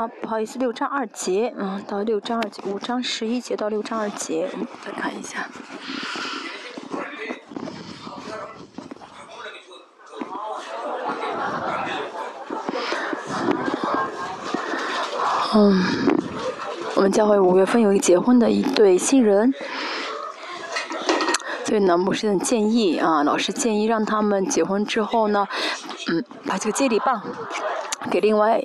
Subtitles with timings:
[0.00, 5.46] 好，不好意思，六章二节，嗯，到六章二节，五章十一节到六章二节，我们再看一下。
[15.54, 15.84] 嗯，
[16.94, 19.52] 我们教会五月份有一个结婚的一对新人，
[21.66, 25.46] 所以呢，牧师建议啊，老师建议让他们结婚之后呢，
[26.10, 27.22] 嗯，把这个接力棒
[28.10, 28.64] 给另外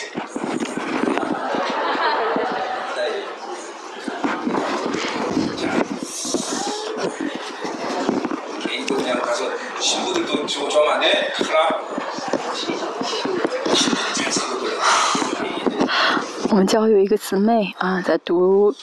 [16.49, 18.73] 我们教有一个姊妹啊，在读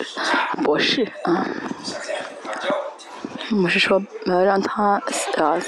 [0.64, 1.46] 博士啊。
[3.62, 5.00] 我是说，呃，让她
[5.36, 5.60] 呃，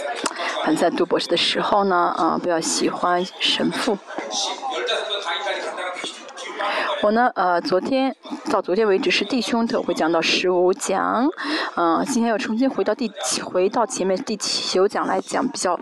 [0.64, 3.96] 反在读博士的时候呢，啊，不要喜欢神父。
[7.02, 8.14] 我呢，呃，昨天
[8.50, 11.24] 到昨天为止是弟兄特会讲到十五讲，
[11.76, 13.08] 嗯，今天又重新回到第
[13.44, 15.78] 回到前面第九讲来讲，比较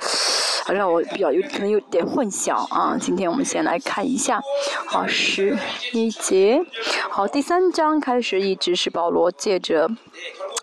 [0.69, 2.95] 让我比较有可能有点混淆啊。
[3.01, 4.39] 今天我们先来看一下，
[4.87, 5.57] 好十
[5.93, 6.63] 一节，
[7.09, 9.89] 好第三章开始一直是保罗借着。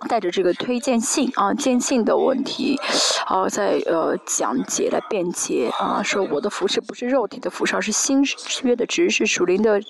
[0.08, 2.80] 带着这个推荐信啊，坚信的问题，
[3.26, 8.24] 啊，在呃讲解来辩解啊，说我的服饰不是肉体的服饰，而是新
[8.64, 9.82] 约的执事属灵的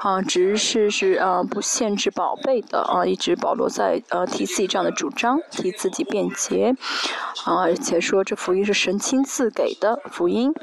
[0.00, 6.74] 啊执事是啊不限制宝贝的啊，一直保罗在呃提自己这样的主张，提自己辩解
[7.44, 10.54] 啊，而且说这福音是神亲自给的福音，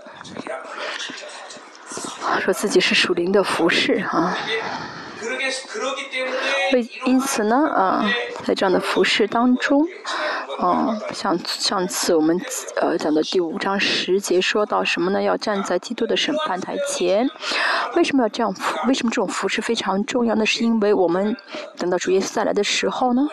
[2.40, 4.36] 说自己是属灵的服饰啊。
[6.74, 8.06] 为因此呢，啊，
[8.44, 9.86] 在这样的服饰当中，
[10.60, 12.40] 啊，像上次我们
[12.82, 15.22] 呃讲的第五章十节说到什么呢？
[15.22, 17.30] 要站在基督的审判台前。
[17.96, 18.88] 为什么要这样服？
[18.88, 20.36] 为什么这种服饰非常重要？
[20.36, 21.36] 呢是因为我们
[21.78, 23.28] 等到主耶稣再来的时候呢？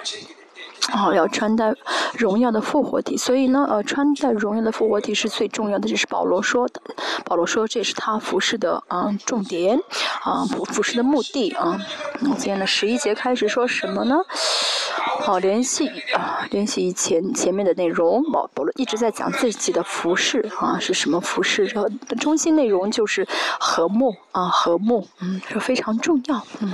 [0.92, 1.72] 哦，要穿戴
[2.18, 6.80] 荣耀的复活体，所以呢，呃，穿戴荣耀的复活体是最重要的，这是保罗说的。
[7.24, 9.78] 保罗说，这也是他服饰的啊重点，
[10.22, 11.80] 啊服服饰的目的啊
[12.20, 12.30] 那。
[12.34, 14.16] 今天的十一节开始说什么呢？
[15.20, 18.20] 好，联系啊，联系以前前面的内容。
[18.32, 21.64] 保罗一直在讲自己的服饰啊，是什么服饰？
[21.66, 21.88] 然后
[22.18, 23.26] 中心内容就是
[23.60, 26.72] 和睦啊，和睦，嗯，非常重要，嗯。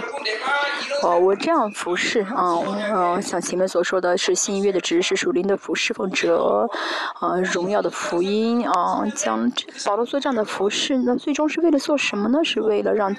[1.02, 2.56] 哦，我这样服饰啊，
[2.94, 6.68] 嗯，像前面所说的是新约的指示，属灵的服侍奉者，
[7.20, 9.50] 啊，荣耀的福音啊，将
[9.86, 12.42] 保罗做这样的服饰，那最终是为了做什么呢？
[12.44, 13.14] 是为了让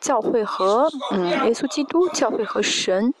[0.00, 3.12] 教会和嗯耶稣基督，教会和神，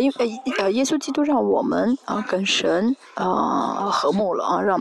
[0.00, 4.80] 因为呃耶稣基督让我们啊跟神啊和睦了啊，让。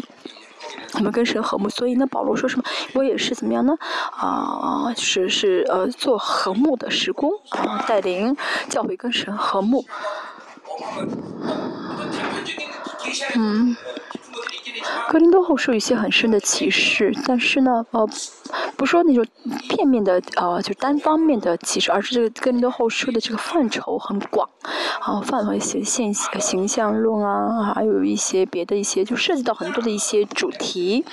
[0.94, 2.64] 我们跟神和睦，所以呢，保罗说什么？
[2.94, 3.76] 我也是怎么样呢？
[4.12, 8.36] 啊，是是呃，做和睦的时工啊，带领
[8.70, 9.84] 教会跟神和睦。
[13.36, 13.76] 嗯。
[15.10, 18.10] 格林多后书有一些很深的启示，但是呢，呃，
[18.76, 19.24] 不说那种
[19.70, 24.50] 片面的，呃，就单方面的启示，而是这个格林多后书的这个范畴很广，
[25.00, 31.06] 啊，范围形现形象论啊，还有一些别的一些，就涉及到很多的一些主题。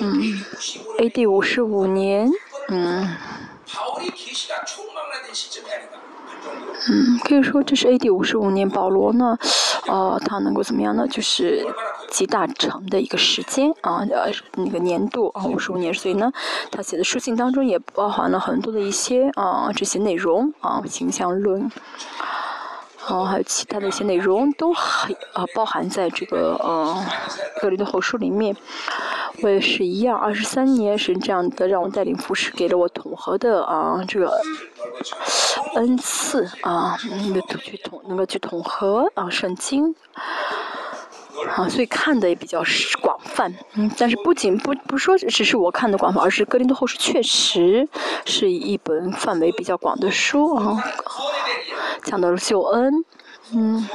[0.00, 0.44] 嗯
[1.00, 1.26] ，A.D.
[1.26, 2.30] 五十五年，
[2.68, 3.16] 嗯。
[6.88, 8.08] 嗯，可以说这是 A.D.
[8.08, 9.36] 五十五年，保罗呢，
[9.86, 11.06] 呃，他能够怎么样呢？
[11.08, 11.66] 就是
[12.10, 16.32] 集大成的一个时间啊，呃，那个年度啊，五十五年，所以呢，
[16.70, 21.70] 他写的书信当中也包含了很多的一些啊这些内容啊，形象论，
[23.06, 27.04] 啊，还有其他的一些内容都很啊包含在这个呃
[27.60, 28.56] 格林的后书里面。
[29.42, 34.30] 我也是一样，二十三年是这样的，让我带领服饰，给了我统合的啊这个
[35.76, 36.94] 恩赐啊，
[37.28, 39.94] 那个去统能够去统合啊圣经
[41.56, 42.62] 啊，所以看的也比较
[43.00, 43.54] 广泛。
[43.74, 47.88] 嗯，但是不仅不不说只是我看的广泛，而是格林多后书确实
[48.26, 50.84] 是一本范围比较广的书啊，
[52.04, 53.04] 讲到了救恩，
[53.52, 53.88] 嗯。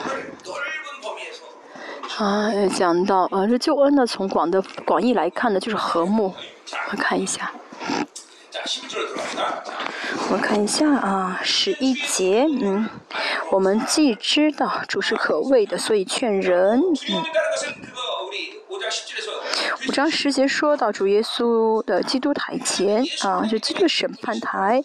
[2.17, 6.33] 啊，讲到啊，这救恩呢，从广的广义来看呢，就是和睦。
[6.91, 7.51] 我看一下，
[10.31, 12.89] 我看一下啊，十一节，嗯，
[13.51, 16.79] 我们既知道主是可畏的，所以劝人。
[16.79, 17.23] 嗯。
[19.87, 24.81] 五章十节说到主耶稣的基督台前啊，就基督审判台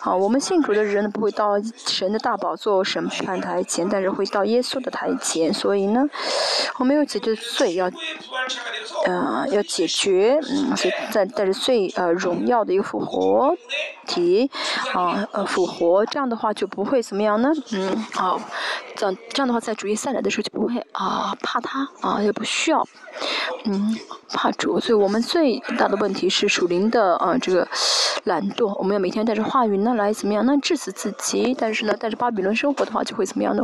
[0.00, 0.14] 啊。
[0.14, 1.52] 我们信主的人，不会到
[1.86, 5.52] 神的大宝座审判台前，但是会到耶稣的台前。
[5.54, 6.02] 所以呢，
[6.78, 7.90] 我们有解决罪要，
[9.06, 13.56] 呃，要解决，嗯，所以在带着最呃荣耀的一个复活
[14.06, 14.50] 体
[14.92, 17.50] 啊，呃，复活这样的话就不会怎么样呢？
[17.72, 18.40] 嗯，好，
[18.96, 22.86] 这样这样的话在主耶稣来的时候就不会啊怕他啊，也不需要。
[23.64, 23.96] 嗯，
[24.28, 27.66] 怕主，所以我们最大的问题是属灵的啊，这个
[28.24, 28.76] 懒惰。
[28.78, 30.44] 我们要每天带着话语呢来怎么样？
[30.44, 31.54] 那致死自己。
[31.58, 33.62] 但是呢，带着巴比伦生活的话，就会怎么样呢？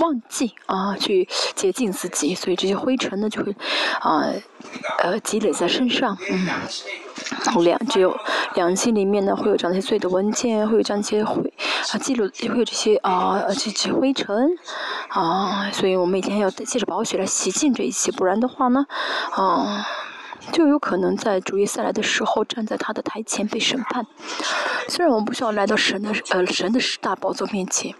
[0.00, 2.34] 忘记啊，去洁净自己。
[2.34, 3.54] 所以这些灰尘呢，就会
[4.00, 4.24] 啊
[5.02, 6.16] 呃积累在身上。
[6.30, 6.48] 嗯，
[7.62, 8.16] 两只有
[8.54, 11.52] 两心里面呢，会有这样些罪的文件，会有这样些灰
[11.92, 14.50] 啊记录，会有这些啊这些灰尘
[15.08, 15.70] 啊。
[15.72, 18.86] 所以我们每天要借着宝血来洗净这一切，不然的话呢？
[19.32, 19.86] 啊，
[20.52, 24.06] 就有可能在主耶稣来的时候站在他的台前被审判。
[24.88, 27.94] 虽然我们不需要来到神的呃神的十大宝座面前，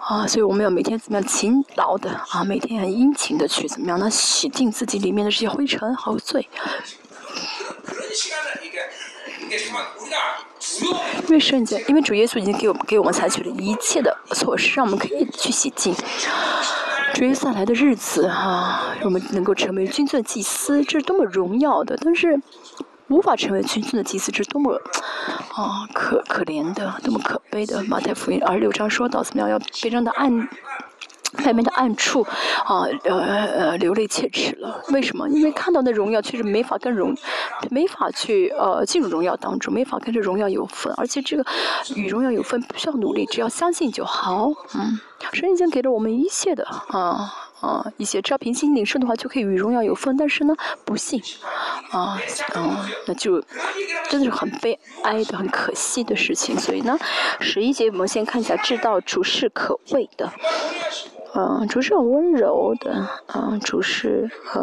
[0.00, 4.10] 啊，所以我们要每天怎么样勤劳的啊，每天很殷勤的去怎么样呢？
[4.10, 6.46] 洗净自己里面的这些灰尘和罪。
[11.26, 15.94] 因为圣洁，因为主耶稣已经给我们给我们采取了一切的措施，让我们可以去洗净。
[17.14, 21.96] 追下来的日子哈，我们能够成为君尊祭司，这是多么荣耀的！
[22.02, 22.40] 但是
[23.08, 24.80] 无法成为君尊的祭司，这是多么
[25.54, 27.82] 啊可可怜的，多么可悲的！
[27.84, 30.48] 马太福音二十六章说到怎么样，要非常的暗。
[31.44, 32.22] 外面的暗处，
[32.64, 34.82] 啊，呃呃，流泪切齿了。
[34.88, 35.28] 为什么？
[35.28, 37.14] 因为看到的荣耀确实没法跟荣，
[37.70, 40.92] 没法去呃进入荣耀当中，没法跟这荣耀有份。
[40.96, 41.44] 而且这个
[41.94, 44.50] 与荣耀有份不需要努力，只要相信就好。
[44.74, 44.98] 嗯，
[45.32, 50.16] 神已经给了我们一切的啊啊一些，只要凭心领受的话，就可以与荣耀有份。
[50.16, 50.54] 但是呢，
[50.84, 51.22] 不信，
[51.90, 52.20] 啊
[52.54, 53.40] 啊，那就
[54.08, 56.58] 真的是很悲哀的、很可惜的事情。
[56.58, 56.98] 所以呢，
[57.38, 60.28] 十一节我们先看一下，知道主是可畏的。
[61.34, 64.62] 嗯，主是很温柔的，嗯，主是很，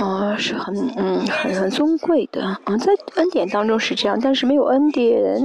[0.00, 5.42] 啊，是很嗯很很尊贵的，嗯，在恩典当中是这样，但是没有恩典，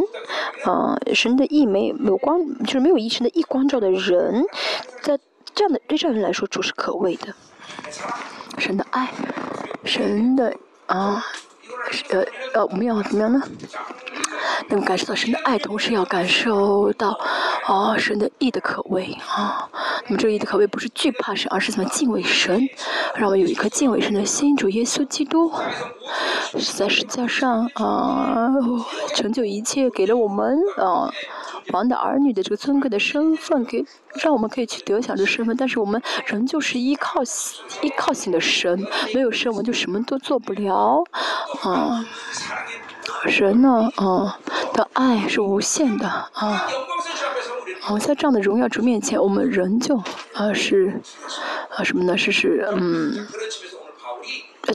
[0.66, 4.46] 啊，神的意没有光，就是没有一神的意光照的人，
[5.02, 5.18] 在
[5.56, 7.34] 这样的对这样人来说，主是可畏的，
[8.60, 9.10] 神的爱，
[9.84, 10.54] 神的
[10.86, 11.26] 啊，
[12.10, 13.42] 呃呃，我们要怎么样呢？
[14.70, 17.18] 能感受到神的爱，同时要感受到
[17.68, 19.70] 哦神的义的可畏啊。
[20.06, 22.68] 那么这个义的可畏不是惧怕神，而是怎么敬畏神，
[23.16, 24.56] 让我们有一颗敬畏神的心。
[24.56, 25.52] 主耶稣基督
[26.76, 28.50] 在十字架上啊
[29.16, 31.14] 成就一切，给了我们啊
[31.72, 33.86] 王的儿女的这个尊贵的身份，给
[34.22, 35.56] 让我们可以去得享这身份。
[35.58, 37.22] 但是我们仍旧是依靠
[37.82, 41.04] 依靠性的神，没有神我们就什么都做不了
[41.62, 42.06] 啊。
[43.28, 44.30] 神呢，嗯，
[44.74, 46.68] 的爱是无限的啊。
[47.82, 49.98] 好，在这样的荣耀主面前，我们仍旧
[50.34, 51.00] 啊是
[51.76, 52.18] 啊什么呢？
[52.18, 53.26] 是是嗯，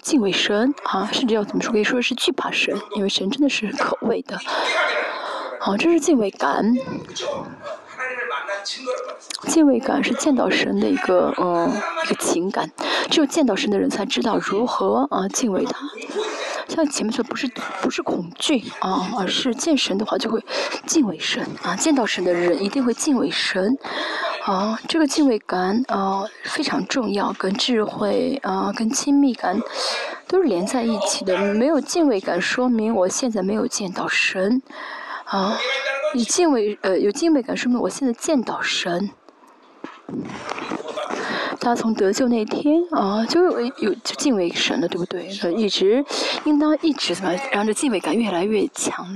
[0.03, 1.73] 敬畏神啊，甚至要怎么说？
[1.73, 4.39] 可以说是惧怕神，因为神真的是可畏的。
[5.65, 6.75] 好，这是敬畏感。
[9.47, 11.71] 敬畏感是见到神的一个嗯
[12.05, 12.69] 一个情感，
[13.09, 15.79] 只有见到神的人才知道如何啊敬畏他。
[16.69, 17.49] 像前面说，不是
[17.81, 20.45] 不是恐惧啊，而是见神的话就会
[20.85, 21.77] 敬畏神啊。
[21.77, 23.79] 见到神的人一定会敬畏神
[24.45, 24.77] 啊。
[24.89, 29.61] 这个敬畏感啊非常重要，跟智慧啊跟亲密感
[30.27, 31.39] 都是连在一起的。
[31.55, 34.61] 没有敬畏感，说明我现在没有见到神
[35.33, 35.59] 啊。
[36.15, 39.11] 以敬畏呃有敬畏感，说明我现在见到神。
[41.59, 45.29] 他从得救那天啊，就有有就敬畏神了，对不对？
[45.57, 46.05] 一直
[46.45, 49.07] 应当一直怎么样让这敬畏感越来越强，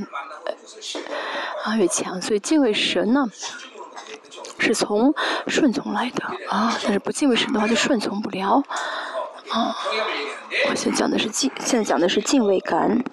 [1.65, 2.23] 啊越强。
[2.23, 3.27] 所以敬畏神呢，
[4.59, 5.13] 是从
[5.49, 6.79] 顺从来的啊。
[6.83, 8.63] 但是不敬畏神的话，就顺从不了
[9.51, 9.77] 啊。
[10.71, 13.05] 我现在讲的是敬，现在讲的是敬畏感。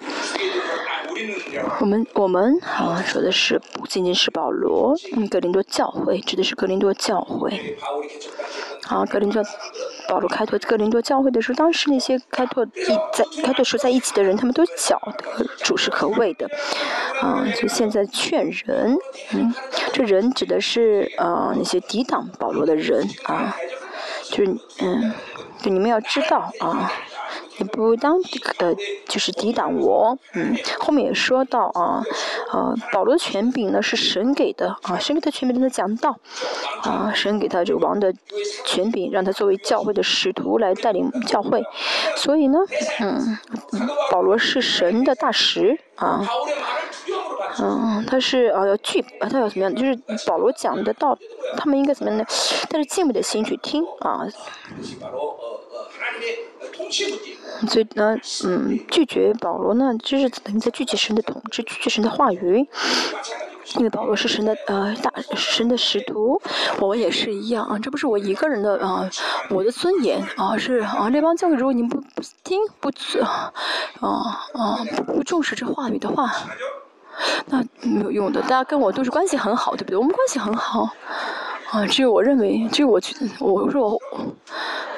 [1.80, 7.76] 我们我们啊说的是不仅仅是保罗，嗯，格林多教会指的是格林多教会。
[8.88, 9.42] 啊，格林多
[10.08, 12.68] 保罗开拓格林多教会的时候，当时那些开拓一
[13.14, 16.46] 在开拓时在一起的人，他们都晓得主是可畏的。
[17.22, 18.96] 啊，就现在劝人，
[19.32, 19.54] 嗯，
[19.92, 23.56] 这人指的是啊那些抵挡保罗的人啊，
[24.30, 25.12] 就是嗯，
[25.62, 26.92] 就你们要知道啊。
[27.58, 28.20] 你不当
[28.58, 28.74] 的
[29.06, 32.02] 就是抵挡我，嗯，后面也说到啊，
[32.52, 36.18] 呃，保罗的权柄呢是神给的啊，神给他权柄让他讲道，
[36.82, 38.12] 啊，神给他这个王的
[38.64, 41.62] 权柄，让他作为教会的使徒来带领教会，
[42.16, 42.58] 所以呢，
[43.00, 43.38] 嗯，
[44.10, 46.26] 保罗是神的大使啊。
[47.60, 49.72] 嗯，他是啊要惧啊他要怎么样？
[49.74, 49.96] 就是
[50.26, 51.16] 保罗讲的道，
[51.56, 52.24] 他们应该怎么样呢？
[52.68, 54.26] 带着敬畏的心去听啊。
[57.68, 62.66] 所以呢，嗯，拒绝保罗呢，就是等于在拒绝神的统治，拒绝神的话语。
[63.76, 66.40] 因为保罗是神的呃大神的使徒，
[66.80, 67.78] 我也是一样啊。
[67.78, 69.08] 这不是我一个人的啊，
[69.48, 71.08] 我的尊严啊是啊。
[71.10, 72.90] 这帮教会如果你不不听不
[73.20, 73.52] 啊
[74.52, 76.30] 啊不重视这话语的话。
[77.46, 79.96] 那没有用的，大家跟我都是关系很好，对不对？
[79.96, 80.88] 我们关系很好，
[81.70, 84.00] 啊，只有我认为，只有我觉得，我说我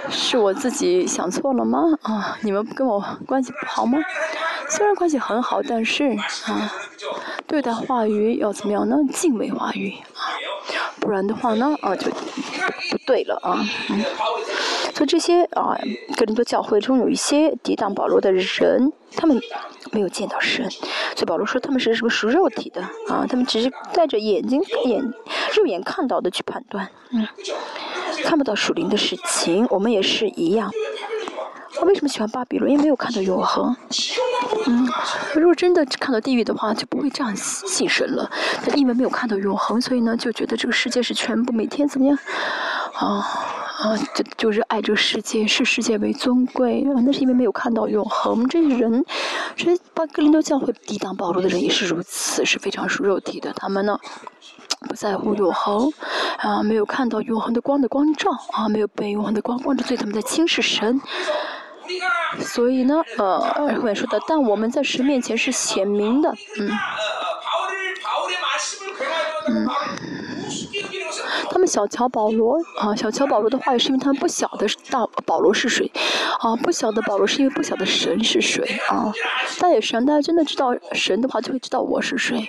[0.09, 1.81] 是我自己想错了吗？
[2.03, 3.99] 啊，你们跟我关系不好吗？
[4.69, 6.05] 虽然关系很好，但是
[6.47, 6.73] 啊，
[7.47, 8.97] 对待话语要怎么样呢？
[9.13, 10.21] 敬畏话语啊，
[11.01, 14.05] 不然的话呢，啊，就不对了啊，嗯。
[14.95, 15.77] 所以这些啊，
[16.17, 19.39] 哥林多教会中有一些抵挡保罗的人，他们
[19.97, 23.25] 没有见到神，所以保罗说他们是什么属肉体的啊？
[23.27, 25.03] 他们只是带着眼睛眼
[25.57, 27.27] 肉眼看到的去判断，嗯，
[28.23, 29.67] 看不到属灵的事情。
[29.71, 30.71] 我们也是一样。
[31.75, 32.71] 他为什么喜欢巴比伦？
[32.71, 33.75] 因为没有看到永恒。
[34.67, 34.87] 嗯，
[35.35, 38.31] 如果真的看到地狱的话，就不会这样信神了。
[38.63, 42.19] 他因为没有看到永恒，所以呢，就觉得这个世界是全部每天怎么样？
[42.95, 43.27] 啊。
[43.79, 46.83] 啊，就就是爱这个世界，视世界为尊贵。
[47.05, 48.49] 那是因为没有看到永恒。
[48.49, 49.05] 这些人，
[49.55, 53.53] 这些把格林多教会抵挡保罗的人也是如此，是非常属肉体的。
[53.53, 53.99] 他们呢，
[54.89, 55.93] 不在乎永恒，
[56.39, 61.01] 啊，没有看到永恒的光的光照，啊，没有被永恒的光光照，所以他们在轻视神。
[62.41, 66.71] 所以呢，呃，后面说的，但我们在神面前是显明的，嗯。
[69.49, 69.69] 嗯。
[71.67, 75.91] 小瞧保罗啊，小瞧保罗的话语是因为他们不晓得大保罗是谁，
[76.41, 79.13] 啊，不晓得保罗是因为不晓得神是谁啊。
[79.59, 82.49] 大家也是，大家真的知道神的话，就会知道我是谁。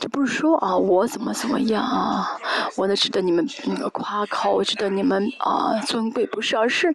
[0.00, 2.38] 这不是说啊，我怎么怎么样啊，
[2.76, 6.94] 我呢值得你们那个夸口，值得你们啊尊贵，不是，而是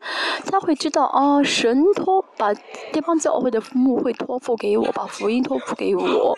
[0.50, 2.54] 他会知道啊，神托把
[2.92, 6.36] 地方教会的牧会托付给我，把福音托付给我，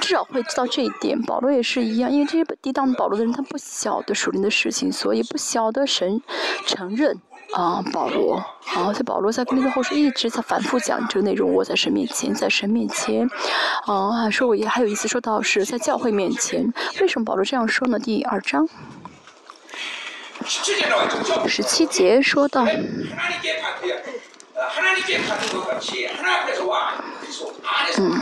[0.00, 1.20] 至少会知道这一点。
[1.22, 6.20] 保罗也是一样，因为这些抵挡保罗的人，他不晓得属灵的事情，所以不晓得神
[6.66, 7.20] 承认。
[7.52, 8.44] 啊，保罗，
[8.74, 11.54] 啊，在保罗在跟那个后书一直在反复讲这个内容。
[11.54, 13.30] 我在神面前，在神面前，
[13.86, 16.74] 啊，说我也还有一次说到是在教会面前。
[17.00, 18.00] 为什么保罗这样说呢？
[18.00, 18.68] 第二章
[21.46, 22.66] 十七节说到，
[27.98, 28.12] 嗯。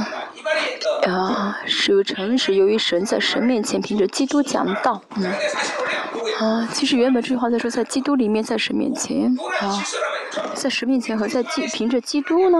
[1.10, 5.26] 啊，是由诚实，由于神在神面前凭着基督讲道，嗯，
[6.40, 9.82] 啊，其实原本这句话在说在基督里面，在神面前，啊，
[10.54, 12.58] 在神面前和在基凭着基督呢，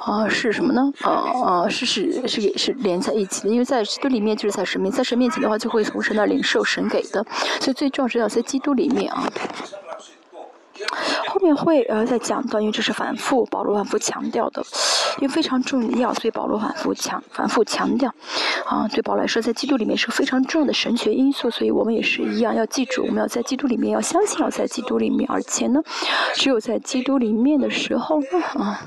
[0.00, 0.92] 啊，是什么呢？
[1.02, 1.10] 啊
[1.44, 7.24] 啊，是是是是连在一起的，因为在基督里面就是在神面，在神面前的话就会从神那领受神给的，
[7.60, 9.28] 所以最重要是要在基督里面啊。
[11.28, 14.62] 后面会呃再讲到，因为这是反复保罗反复强调的，
[15.18, 18.12] 因为非常重要，所以保罗反复强反复强调，
[18.66, 25.80] 啊，对保罗来说，在基督里面是个非常重要的神学因素，所以我们也是一样，要记住，我们要在基督里面，要相信要在基督里面，而且呢，
[26.34, 28.20] 只有在基督里面的时候，
[28.54, 28.80] 啊，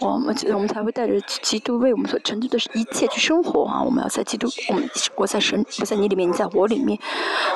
[0.00, 6.98] 我们我们才会带着基督为我们所成就的一切去生活啊，我们要在基督，我们我在神，我在你里面，你在我里面，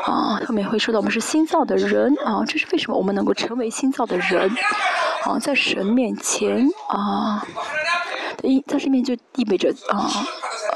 [0.05, 4.51] 啊，后面会说到我们是新造的人啊，这是为什么我们能够成为新造的人，
[5.25, 7.47] 啊，在神面前啊，
[8.43, 10.11] 一在神面就意味着啊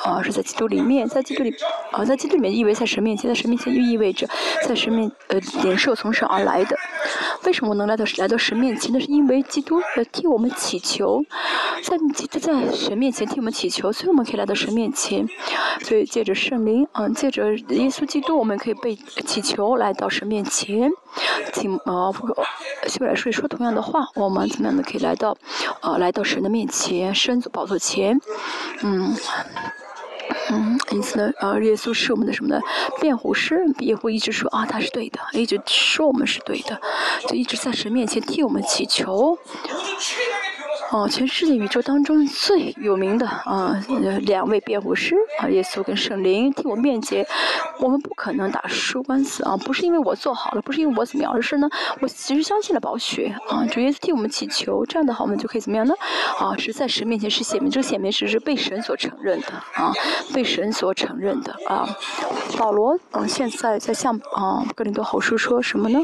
[0.04, 1.54] 啊是在基督里面，在基督里
[1.92, 4.28] 啊在基督里面意味在神面前，在神面前又意味着
[4.66, 6.76] 在神面呃领受从神而来的。
[7.44, 8.92] 为什么能来到来到神面前？
[8.92, 11.22] 那是因为基督呃替我们祈求，
[11.82, 15.26] 在在在神面前替我们祈求，所以我们可以来到神面前。
[15.82, 18.94] 所以借着圣灵，嗯，借着耶稣基督，我们可以被
[19.24, 20.90] 祈求来到神面前。
[21.52, 22.14] 请呃，
[22.86, 25.36] 希伯来说说同样的话，我们怎么样的可以来到，
[25.80, 28.20] 呃，来到神的面前，身子宝座前，
[28.82, 29.14] 嗯，
[30.50, 32.60] 嗯，因此呢，呃，耶稣是我们的什么呢？
[33.00, 36.80] 辩护师，也会一直说啊，他是对的，一直说我们是对的，
[37.28, 39.38] 就一直在神面前替我们祈求。
[40.90, 43.78] 哦，全世界宇宙当中最有名的啊，
[44.22, 47.26] 两位辩护师啊，耶稣跟圣灵替我面前
[47.78, 51.68] 我们不可能打输官司啊，不是因为我做好了，不是因为我怎么样，而是呢，
[52.00, 55.92] 我其实相信了宝血啊，主耶稣替我们祈求，这样的话我们就可以怎么样呢？
[56.38, 59.92] 啊，是在神面前是显明，这个显明是是被神所承认的啊，
[60.32, 61.86] 被神所承认的啊。
[62.56, 65.98] 保罗嗯，现在在向啊哥林多后书说什么呢？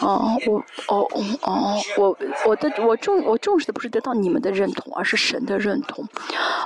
[0.00, 1.08] 啊，我哦
[1.42, 6.04] 哦，我我的我重我重视的不是得到你们的认同，而是神的认同。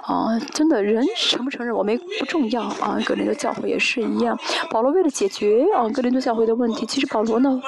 [0.02, 4.38] 啊，真的人承不承认我没不重要啊，格林多教会也是一样。
[4.70, 7.60] 保罗为了解决啊格林多教会的问题，其实保罗呢，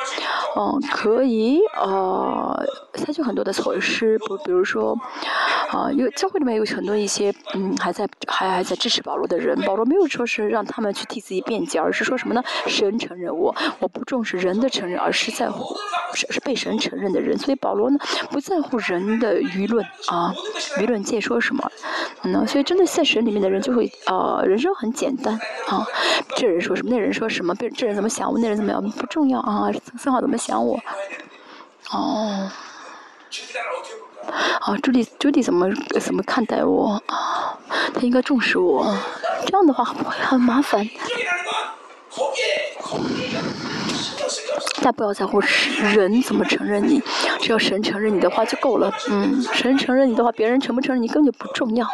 [0.56, 2.64] 嗯，可以呃
[2.94, 4.96] 采取很多的措施，不比如说
[5.70, 12.42] 啊，因为教会里面有很多一些嗯还在还还在支持保罗的人，保罗没有说是让他们去替自己辩解，而是说什么呢？
[12.66, 15.76] 神承认我，我不重视人的承认，而是在乎
[16.14, 17.36] 是是被神承认的人。
[17.36, 17.98] 所以保罗呢
[18.30, 20.34] 不在乎人的舆论啊，
[20.78, 21.70] 舆论界说什么。
[22.22, 25.34] 嗯，所以真的在神里面的人就会，呃，人生很简单
[25.68, 25.86] 啊。
[26.36, 29.70] 这人说什么，那人说什么，别这人怎么想我，那人怎么样，不重要啊。
[29.98, 30.78] 三号怎么想我？
[31.90, 32.50] 哦，
[34.60, 35.68] 啊，朱迪，朱迪怎么
[36.00, 37.02] 怎么看待我？
[37.06, 37.58] 啊，
[37.94, 38.96] 他应该重视我。
[39.46, 40.86] 这样的话会很麻烦。
[44.82, 45.40] 但不要在乎
[45.94, 47.02] 人怎么承认你，
[47.40, 48.92] 只要神承认你的话就够了。
[49.08, 51.86] 嗯，神承认你的话，别人承不承认你根本就不重要。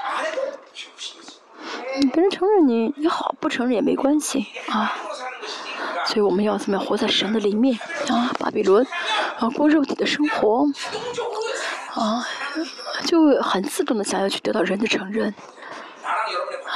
[2.13, 4.93] 别人承认你，你好不承认也没关系啊。
[6.05, 7.77] 所以我们要怎么样活在神的里面
[8.09, 8.31] 啊？
[8.39, 8.87] 巴比伦
[9.39, 10.67] 啊，过肉体的生活
[11.95, 12.25] 啊，
[13.07, 15.35] 就很自动的想要去得到人的承认。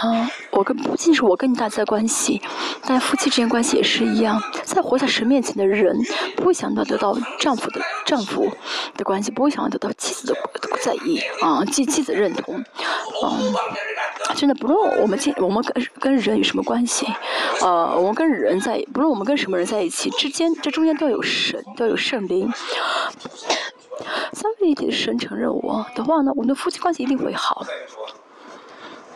[0.01, 2.41] 啊，我跟不仅是我跟你大家的关系，
[2.87, 4.41] 但夫妻之间关系也是一样。
[4.65, 5.99] 在活在神面前的人，
[6.37, 8.51] 不会想到得到丈夫的丈夫
[8.97, 10.35] 的关系，不会想要得到妻子的
[10.83, 12.65] 在意啊，妻妻子认同。
[13.23, 13.55] 嗯，
[14.37, 17.07] 真的不论我们今我们跟跟人有什么关系，
[17.61, 22.51] 呃，我们跟人在不论我们跟什么人在一起之间，这中间都要有神，都要有圣灵。
[24.33, 27.67] 三位一体的神承认我的话呢，我们的夫妻关系一定会好。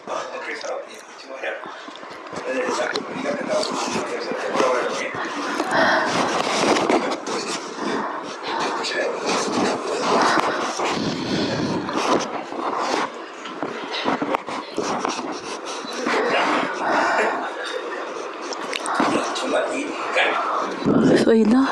[21.24, 21.66] 所以呢？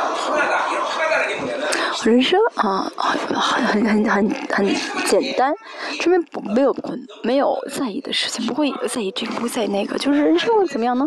[2.04, 4.66] 人生啊，很很很很很
[5.06, 5.54] 简单，
[6.00, 6.74] 这边不没有
[7.22, 11.06] 没有在意的事情，不会在意这个，不在意那个，就是人生会怎么样呢？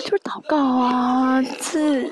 [0.00, 2.10] 就是祷告啊，自。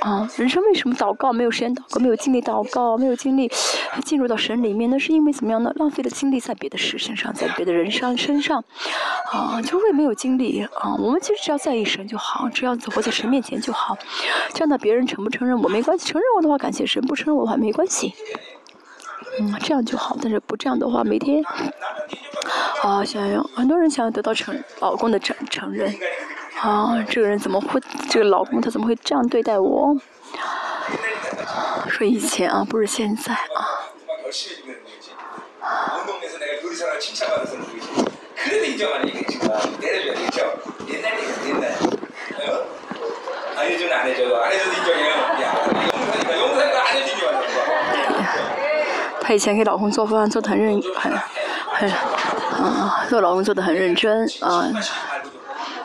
[0.00, 3.50] 啊，人生为什么祷告没有时间祷告，没有精力祷告，没有精力
[4.04, 4.90] 进入到神里面？
[4.90, 5.72] 那是因为怎么样呢？
[5.76, 8.62] 浪费了精力在别的事身上，在别的人上身上，
[9.32, 10.94] 啊，就会没有精力啊。
[10.98, 13.96] 我们其实只要在意神就好，只要活在神面前就好。
[14.52, 18.12] 这样的别人承不承认我没关系，承认我的话感谢神，不承认我的话没关系。
[19.40, 20.16] 嗯，这样就好。
[20.20, 21.42] 但是不这样的话，每天
[22.82, 25.92] 啊，想要很多人想要得到承老公的承承认。
[26.60, 27.80] 啊，这个人怎么会？
[28.08, 29.96] 这个老公他怎么会这样对待我？
[31.88, 33.38] 说以前啊，不是现在啊。
[49.20, 51.10] 他以前给老公做饭做的很认很
[51.70, 54.70] 很啊，做老公做的很认真啊。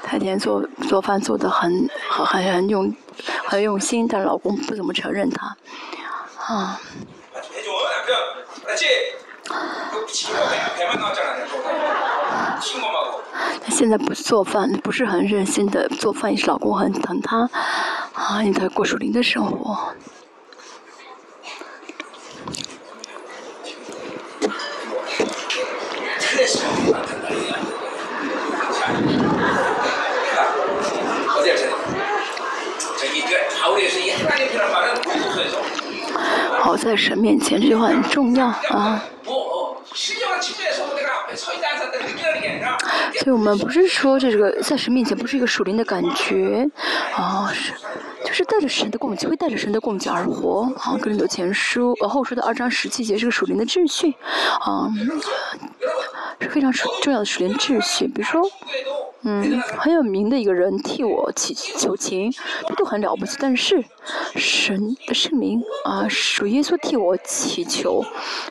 [0.09, 2.91] 他以前做做饭做的很很很用
[3.45, 5.55] 很用心，但老公不怎么承认他，
[6.47, 6.81] 啊。
[13.61, 17.47] 他现在不做饭，不是很认真的做饭，也是老公很疼他，
[18.13, 19.93] 啊，你在过属灵的生活。
[36.89, 39.03] 在神面前，这句话很重要啊。
[43.19, 46.67] 所以我们不是说这个在神面前不是一个属灵的感觉，
[47.15, 47.73] 啊是，
[48.25, 50.67] 就是带着神的供给，会带着神的供给而活。
[50.79, 54.15] 啊，格林多前书呃后书的二章十七节是个属灵的秩序，
[54.61, 54.89] 啊，
[56.39, 58.07] 是非常重要的属灵秩序。
[58.07, 58.41] 比如说。
[59.21, 62.31] 嗯，很有名的一个人替我祈求情，
[62.67, 63.37] 他都很了不起。
[63.39, 63.83] 但是
[64.35, 68.03] 神的圣灵啊，属耶稣替我祈求，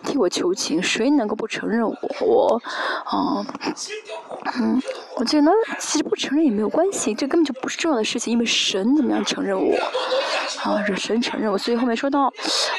[0.04, 1.96] 替我求情，谁能够不承认我？
[2.20, 2.62] 我
[3.04, 3.46] 啊，
[4.60, 4.82] 嗯，
[5.18, 5.50] 我觉得，
[5.80, 9.74] 其实不承认也没有关系，这根本就不是重要的事情，因为神怎么样承认我，
[10.62, 12.32] 啊，是神承认我，所以后面说到，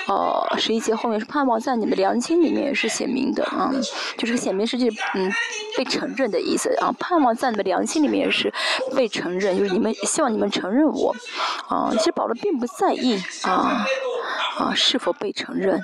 [0.07, 3.69] 呃，十一节后面是盼望在你们良心里面也是显明的啊，
[4.17, 5.29] 就是显明是就嗯
[5.77, 8.51] 被承认的意思啊，盼望在你们良心里面也是
[8.95, 11.13] 被承认，就是你们希望你们承认我，
[11.67, 13.85] 啊，其实保罗并不在意啊
[14.57, 15.83] 啊是否被承认，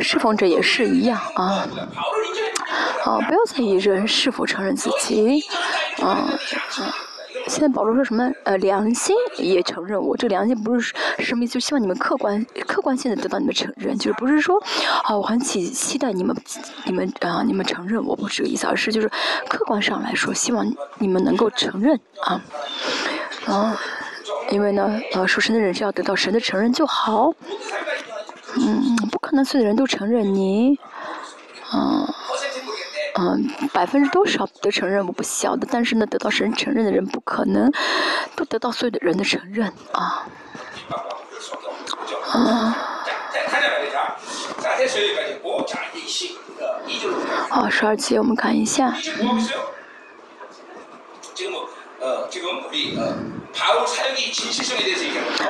[0.00, 1.66] 侍奉者也是一样啊。
[3.04, 5.44] 啊，不要在意人是否承认自己，
[6.00, 6.26] 啊，
[7.46, 8.32] 现在保罗说什么？
[8.44, 10.16] 呃，良心也承认我。
[10.16, 11.52] 这良心不是什么意思？
[11.54, 14.58] 就希望你们客观、客观性的得到你们承认，就是不是说，
[15.02, 16.34] 啊，我很期期待你们、
[16.86, 19.10] 你们啊、你们承认我，不是这个意思，而是就是
[19.48, 20.66] 客观上来说，希望
[20.98, 22.40] 你们能够承认啊，
[23.46, 23.78] 啊，
[24.50, 27.34] 因为呢，呃，属神的人是要得到神的承认就好，
[28.56, 30.78] 嗯，不可能所有的人都承认你，
[31.70, 32.08] 啊。
[33.16, 37.72] 嗯，百分之多少的承认我不晓得，但是呢，得到神承认的人不可能
[38.34, 40.26] 都得到所有的人的承认啊。
[42.32, 42.76] 啊。
[47.48, 48.92] 好，十二节我们看一下。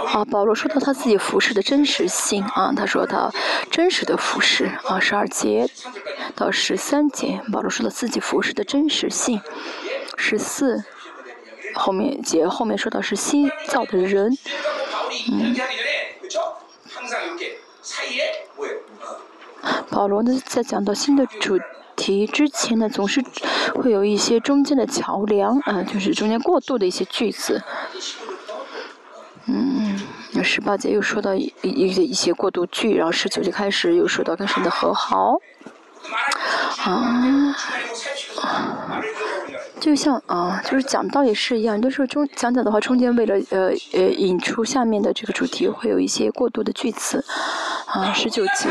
[0.07, 3.31] 好，保罗说到他自己服饰的真实性啊，他说他
[3.71, 5.69] 真实的服饰啊，十二节
[6.37, 9.41] 到十三节，保罗说到自己服饰的真实性，
[10.17, 10.85] 十四
[11.75, 14.37] 后面节后面说到是新造的人，
[15.33, 15.57] 嗯，
[19.91, 21.59] 保罗呢在讲到新的主。
[21.97, 23.23] 题之前呢，总是
[23.75, 27.63] 会有一些中间的桥梁，啊，就是中间过渡的一些句子。
[29.47, 30.01] 嗯，
[30.43, 35.39] 十八节又说到一一一些过渡句，然后十九节开始又说到跟神的和好。
[36.85, 37.55] 啊，
[39.81, 47.25] 就像啊，就是讲道也是一样，就是中讲讲的话，中间为了呃呃引出下面的这个主题，会有一些过渡的句子。
[47.87, 48.69] 啊，十九节。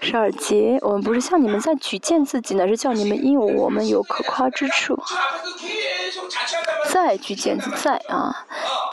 [0.00, 4.98] 十二节，我们不是向你们在举荐自己呢，是叫你们因我们有可夸之处。
[6.88, 8.34] 再举荐自在啊，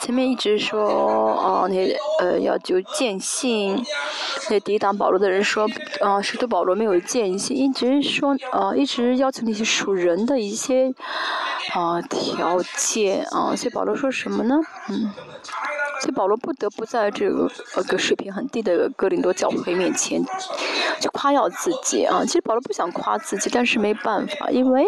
[0.01, 3.81] 前面一直说哦，那呃要就见信，
[4.49, 5.67] 那抵挡保罗的人说
[6.01, 10.93] 啊，是对保罗没有见信，一直说呃一直要求那些属人的一些
[11.73, 14.55] 啊条件啊，所以保罗说什么呢？
[14.89, 15.11] 嗯。
[16.01, 20.21] 所以保罗不得不在这个呃个水平很低的哥林多教会面前，
[20.99, 22.23] 就夸耀自己啊。
[22.25, 24.85] 其实保罗不想夸自己，但是没办法，因为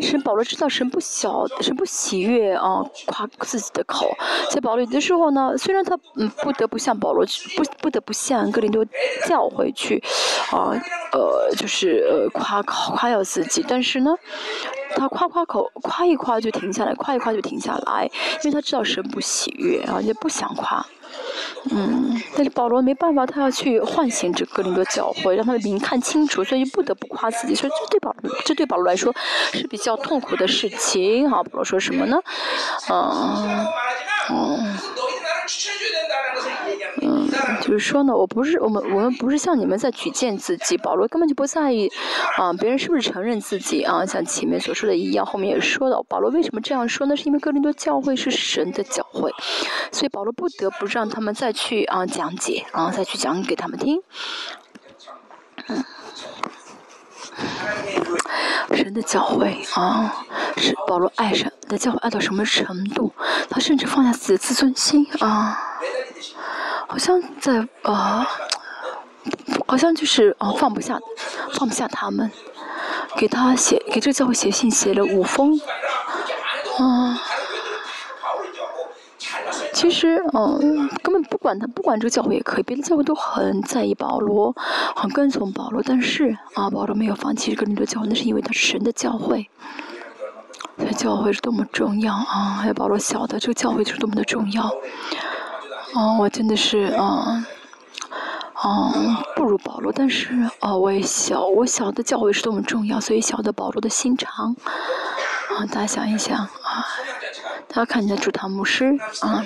[0.00, 4.08] 神保罗知道神不小，神不喜悦啊夸自己的口。
[4.50, 7.24] 所以保罗有的时候呢，虽然他嗯不得不向保罗
[7.56, 8.84] 不不得不向哥林多
[9.26, 10.02] 教会去
[10.50, 10.72] 啊
[11.12, 14.14] 呃就是夸夸耀自己，但是呢。
[14.96, 18.10] 他夸夸口夸一夸就停下来，夸一夸就停下来，
[18.42, 20.84] 因为他知道神不喜悦啊，也不想夸。
[21.70, 27.54] 嗯，但是保罗没办法，他要去唤醒这格林多教会，让他的名看清楚，所以不得不夸自己。
[27.54, 29.14] 所以这对保罗，这对保罗来说
[29.52, 31.28] 是比较痛苦的事情。
[31.28, 32.18] 好，保罗说什么呢？
[32.90, 33.66] 嗯。
[34.30, 34.76] 嗯，
[37.60, 41.90] 就是说呢，我不是我们我们不是像你们在举荐自己，保罗根本就不在意
[42.36, 47.16] 啊，别人是不是承认自己啊，像前面所说的一样，后面也说了，保罗为什么这样说呢？
[47.16, 49.32] 是因为哥林多教会是神的教会，
[49.92, 54.00] 所以保罗不得不让他们再去啊讲解啊，再去讲给他们听。
[55.66, 55.84] 嗯，
[58.74, 60.24] 神的教会啊，
[60.56, 63.12] 是保罗爱神的教会爱到什么程度？
[63.50, 65.58] 他甚至放下自己的自尊心啊。
[66.88, 68.26] 好像在啊，
[69.68, 70.98] 好像就是啊，放不下，
[71.52, 72.30] 放不下他们，
[73.16, 75.60] 给他写给这个教会写信写了五封，
[76.78, 77.20] 啊，
[79.74, 84.56] 其实嗯，根本不管他，不管这个教会也可以，别的教会都很在意保罗，
[84.96, 89.48] 很跟从保罗，但是啊，保罗没有放弃这个多教会，那是因为他是神的教会，
[90.78, 92.58] 这教会是多么重要啊！
[92.62, 94.74] 还有保罗晓得这个教会是多么的重要。
[95.94, 97.44] 哦，我真的是，嗯，
[98.64, 100.28] 嗯，不如保罗，但是，
[100.60, 104.54] 哦，我也小，我小的教会是多么重要，所以晓得保罗的心肠。
[105.56, 106.86] 啊，大家想一想，啊，
[107.68, 109.44] 大家看见主堂牧师，啊，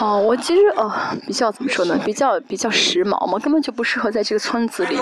[0.00, 0.92] 哦，我其实，哦，
[1.26, 1.98] 比较怎么说呢？
[2.04, 4.98] 比较比较时髦嘛，根本就不适合在这个村子里，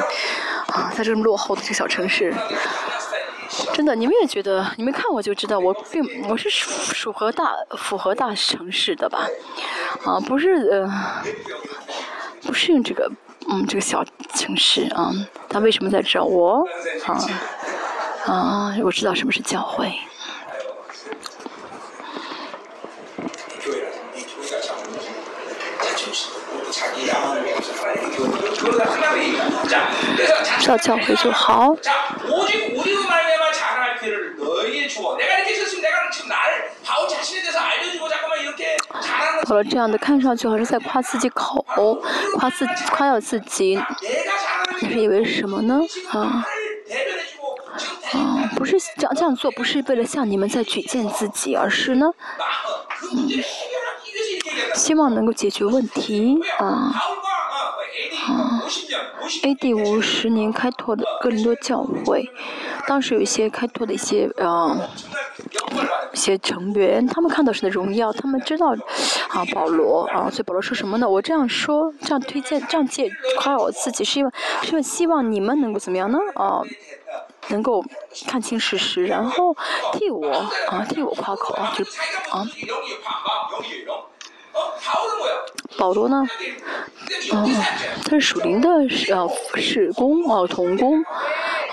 [0.68, 2.33] 啊，在这么落后的这个小城市。
[3.74, 4.66] 真的，你们也觉得？
[4.76, 9.26] 你们看我就知道，我并我是属属合大符合大城市的吧？
[10.04, 10.90] 啊，不是呃，
[12.42, 13.11] 不适应这个
[13.48, 14.04] 嗯，这个小
[14.35, 15.12] 城市啊，
[15.48, 16.22] 他为什么在这？
[16.22, 16.66] 我
[17.04, 17.18] 啊
[18.26, 19.92] 啊，我知道什么是教会。
[30.59, 31.77] 知道教会就好。
[39.46, 41.64] 好了，这样的看上去好像在夸自己口，
[42.37, 43.81] 夸自夸耀自己，
[44.81, 45.81] 你是以为什么呢？
[46.11, 46.44] 啊
[48.12, 52.11] 啊，不是这样这样做，不是为了向你们在举荐自己，而是呢，
[53.12, 53.29] 嗯，
[54.75, 56.92] 希望能够解决问题啊。
[58.26, 58.62] 啊
[59.42, 59.74] ，A.D.
[59.74, 62.28] 五十年开拓的哥林多教会，
[62.87, 64.88] 当时有一些开拓的一些呃
[66.12, 68.74] 一些成员，他们看到神的荣耀，他们知道
[69.28, 71.09] 啊保罗啊，所以保罗说什么呢？
[71.09, 74.30] 我这样说，这样推荐，这样借夸我自己，是因为
[74.62, 76.18] 是因为希望你们能够怎么样呢？
[76.35, 76.62] 啊，
[77.48, 77.85] 能够
[78.26, 79.56] 看清事实，然后
[79.92, 80.28] 替我
[80.68, 81.85] 啊替我夸口啊，就
[82.30, 82.46] 啊。
[85.79, 86.25] 保罗呢？
[87.33, 87.49] 嗯，
[88.05, 91.05] 他是属灵的是呃事工哦，童工。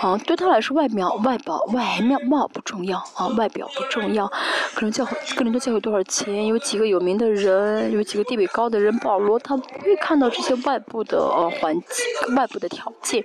[0.00, 4.26] 啊，对他来说，外表、外表、外貌不重要啊，外表不重要。
[4.74, 6.46] 可能教会，个人都教会多少钱？
[6.46, 8.94] 有几个有名的人，有几个地位高的人。
[8.98, 13.24] 保罗他不会看到这些外部的呃环境、外部的条件。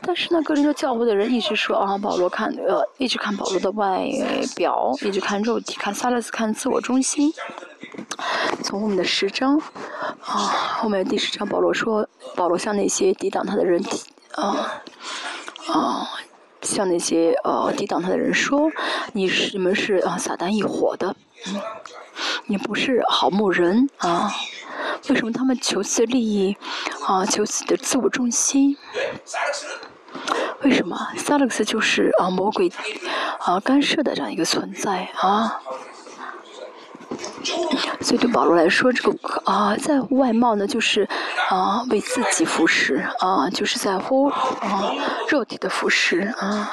[0.00, 4.08] 但是呢，个人都教会的人一直说啊，保罗看呃，一直看保罗的外
[4.54, 7.30] 表，一直看肉体，看萨勒斯，看自我中心。
[8.62, 9.60] 从我们的十章
[10.24, 10.34] 啊，
[10.80, 13.82] 后面第十章，保罗说，保罗向那些抵挡他的人
[14.34, 14.82] 啊
[15.68, 16.08] 啊，
[16.62, 18.70] 向那些呃抵挡他的人说，
[19.12, 21.14] 你是你们是啊撒旦一伙的，
[21.46, 21.60] 嗯，
[22.46, 24.32] 你不是好牧人啊？
[25.08, 26.56] 为什么他们求自利益
[27.06, 27.24] 啊？
[27.24, 28.76] 求自己的自我中心？
[30.62, 32.72] 为什么萨勒克斯就是啊魔鬼
[33.38, 35.60] 啊干涉的这样一个存在啊？
[38.00, 41.08] 所以对保罗来说，这个啊，在外貌呢，就是
[41.48, 44.92] 啊为自己服侍啊，就是在乎啊
[45.28, 46.70] 肉体的服侍啊。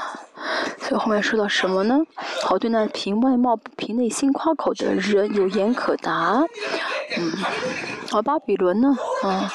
[0.79, 1.97] 所以后面说到什么呢？
[2.43, 6.43] 好，对那凭外貌不凭内心夸口的人有言可答。
[7.17, 7.31] 嗯，
[8.11, 8.95] 而巴比伦呢？
[9.23, 9.51] 啊。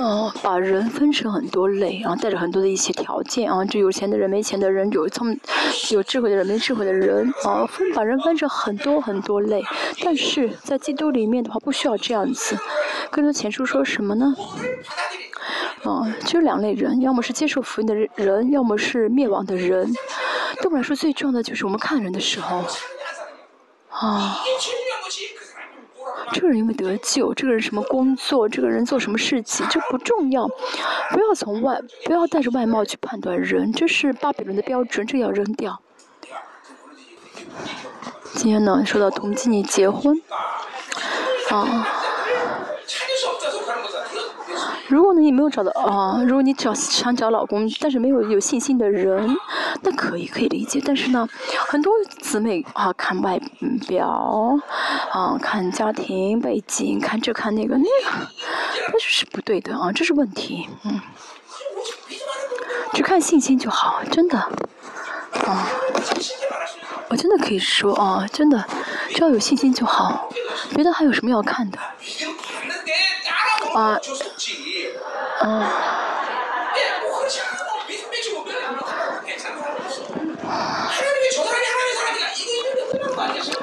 [0.00, 5.36] 哦，把人分成很多类，然后带着很多的一些条件啊，就有钱的人、没钱的人，有聪
[5.90, 9.60] 有智慧的人、没智慧的人啊，分把人分成很多很多类。
[10.04, 12.56] 但是在基督里面的话，不需要这样子。
[13.10, 14.32] 更多前书说什么呢？
[15.82, 19.92] 啊，就两类人，要么是接受福音的人，要么是灭亡的人。
[20.60, 22.62] 对我们来说，最重要的就是我们看人的时候，
[23.90, 24.38] 啊。
[26.32, 27.32] 这个人有没有得救？
[27.34, 28.48] 这个人什么工作？
[28.48, 29.66] 这个人做什么事情？
[29.68, 30.46] 这不重要，
[31.10, 35.80] 不要从外，不要带着外貌去判断人，这是巴比伦的标准，这要扔掉。
[38.34, 40.20] 今天呢，说到同济你结婚，
[41.50, 41.86] 啊。
[44.88, 49.36] 如果你没有找到啊，如果你找想找老公，但是没有有信心的人，
[49.82, 50.82] 那可以可以理解。
[50.84, 51.28] 但是呢，
[51.68, 53.38] 很多姊妹啊看外
[53.86, 54.58] 表，
[55.12, 58.26] 啊看家庭背景，看这看那个那个，
[58.90, 60.66] 那就是不对的啊，这是问题。
[60.84, 60.98] 嗯，
[62.94, 64.38] 只看信心就好，真的。
[64.38, 65.68] 啊，
[67.08, 68.64] 我真的可以说啊，真的，
[69.10, 70.30] 只要有信心就好，
[70.74, 71.78] 别的还有什么要看的？
[73.78, 74.00] 啊，
[75.42, 75.70] 嗯。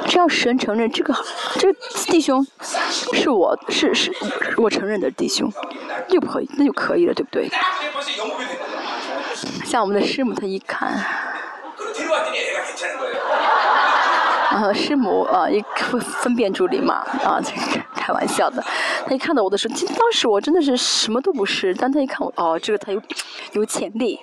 [0.08, 1.14] 只要神承认这个
[1.60, 2.46] 这个弟兄
[3.14, 4.14] 是我是是
[4.56, 5.52] 我承认的弟兄，
[6.08, 7.50] 就可以那就可以了，对不对？
[9.66, 10.88] 像我们的师母，他一看。
[14.52, 17.62] 啊，师母啊，一分分辨助理嘛，啊，这个
[18.06, 18.64] 开玩笑的。
[19.08, 23.02] 他一看到我的时候，当时我真的是什么都不是，但他一看我，哦，这个他有
[23.54, 24.20] 有潜力，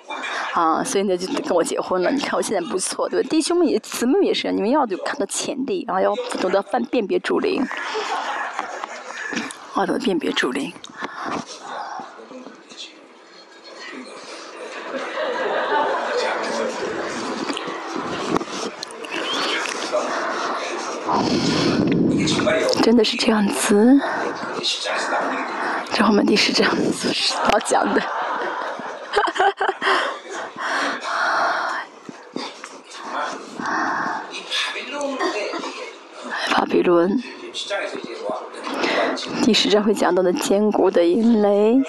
[0.53, 2.09] 啊，所以呢就跟我结婚了。
[2.09, 3.27] 你看我现在不错，对吧？
[3.29, 7.61] 弟兄们也姊妹也是，你们要有看到潜力，然后要懂得分辨别主灵，
[9.73, 10.71] 啊，懂得辨别主灵。
[22.81, 23.99] 真的是这样子，
[25.91, 28.01] 这后面第十章是好讲的，
[36.51, 37.21] 巴比伦。
[39.43, 41.81] 第十章会讲到的坚固的阴雷，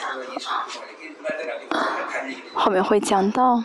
[2.52, 3.62] 后面会讲到。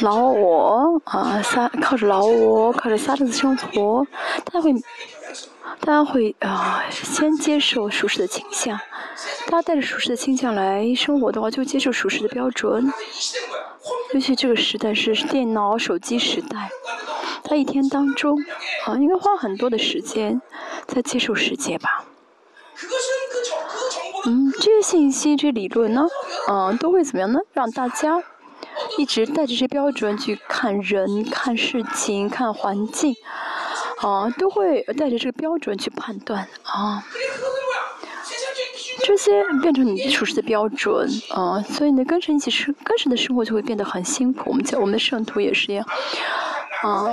[0.00, 4.06] 老我啊，撒靠着老我，靠着撒的生活，
[4.44, 4.72] 他会，
[5.80, 8.78] 大家会啊，先接受熟识的倾向。
[9.46, 12.92] 大家带着熟识的倾向来生活的话，就接受熟识的标准。
[14.12, 16.70] 尤其这个时代是电脑、手机时代，
[17.42, 18.38] 他一天当中
[18.86, 20.40] 啊，应该花很多的时间
[20.86, 22.04] 在接受世界吧。
[24.26, 26.06] 嗯，这些信息、这些理论呢，
[26.48, 27.38] 嗯，都会怎么样呢？
[27.52, 28.22] 让大家。
[28.98, 33.14] 一直带着这标准去看人、看事情、看环境，
[34.00, 37.04] 啊，都会带着这个标准去判断啊。
[39.06, 44.50] 这些变成你处事的标准啊，所以呢，跟神一起生，跟神的生活就会变得很辛苦。
[44.50, 45.86] 我们讲我们的圣徒也是一样，
[46.82, 47.04] 啊，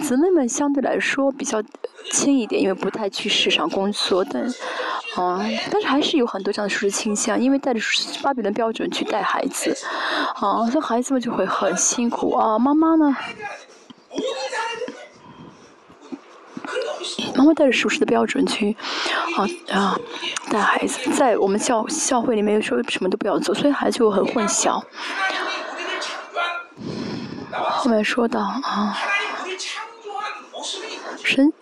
[0.00, 1.62] 姊妹们相对来说比较
[2.10, 4.52] 轻一点，因为不太去市场工作，但。
[5.14, 7.78] 啊，但是还是有很多这样的舒适倾向，因为带着
[8.20, 9.72] 巴比的标准去带孩子，
[10.34, 12.58] 啊，所以孩子们就会很辛苦啊。
[12.58, 13.16] 妈妈呢，
[17.36, 18.76] 妈妈带着舒适的标准去，
[19.36, 19.96] 啊啊，
[20.50, 24.82] 带孩子，在我们教教会里面说什么都不要做，所以孩子就很混淆。
[27.52, 28.98] 后面说到啊，
[31.22, 31.52] 神。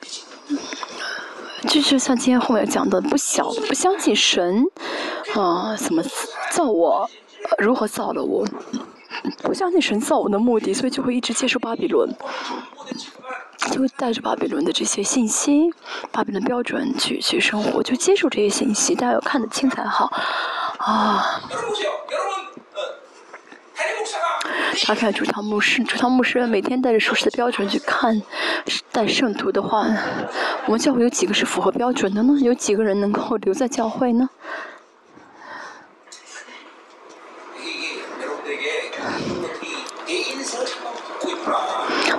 [1.69, 4.65] 就是像今天后面讲的，不小不相信神，
[5.35, 6.03] 啊，怎么
[6.51, 7.09] 造我，
[7.59, 8.45] 如何造了我，
[9.45, 12.13] 不相信神造我的目的，所以就会一直接受巴比伦，
[13.71, 15.73] 就会带着巴比伦的这些信息，
[16.11, 20.13] 巴比伦的标准去去生活，就接受这些信息，大家要看得清才好，
[20.79, 21.41] 啊。
[24.81, 28.21] 他看主堂牧师，主堂牧师每天带着属实的标准去看
[28.91, 29.87] 带圣徒的话，
[30.67, 32.35] 我们教会有几个是符合标准的呢？
[32.41, 34.29] 有几个人能够留在教会呢？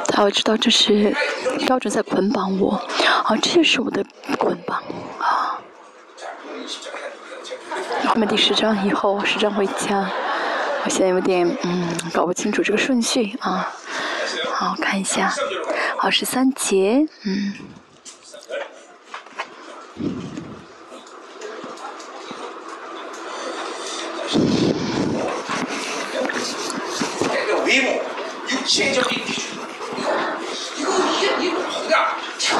[0.07, 1.15] 他要知道，这是
[1.65, 2.73] 标准在捆绑我，
[3.23, 4.05] 啊，这是我的
[4.37, 4.77] 捆绑
[5.17, 5.59] 啊。
[8.07, 10.07] 后面第十章以后，十章回家。
[10.85, 13.73] 我现在有点嗯搞不清楚这个顺序啊，
[14.53, 15.33] 好看一下，
[15.97, 17.53] 好十三节，嗯。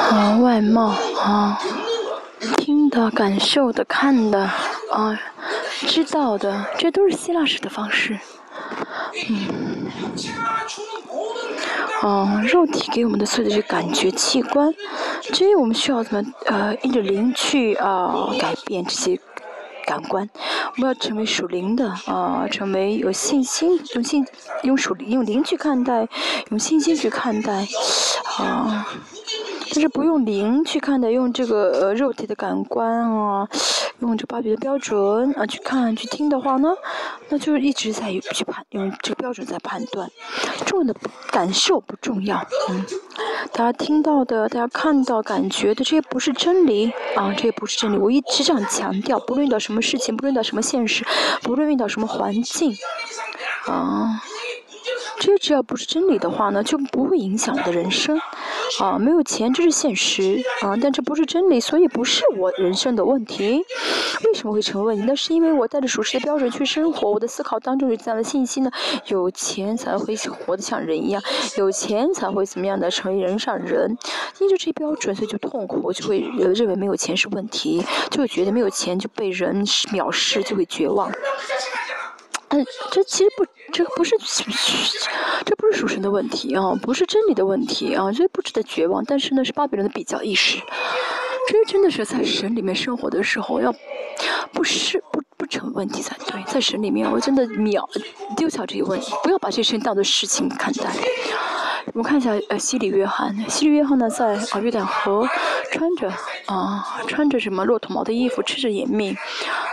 [0.09, 1.59] 啊，外貌啊，
[2.57, 4.39] 听的、感受的、看的
[4.91, 5.19] 啊。
[5.84, 8.19] 知道的，这都是希腊式的方式。
[9.30, 9.86] 嗯，
[12.02, 14.74] 哦，肉体给我们的所有的这感觉器官，
[15.22, 19.19] 至于我们需要怎么呃，因着灵去啊改变这些
[19.86, 20.30] 感官，
[20.76, 24.26] 我们要成为属灵的啊，成为有信心，用信
[24.63, 26.08] 用属灵用灵去看待，
[26.50, 27.67] 用信心去看待
[28.38, 28.88] 啊。
[29.73, 33.47] 但是不用灵去看待，用这个呃肉体的感官啊。
[33.99, 36.73] 用这芭比的标准啊去看去听的话呢，
[37.29, 40.09] 那就一直在去判用这个标准在判断，
[40.65, 40.99] 重要的
[41.31, 42.86] 感受不重要，嗯，
[43.53, 47.97] 大家听到的、大家看到、感觉的这些不是真理啊，这些不是真理。
[47.97, 51.05] 我一直这样强调，不论遇到什么事情，不论遇到什么现实，
[51.41, 52.75] 不论遇到什么环境，
[53.67, 54.21] 啊。
[55.19, 58.19] 这些只要不是真理的话呢，就不会影响我的人生。
[58.80, 63.62] 啊，没有钱这是现实啊，但这不是真理，所以不是我人生的问题。
[64.26, 65.04] 为什么会成为问题？
[65.06, 68.71] 那是因为我带着属实的标准去生活，我的思考当中有这样的信息呢：
[69.08, 71.21] 有钱才会活得像人一样，
[71.58, 73.97] 有钱才会怎么样的成为人上人。
[74.39, 81.12] 因着这些标准，所以就痛苦，就会认为没有钱是问题，就觉得没有钱就被人藐视，就会绝望。
[82.53, 84.15] 嗯，这其实不，这不是，
[85.43, 89.03] 这不是属神的问题啊，不是真理的问题啊，这不值得绝望。
[89.05, 90.59] 但是呢，是巴比伦的比较意识，
[91.47, 93.73] 这真的是在神里面生活的时候，要
[94.51, 96.41] 不是不不成问题才对。
[96.47, 97.89] 在神里面，我真的秒
[98.38, 100.89] 丢掉这些问题，不要把这些当做事情看待。
[101.88, 105.27] 我们看一下，呃，西里约翰，西里约翰呢，在啊约旦河，
[105.69, 106.10] 穿着
[106.45, 109.13] 啊穿着什么骆驼毛的衣服，吃着野蜜，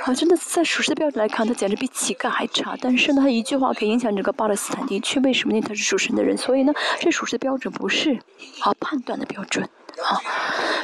[0.05, 2.77] 啊，真的在属实的标准来看，他简直比乞丐还差。
[2.81, 5.61] 但是呢，他一句话可以影响整个巴勒斯坦地区，为什么呢？
[5.61, 8.19] 他是属神的人，所以呢，这属实的标准不是
[8.59, 9.69] 好判断的标准
[10.05, 10.21] 啊。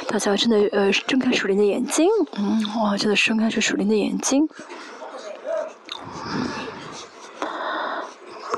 [0.07, 2.07] 大家真的呃睁开属灵的眼睛，
[2.37, 4.47] 嗯，哇，真的睁开这属灵的眼睛。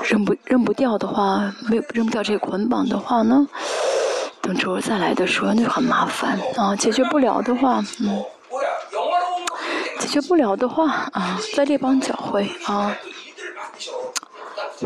[0.04, 3.46] 扔不扔不掉的话，没有扔不掉这个捆绑的话呢，
[4.40, 6.74] 等之后再来的时候那就很麻烦啊。
[6.74, 8.24] 解决不了的话，嗯，
[10.00, 12.96] 解决不了的话啊，在列邦教会啊，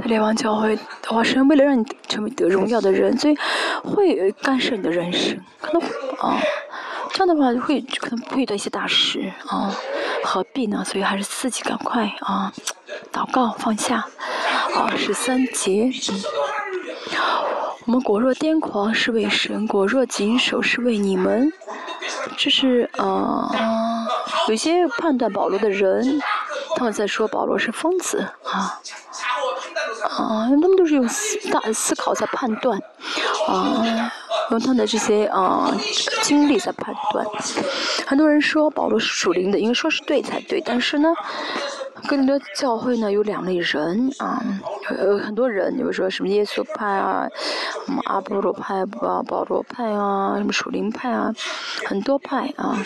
[0.02, 3.36] 列王教会的话，是为了让你成为得荣耀的人，所以
[3.82, 5.88] 会干涉你的人生，可能
[6.18, 6.38] 啊。
[7.12, 9.72] 这样的话会可能会遇到一些大事啊，
[10.24, 10.82] 何必呢？
[10.84, 12.52] 所以还是自己赶快啊，
[13.12, 14.04] 祷告放下。
[14.74, 15.88] 好，十三节，
[17.86, 21.52] 我们果若癫狂是为神，果若谨守是为你们。
[22.36, 23.48] 这是呃，
[24.48, 26.20] 有些判断保罗的人，
[26.74, 28.80] 他们在说保罗是疯子啊。
[30.04, 32.78] 啊，他们都是用思大思考在判断，
[33.48, 34.12] 啊，
[34.50, 35.74] 用他的这些啊
[36.22, 37.26] 经历在判断。
[38.06, 41.08] 很多人说保罗是属灵的，应该说是对才对，但是呢，
[42.08, 44.42] 哥林多教会呢有两类人啊，
[45.02, 47.26] 有很多人，比如说什么耶稣派啊，
[47.86, 51.32] 什么阿波罗派啊，保罗派啊，什么属灵派啊，
[51.86, 52.76] 很多派啊。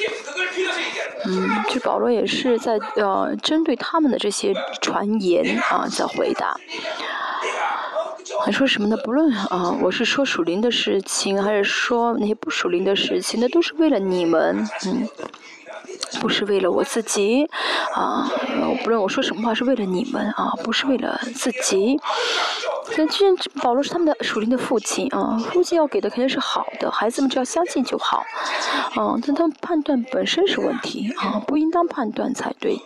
[1.26, 6.56] 嗯，就保罗也是在呃针对他们的这些传言啊在回答。
[8.44, 8.96] 还说什么呢？
[8.98, 15.08] 不论啊，我是说属灵的事情，还是说那些不属灵的事情，那都是为了你们，嗯，
[16.20, 17.48] 不是为了我自己，
[17.94, 18.30] 啊，
[18.82, 22.00] 不论我说什么话是为了你们啊，不是为了自己。
[22.96, 28.24] 那，既然保罗是他们的属灵的父亲啊，父亲要给的肯定是好的，孩子们只要相信就好，
[28.96, 32.80] 啊，但他们判断本身是问题啊，不应当判断才对。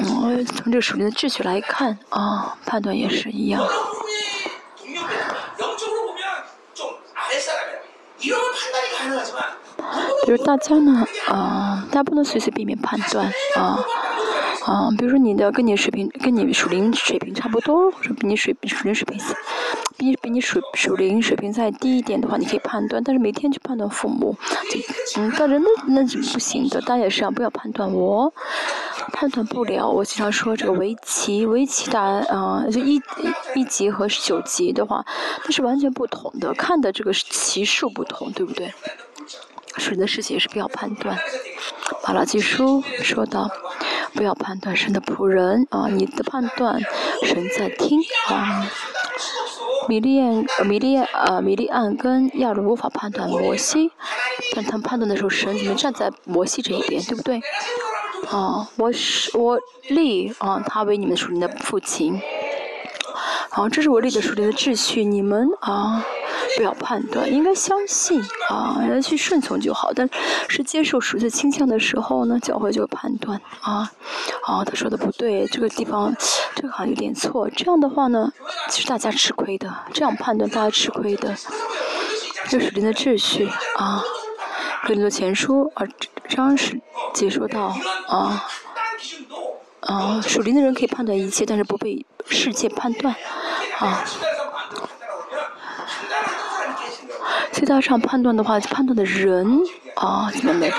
[0.00, 3.66] 嗯，从这个属灵的秩序来看啊，判断也是一样。
[10.26, 13.26] 就是大家呢，啊，大家不能随随便便判断，
[13.56, 13.78] 啊，
[14.66, 19.18] 啊，比如说你的跟你水平跟你属灵水平差不多，或者比你水属灵水平，
[19.96, 24.36] 比比你属属灵水平再低一点的话，你可以判断，但是每天去判断父母，
[25.16, 28.32] 嗯，但人那那是不行的，大家也是啊，不要判断我，
[29.12, 29.88] 判断不了。
[29.88, 33.00] 我经常说这个围棋，围棋打啊，就一
[33.54, 35.04] 一级和九级的话，
[35.44, 38.72] 那是完全不同的，看的这个棋数不同，对不对？
[39.76, 41.18] 神的事情是不要判断。
[42.06, 43.50] 马拉基书说到，
[44.14, 46.80] 不要判断神的仆人啊，你的判断
[47.24, 48.66] 神在听啊。
[49.88, 53.90] 米利安、米利呃米利安跟亚伦无法判断摩西，
[54.54, 57.40] 但他们判断的时候，神怎么站在摩西这一边，对不对？
[58.30, 59.58] 啊，我是我
[59.88, 62.20] 立啊，他为你们属灵的父亲。
[63.50, 66.04] 好，这是我立的属灵的秩序，你们啊。
[66.56, 69.92] 不要判断，应该相信啊，要去顺从就好。
[69.92, 70.08] 但
[70.48, 73.92] 是接受属的倾向的时候呢，教会就判断啊，
[74.42, 76.12] 啊，他说的不对，这个地方
[76.56, 77.48] 这个好像有点错。
[77.50, 78.32] 这样的话呢，
[78.68, 81.36] 其实大家吃亏的，这样判断大家吃亏的。
[82.48, 84.02] 这属灵的秩序啊，
[84.84, 85.86] 格林多前书啊，
[86.28, 86.80] 张是
[87.12, 87.76] 解说到
[88.08, 88.48] 啊，
[89.88, 93.14] 啊，属灵的人可以判断一切，但是不被世界判断
[93.78, 94.04] 啊。
[97.52, 99.60] 最大上判断的话，判断的人
[99.96, 100.70] 啊，怎么的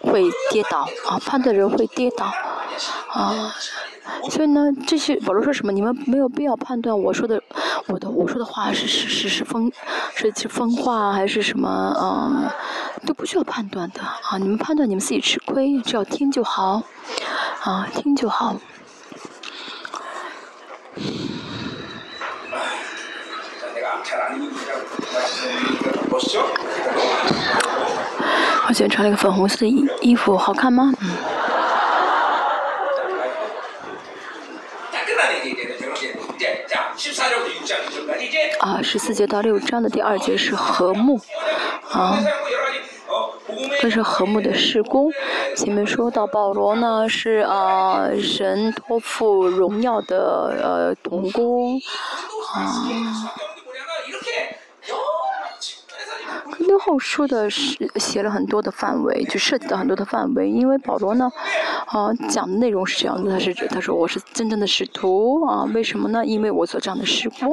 [0.00, 1.18] 会跌倒啊？
[1.26, 2.32] 判断人会跌倒
[3.10, 3.52] 啊，
[4.30, 5.72] 所以呢，这些保罗说什么？
[5.72, 7.42] 你们没有必要判断我说的，
[7.88, 9.70] 我的我说的话是是是是疯，
[10.14, 12.54] 是是疯话还是什么啊？
[13.04, 14.38] 都不需要判断的啊！
[14.38, 16.80] 你们判断你们自己吃亏，只要听就好
[17.62, 18.56] 啊，听就好。
[28.64, 30.92] 我今天穿了个粉红色的衣衣服，好看吗？
[38.60, 41.20] 啊，十四节到六章的第二节是和睦，
[41.90, 42.18] 啊，
[43.80, 45.10] 这是和睦的施工。
[45.56, 51.80] 前面说到保罗呢是啊神托付荣耀的呃童工，
[52.54, 53.32] 啊。
[56.64, 60.48] 最后说的是写了很多的范围，就涉及到很多的范围。
[60.48, 61.30] 因为保罗呢，
[61.86, 66.24] 啊，讲的内容是这样的，他是他说我是真正的使徒啊，为什么呢？
[66.24, 67.52] 因为我做这样的施工。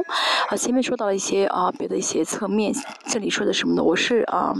[0.50, 2.74] 啊，前面说到了一些啊别的一些侧面，
[3.08, 3.84] 这里说的什么呢？
[3.84, 4.54] 我是啊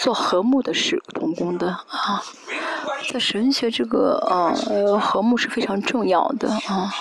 [0.00, 2.22] 做和睦的事同工的啊，
[3.12, 6.92] 在神学这个呃和睦是非常重要的啊，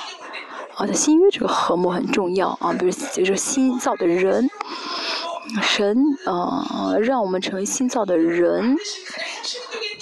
[0.75, 4.49] 啊在新约这个和睦很重要啊，比如就是新造的人。
[5.63, 5.97] 神
[6.27, 8.77] 啊，让我们成为新造的人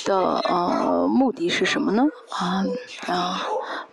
[0.03, 2.03] 的呃目的是什么呢？
[2.31, 2.65] 啊
[3.07, 3.41] 啊，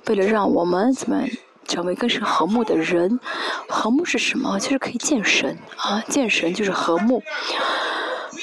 [0.07, 1.22] 为了让我们怎么
[1.68, 3.20] 成为更是和睦的人。
[3.68, 4.59] 和睦是什么？
[4.59, 7.22] 就是可以见神啊，见神就是和睦。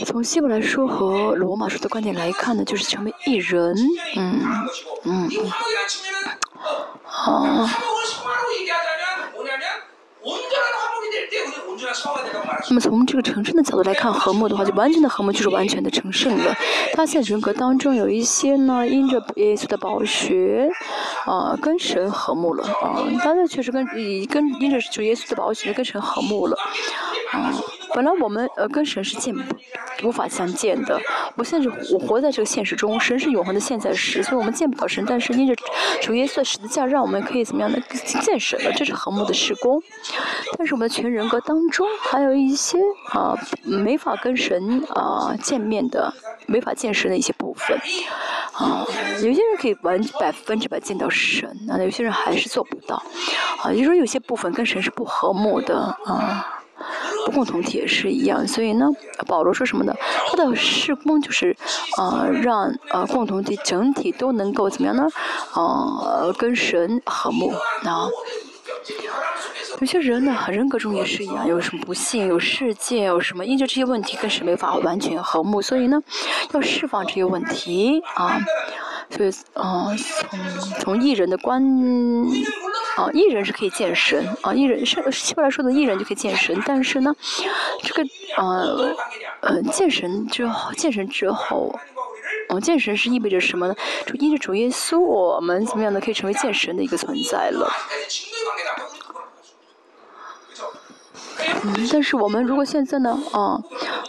[0.05, 3.75] 从希伯来说和罗马书的观点来看呢，就是成为一人。
[4.15, 4.41] 嗯
[5.05, 5.29] 嗯。
[7.03, 7.45] 好。
[12.69, 16.55] 那么从这个成圣的角度来看，和睦的话，就完全的和睦就是完全的成圣了。
[16.93, 20.69] 他现人格当中有一些呢，因着耶稣的宝血，
[21.25, 23.01] 啊，跟神和睦了啊。
[23.25, 23.85] 当然确实跟
[24.27, 26.55] 跟因着主耶稣的宝血跟神和睦了，
[27.33, 27.51] 啊。
[27.93, 29.41] 本来我们呃跟神是见不
[30.03, 30.99] 无法相见的，
[31.35, 35.53] 我现在是我活在这个现实中，神是永恒的现在时，所以我们见不到神，但是因着
[36.01, 37.79] 主耶稣的十字架，让我们可以怎么样的
[38.21, 39.81] 见神了，这是和睦的事工。
[40.57, 42.77] 但是我们的全人格当中还有一些
[43.11, 46.11] 啊没法跟神啊见面的，
[46.47, 47.77] 没法见神的一些部分
[48.53, 48.85] 啊，
[49.17, 52.95] 有些人可以完百分之百见到神，那有些人还是做不到
[53.61, 56.57] 啊，就是说有些部分跟神是不和睦的啊。
[57.25, 58.87] 不共同体也是一样，所以呢，
[59.27, 59.93] 保罗说什么呢？
[60.29, 61.55] 他的施工就是，
[61.97, 65.07] 呃，让呃共同体整体都能够怎么样呢？
[65.55, 67.51] 呃，跟神和睦
[67.83, 68.07] 啊。
[69.79, 76.01] 有些人呢，人格中也是一样，有什么不幸，有世界，有什么因着这些问题跟神没法完全和睦，所以呢，
[76.51, 78.39] 要释放这些问题啊。
[79.11, 79.93] 所以，啊，
[80.29, 81.61] 从从艺人的观。
[82.97, 87.15] 啊，艺人是可以健身啊，艺人是希伯来说的艺人就可以健身，但是呢，
[87.81, 88.03] 这个
[88.35, 88.93] 呃
[89.39, 91.73] 呃健身之后，健身之后，
[92.49, 93.75] 哦，见神是意味着什么呢？
[94.05, 97.71] 就因着主耶稣，我们怎么样呢可以成为健身的一个存在了。
[101.63, 103.61] 嗯，但是我们如果现在呢，啊，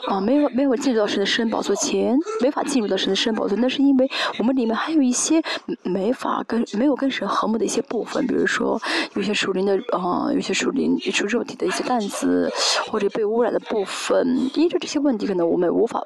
[0.08, 5.42] 啊，没有没有进入到神的圣宝座前，没法进入到神的圣宝座，那是因为我们里面还有一些
[5.82, 8.80] 没法跟没有跟神和睦的一些部分，比如说
[9.14, 12.50] 有些属灵的啊，有些属灵属肉体的一些担子，
[12.90, 16.02] 或者被污染的部分，因着这些问题，可能我们无法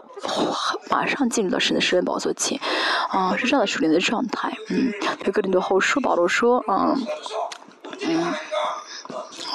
[0.91, 2.59] 马上进入到神的圣宝座前，
[3.11, 6.97] 啊，是这样的属灵的状态，嗯，对格林多后书保罗说，啊，
[8.07, 8.25] 嗯。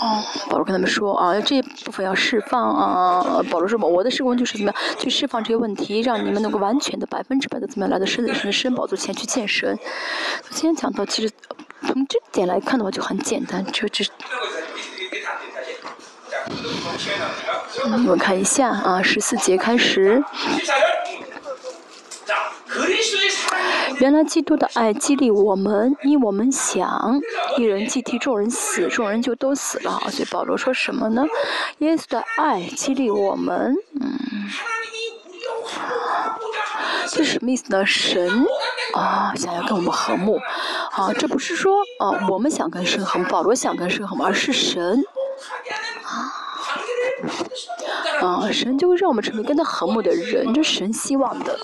[0.01, 3.39] 哦，保罗跟他们说啊，这一部分要释放啊。
[3.51, 9.77] 保罗说，我的施工就是怎么样去释放这些问题，让你们能够完全的、百分之百的怎么样来到神的神圣宝座前去见神。
[10.49, 11.31] 今天讲到，其实
[11.85, 14.03] 从这点来看的话就很简单，就这。
[18.07, 20.23] 我看一下啊，十四节开始。
[24.01, 27.21] 原来基督的爱激励我们，因我们想
[27.55, 30.01] 一人既替众人死，众人就都死了。
[30.09, 31.23] 所以保罗说什么呢？
[31.77, 34.19] 耶稣的爱激励我们，嗯，
[37.09, 37.85] 这什么意思呢？
[37.85, 38.43] 神
[38.95, 40.39] 啊，想要跟我们和睦，
[40.93, 45.03] 啊，这不是说啊，我们想跟神和睦，保罗想跟神和睦，而是神
[48.19, 51.55] 啊，神就会让我们成为跟他和睦的人，这是神希望的。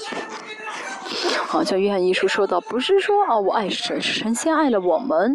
[1.47, 5.33] 好像约翰一书说到，不是说啊我爱神，神先爱了我们，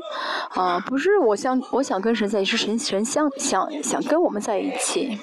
[0.50, 5.18] 啊不是我想我想跟神在一起，是神神想想想跟我们在一起。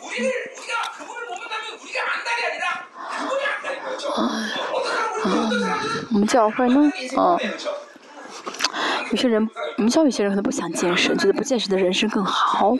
[4.16, 4.50] 啊，
[6.12, 7.38] 我们教会呢，啊，
[9.12, 9.48] 有些人，
[9.78, 12.76] 我们教有些人可能不想见神，觉得不见神的人生更好，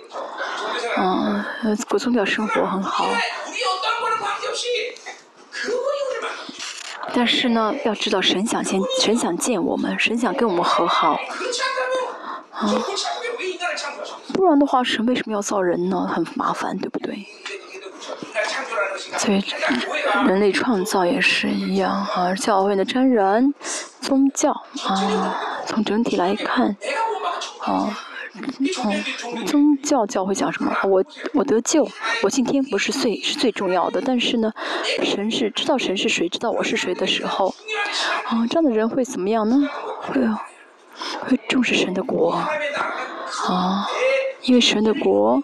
[0.98, 1.46] 啊，
[1.88, 3.06] 过宗教生活很好。
[7.14, 11.20] 但是呢，要知道神想见，神想见我们，神想跟我们和好，
[12.52, 12.70] 啊，
[14.34, 16.08] 不然的话，神为什么要造人呢？
[16.08, 17.26] 很麻烦，对不对？
[19.18, 19.44] 所以
[20.28, 23.54] 人类创造也是一样啊，教会的真人，
[24.02, 24.52] 宗教
[24.84, 25.36] 啊，
[25.66, 26.76] 从整体来看，
[27.62, 27.98] 啊。
[28.84, 28.94] 哦，
[29.46, 30.72] 宗教教会讲什么？
[30.84, 31.88] 我我得救，
[32.24, 34.02] 我信天不是最是最重要的。
[34.06, 34.52] 但是呢，
[35.04, 37.54] 神是知道神是谁，知道我是谁的时候，
[38.26, 39.68] 啊，这样的人会怎么样呢？
[40.02, 40.22] 会
[41.22, 43.88] 会重视神的国，啊，
[44.44, 45.42] 因为神的国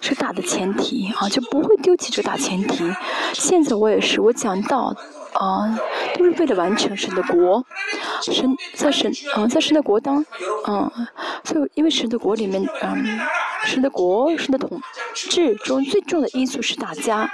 [0.00, 2.92] 是大的前提啊，就不会丢弃这大前提。
[3.32, 4.94] 现在我也是，我讲到。
[5.38, 5.78] 啊，
[6.16, 7.64] 都是为了完成神的国，
[8.22, 10.24] 神在神啊，在神的国当，
[10.64, 10.90] 啊，
[11.44, 13.20] 所以因为神的国里面，嗯，
[13.64, 14.80] 神的国，神的统
[15.14, 17.30] 治中最重要的因素是大家，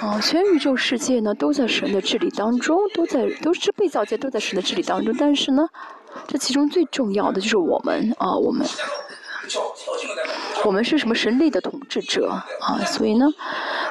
[0.00, 5.68] 啊，全宇宙世界呢都在神的治理当中，都在都是被造界都在神的治理当中，但是呢，
[6.26, 8.66] 这其中最重要的就是我们啊，我们。
[10.64, 12.78] 我们是什么神力的统治者啊？
[12.86, 13.26] 所以呢，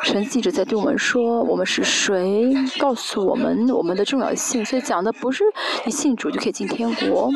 [0.03, 4.65] 神记者在对我们说我们是谁，告诉我们我们的重要性。
[4.65, 5.43] 所以讲的不是
[5.85, 7.31] 你信主就可以进天国，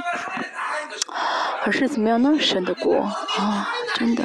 [1.63, 2.37] 而是怎么样呢？
[2.39, 2.95] 神的国
[3.37, 4.23] 啊，真的。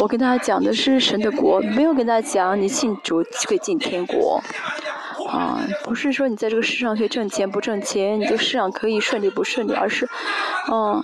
[0.00, 4.42] 我跟大家讲的是神的国，没有跟大家讲你信主就可以进天国。
[5.28, 10.04] 啊，不是说你在这个世上可以挣钱不挣钱，你这个世上可以顺利不顺利，而是，
[10.66, 11.02] 啊，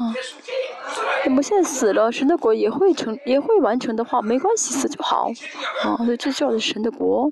[1.26, 5.30] 我们现在死了，神的国也会成，也会完成的话，没关系，死就好。
[5.82, 7.30] 啊，所以这叫的神的国，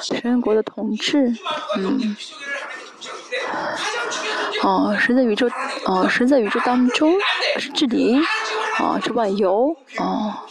[0.00, 1.34] 神国的统治，
[1.78, 2.16] 嗯，
[4.62, 5.48] 啊，神在宇宙，
[5.86, 7.14] 啊，神在宇宙当中
[7.58, 8.20] 是治理，
[8.78, 10.44] 啊，是万有，啊，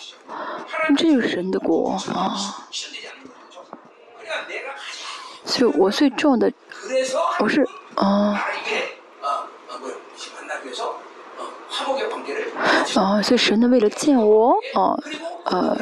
[0.97, 2.35] 这就是神的国，啊。
[5.45, 6.51] 所以我最重要的，
[7.39, 7.65] 我是，
[7.95, 8.43] 啊。
[12.95, 14.95] 啊，所以神呢，为了见我，啊，
[15.45, 15.75] 呃，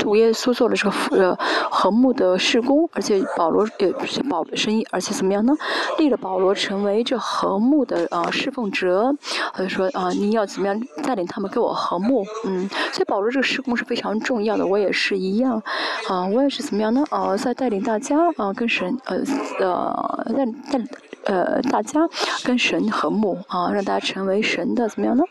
[0.00, 1.38] 主耶稣做了这个呃
[1.70, 3.92] 和睦的事工，而且保罗也
[4.28, 5.54] 保神，而且怎么样呢？
[5.98, 9.14] 立了保罗成为这和睦的啊侍奉者，
[9.52, 12.24] 或者说啊，你要怎么样带领他们跟我和睦？
[12.44, 15.62] 嗯，所以保罗这个事工是非常重要的，我也是一样，
[16.08, 17.04] 啊，我也是怎么样呢？
[17.10, 19.18] 啊，在带领大家啊，跟神呃
[19.60, 20.44] 呃带
[20.78, 20.84] 带
[21.26, 22.00] 呃大家
[22.44, 25.24] 跟神和睦啊，让大家成为神的怎么样呢？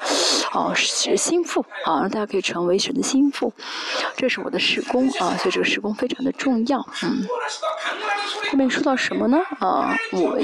[0.54, 3.52] 哦，是心腹啊，让大家可以成为神的心腹，
[4.16, 7.28] 这是我的施工啊，所以这个施工非常的重要，嗯。
[8.52, 9.40] 后面说到什么呢？
[9.60, 10.38] 啊，我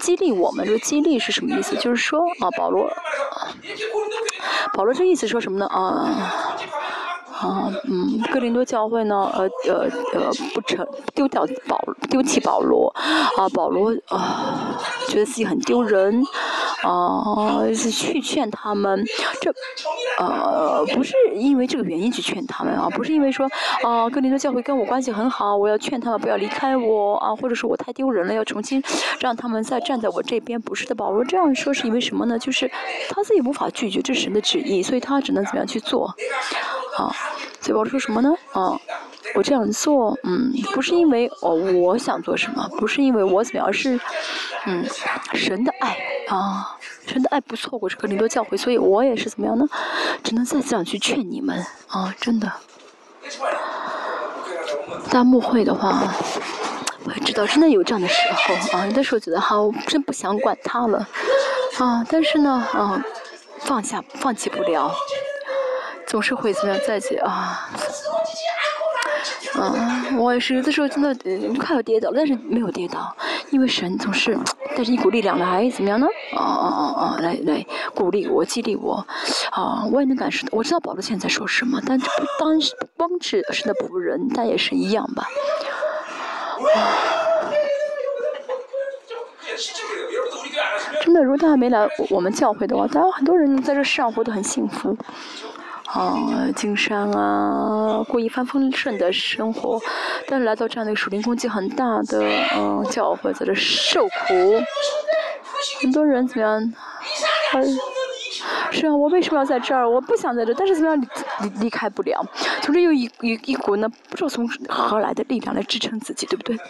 [0.00, 1.76] 激励我们，这个激励是什么意思？
[1.76, 2.90] 就是说啊，保罗，
[4.74, 5.66] 保罗这意思说什么呢？
[5.66, 6.56] 啊。
[7.36, 11.78] 啊，嗯，哥林多教会呢，呃，呃，呃，不成，丢掉保，
[12.08, 12.88] 丢弃保罗，
[13.36, 14.74] 啊，保罗啊，
[15.08, 16.22] 觉得自己很丢人，
[16.86, 19.04] 啊，去劝他们，
[19.40, 19.52] 这，
[20.18, 23.48] 呃，不是因为这个原因去劝他们啊，不是因为说，
[23.82, 28.82] 啊，哥林多教会跟我关系很好，我要劝他们不要离开我啊，或者说我太丢人了，要重新
[29.18, 32.38] 让他们再站在我这边，不是的，保罗这样说是因为什么呢？
[32.38, 32.70] 就是
[33.10, 36.14] 他自己无法拒绝这是神的旨意，所以他只能怎么样去做。
[36.96, 37.10] 啊，
[37.60, 38.32] 所以保罗说什么呢？
[38.52, 38.78] 啊，
[39.36, 44.00] 我这样做，嗯，不是因为哦我想做什么，不是因为我怎么样，是，
[44.64, 44.82] 嗯，
[45.34, 45.94] 神的爱
[46.28, 46.76] 啊，
[47.06, 49.66] 神的爱不错过这个林多教诲，所以我也是怎么样呢？
[50.24, 52.50] 只能再这样去劝你们啊，真的。
[55.10, 56.02] 大幕会的话，
[57.04, 61.06] 我也知道真的有这样的时候啊，有的时候觉得哈，我真不想管他了
[61.78, 63.04] 啊，但是呢，啊，
[63.58, 64.90] 放下放弃不了。
[66.06, 67.68] 总是会怎么样再去啊？
[69.58, 71.14] 嗯，我也是有的时候真的
[71.58, 73.16] 快要跌倒，但是没有跌倒，
[73.50, 74.38] 因为神总是
[74.76, 76.06] 带着一股力量来怎么样呢？
[76.36, 77.18] 啊啊啊啊！
[77.20, 79.06] 来来鼓励我，激励我。
[79.50, 85.26] 啊，我也能感受到，我知道保罗现在说什么，但这不单是光是神的仆人，但也是一样吧。
[91.02, 94.96] 真的，如果大家没来我们教会的话，大家很多人在这世上活得很幸福。
[95.86, 99.80] 啊，经商啊，过一帆风顺的生活，
[100.26, 102.20] 但是来到这样的树林攻击很大的
[102.54, 104.62] 嗯教会，在这受苦，
[105.80, 106.72] 很多人怎么样？
[108.70, 109.88] 是啊，我为什么要在这儿？
[109.88, 111.06] 我不想在这儿，但是怎么样离
[111.40, 112.20] 离离开不了？
[112.60, 116.58] 从这有一一一股呢，不知道从何来的力量来支撑自己，对不对？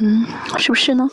[0.00, 0.26] 嗯，
[0.58, 1.08] 是不是呢？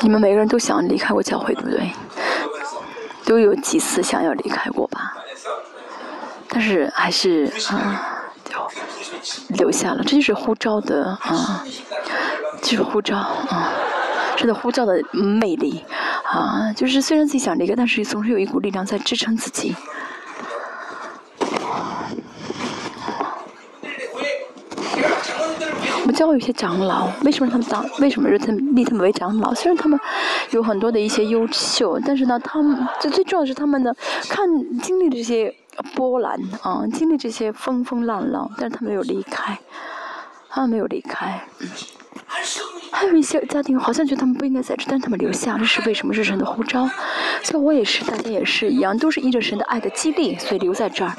[0.00, 1.90] 你们每个人都想离开过教会，对不对？
[3.24, 5.14] 都有几次想要离开过吧？
[6.48, 8.30] 但是还是啊，
[9.50, 10.02] 留下了。
[10.02, 11.62] 这就是呼召的啊，
[12.62, 13.72] 就是呼召啊，
[14.36, 15.84] 这个呼召的魅力
[16.24, 16.72] 啊！
[16.74, 19.76] 就是虽然自己想离开，但是总是有一股力量在支撑自己。
[26.08, 27.84] 我教会有些长老，为什么他们当？
[28.00, 29.52] 为什么是他们立他们为长老？
[29.52, 30.00] 虽然他们
[30.52, 33.92] 有很多的一些优秀，但是呢，他们最最重要的是他们呢，
[34.26, 34.48] 看
[34.80, 35.54] 经历这些
[35.94, 39.58] 波澜啊，经历这些风风浪浪，但是他们没有离开，
[40.48, 41.44] 他们没有离开。
[42.90, 46.14] 还有一些家庭好像觉得他们不应该在这，但他们留下，这是为什么？
[46.14, 46.88] 是神的呼召。
[47.42, 51.12] 所以我也是，大家也是一样，都是依着神的爱的激励，所以留在这儿。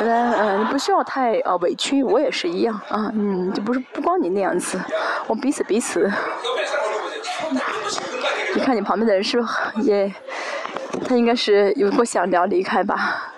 [0.00, 4.80] 来，嗯，你不需要太呃委屈，我也是一样啊，嗯，就不是不光你那样子，
[5.26, 6.10] 我彼此彼此。
[8.54, 10.12] 你看你旁边的人是不是也，
[11.06, 13.30] 他应该是有过想要离开吧？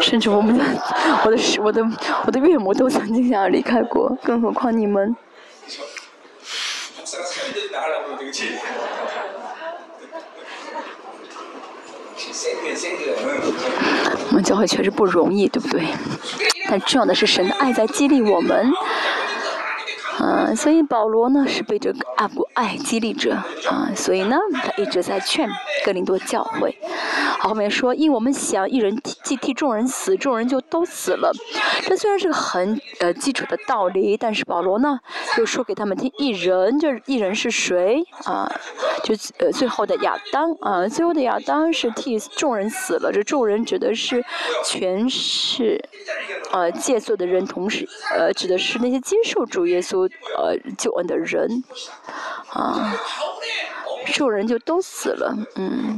[0.00, 0.64] 甚至我们的
[1.24, 1.84] 我的我的
[2.26, 5.14] 我的岳母都曾经想要离开过，更何况你们。
[14.28, 15.82] 我们教会确实不容易对不对？
[16.68, 18.70] 但重要的是神的爱在激励我们。
[20.20, 23.34] 嗯，所以保罗呢是被这个爱不爱激励着
[23.68, 25.48] 啊，所以呢他一直在劝
[25.84, 26.76] 格林多教会。
[27.40, 31.32] 后面说，因我们想一人替替众人死，众人就都死了。
[31.86, 34.98] 这虽然是个很呃基础的道理，但是保罗呢
[35.38, 38.50] 又说给他们听，一人就是一人是谁啊？
[39.04, 43.12] 就呃最后的亚当啊，最后的亚当是替众人死了。
[43.12, 44.24] 这众人指的是
[44.64, 45.80] 全是
[46.52, 50.10] 呃借宿的人，同时呃指的是那些接受主耶稣。
[50.36, 51.64] 呃，救恩的人，
[52.52, 52.94] 啊，
[54.06, 55.96] 受人就都死了，嗯。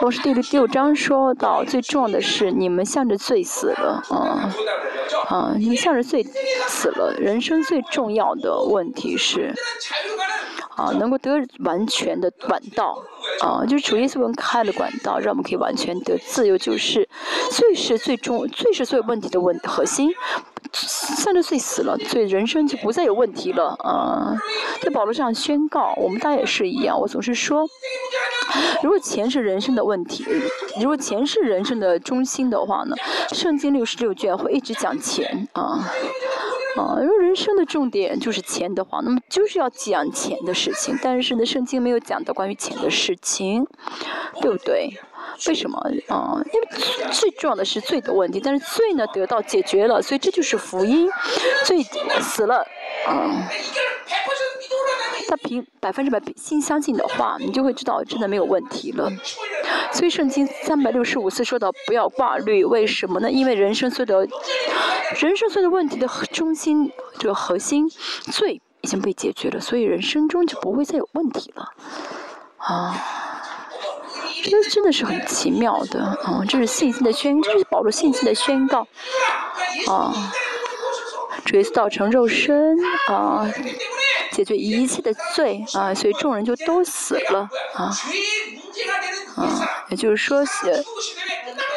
[0.00, 4.48] 我是第六第六章说到最重要的是，你们向着罪死了，啊，
[5.28, 6.22] 啊，你们向着罪
[6.68, 7.14] 死了。
[7.18, 9.52] 人生最重要的问题是，
[10.76, 11.32] 啊，能够得
[11.64, 13.02] 完全的管道。
[13.40, 17.08] 啊，就是主耶稣开了管道，让我们可以完全的自由，就是
[17.50, 20.10] 最是最终，最是所有问题的问核心。
[20.72, 24.36] 三十岁死了，所以人生就不再有问题了啊！
[24.80, 26.96] 在保罗上宣告，我们大家也是一样。
[27.00, 27.66] 我总是说，
[28.80, 30.24] 如果钱是人生的问题，
[30.80, 32.94] 如果钱是人生的中心的话呢，
[33.32, 35.90] 圣经六十六卷会一直讲钱啊。
[36.76, 40.98] 啊，因为人生的重点就是钱的话，那么就是要讲钱的事情。
[41.02, 43.66] 但是呢，圣经没有讲到关于钱的事情，
[44.40, 44.90] 对不对？
[45.46, 45.78] 为什么？
[46.08, 46.68] 啊，因为
[47.10, 51.08] 最重要的是罪的问题，但是罪呢得到解决了，所以这就是福音。
[51.64, 51.82] 罪
[52.20, 52.66] 死了，
[53.08, 53.42] 嗯。
[55.30, 59.08] 他凭百分之百心相信的话，你就会知道真的没有问题了。
[59.92, 63.30] 所以圣经三百六十五次说到不要挂虑，为什么呢？
[63.30, 64.28] 因为人生所有的，
[65.20, 67.88] 人生所有的问题的中心，这个核心
[68.32, 71.72] 罪已经被解决了，所以人生中就不会再有问题了。
[72.56, 73.00] 啊，
[74.42, 76.42] 这真的是很奇妙的啊！
[76.48, 78.80] 这是信心的宣，这是保罗信心的宣告
[79.86, 80.12] 啊。
[81.44, 82.76] 主耶稣道成肉身
[83.06, 83.48] 啊。
[84.32, 87.90] 解决一切的罪啊，所以众人就都死了啊。
[89.36, 90.42] 啊，也就是说，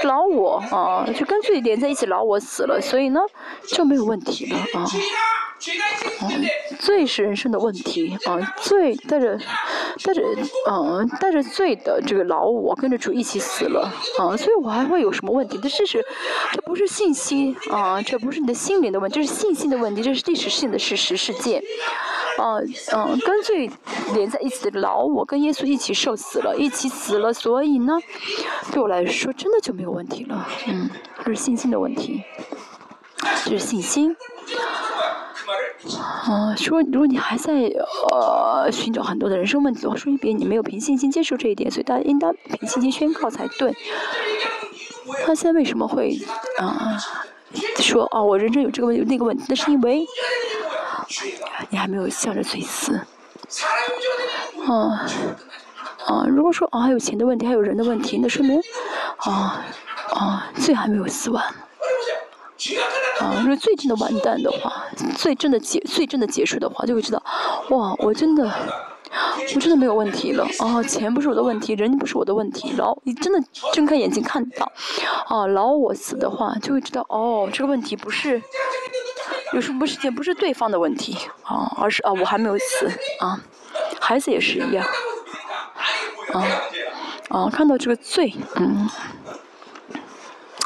[0.03, 3.21] 老我啊，就跟罪连在一起，老我死了，所以呢
[3.67, 4.85] 就没有问题了啊。
[6.21, 6.45] 嗯，
[6.79, 9.37] 罪是人生的问题啊，罪带着
[10.03, 10.21] 带着
[10.69, 13.89] 嗯带着罪的这个老我跟着主一起死了
[14.19, 15.57] 啊，所以我还会有什么问题？
[15.63, 16.03] 这事实，
[16.51, 21.63] 这不是信息啊，这不是你的心灵的问题，这是信心的问题，这是历史性的事实事件。
[22.37, 22.57] 啊，
[22.93, 23.69] 嗯，跟罪
[24.15, 27.97] 连在一起的老我跟耶稣一起受死了，一起死了，所以呢，
[28.71, 30.47] 对我来说真的就没有问题了。
[30.67, 30.89] 嗯，
[31.25, 32.23] 这是信心的问题，
[33.43, 34.15] 这是信心。
[36.25, 37.53] 啊，说如果你还在
[38.11, 43.75] 呃寻找很多的人生问题的话，说明别你没有凭信心接受这一点，所以大家应当凭信心宣告才对。
[45.25, 46.17] 他现在为什么会
[46.57, 46.97] 啊
[47.77, 49.43] 说哦我人生有这个问题那个问题？
[49.49, 50.05] 那是因为。
[51.69, 52.95] 你还没有向着罪死，
[54.65, 55.05] 啊
[56.07, 56.25] 啊！
[56.27, 58.59] 如果说啊还有钱的问题，还有人的问题，那说明
[59.17, 59.63] 啊
[60.13, 61.43] 啊罪还没有死完。
[63.19, 64.85] 啊，如果最真的完蛋的话，
[65.17, 67.21] 最真的结最真的结束的话，就会知道，
[67.69, 68.49] 哇，我真的
[69.55, 70.47] 我真的没有问题了。
[70.59, 72.73] 啊，钱不是我的问题，人不是我的问题。
[72.77, 73.39] 然后你真的
[73.73, 74.71] 睁开眼睛看到，
[75.27, 78.41] 啊，老我死的话，就会知道，哦，这个问题不是。
[79.53, 82.89] 有什么事情不是对方的问题啊，而是啊我还没有死
[83.19, 83.39] 啊，
[83.99, 84.83] 孩子也是一样
[86.33, 86.45] 啊
[87.29, 88.89] 啊看到这个罪嗯。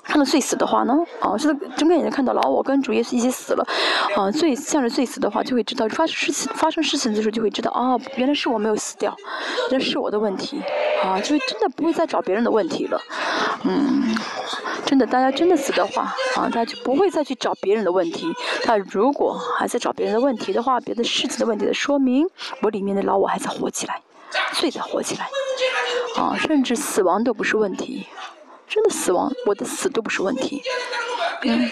[0.03, 3.67] 看到罪死的话呢，啊，是睁开眼睛看到老我跟主耶稣一起死了，
[4.15, 9.13] 啊，罪向着罪死的话，就会知道发生事情发生事情的时候就会知道，哦，原来是我没有死掉，
[9.69, 10.61] 原来是我的问题，
[11.03, 13.01] 啊，就真的不会再找别人的问题了，
[13.65, 14.15] 嗯，
[14.85, 16.03] 真的，大家真的死的话，
[16.37, 18.33] 啊，大家就不会再去找别人的问题。
[18.63, 22.25] 他如果还在找别人的问题的话，别的事情的问题的说明，
[22.61, 24.01] 我里面的老我还在活起来，
[24.53, 25.29] 罪在活起来，
[26.15, 28.07] 啊，甚至死亡都不是问题。
[28.67, 30.61] 真的死亡，我的死都不是问题。
[31.43, 31.71] 嗯，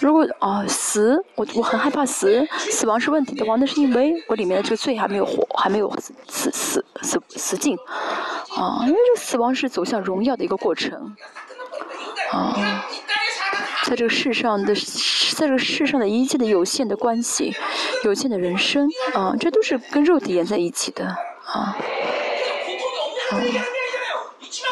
[0.00, 7.76] 如果啊死，我我很害怕死，死亡是问题的话，那是因为我里面的这个罪还没有活，还没有死死死死死尽。
[8.56, 11.16] 啊，因为这死亡是走向荣耀的一个过程。
[12.30, 12.84] 啊，
[13.84, 17.54] 在这个世上的，在这个世上的一切的有限的关系，
[18.04, 21.16] 有限的人生，啊，这都是跟肉体连在一起的。
[21.54, 21.76] 啊，
[23.30, 23.38] 啊。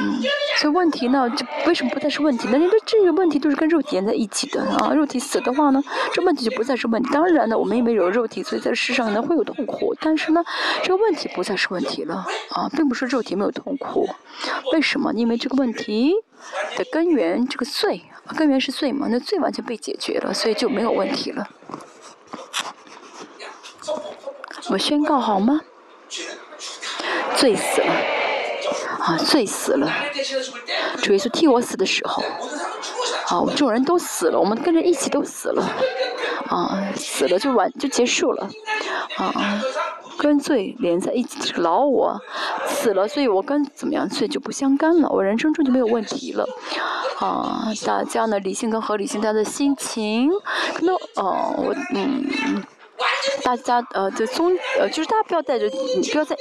[0.00, 0.22] 嗯，
[0.56, 2.56] 所以问题呢，就为什么不再是问题呢？
[2.56, 7.10] 因为这个问题都是跟肉体连在一起的啊，肉体死的话呢，这问题就不再是问题。
[7.12, 10.42] 当然呢，我们因为有肉体，所以在世上呢会有痛苦，但是呢，
[10.82, 14.08] 这个问题不再是问题了啊，并不是肉体没有痛苦。
[14.72, 15.12] 为什么？
[15.14, 16.14] 因为这个问题
[16.76, 18.02] 的根源，这个罪，
[18.36, 19.08] 根源是罪嘛？
[19.10, 21.48] 那罪完全被解决了，所以就没有问题了。
[24.70, 25.60] 我宣告好吗？
[27.42, 27.92] 罪死了，
[29.00, 29.92] 啊，罪死了。
[31.02, 32.22] 主耶稣替我死的时候，
[33.26, 35.60] 啊，我们众人都死了，我们跟着一起都死了，
[36.46, 38.48] 啊，死了就完就结束了，
[39.16, 39.60] 啊，
[40.18, 42.16] 跟罪连在一起老我。
[42.68, 46.48] 死了，所以我跟怎么样罪就不相干了，我人生中就没有问题了，
[47.18, 50.30] 啊，大家呢理性跟合理性，大家的心情，
[50.74, 52.62] 可能，哦，我嗯。
[53.42, 55.66] 大家呃，就宗呃，就是大家不要带着，
[55.96, 56.36] 你不要在，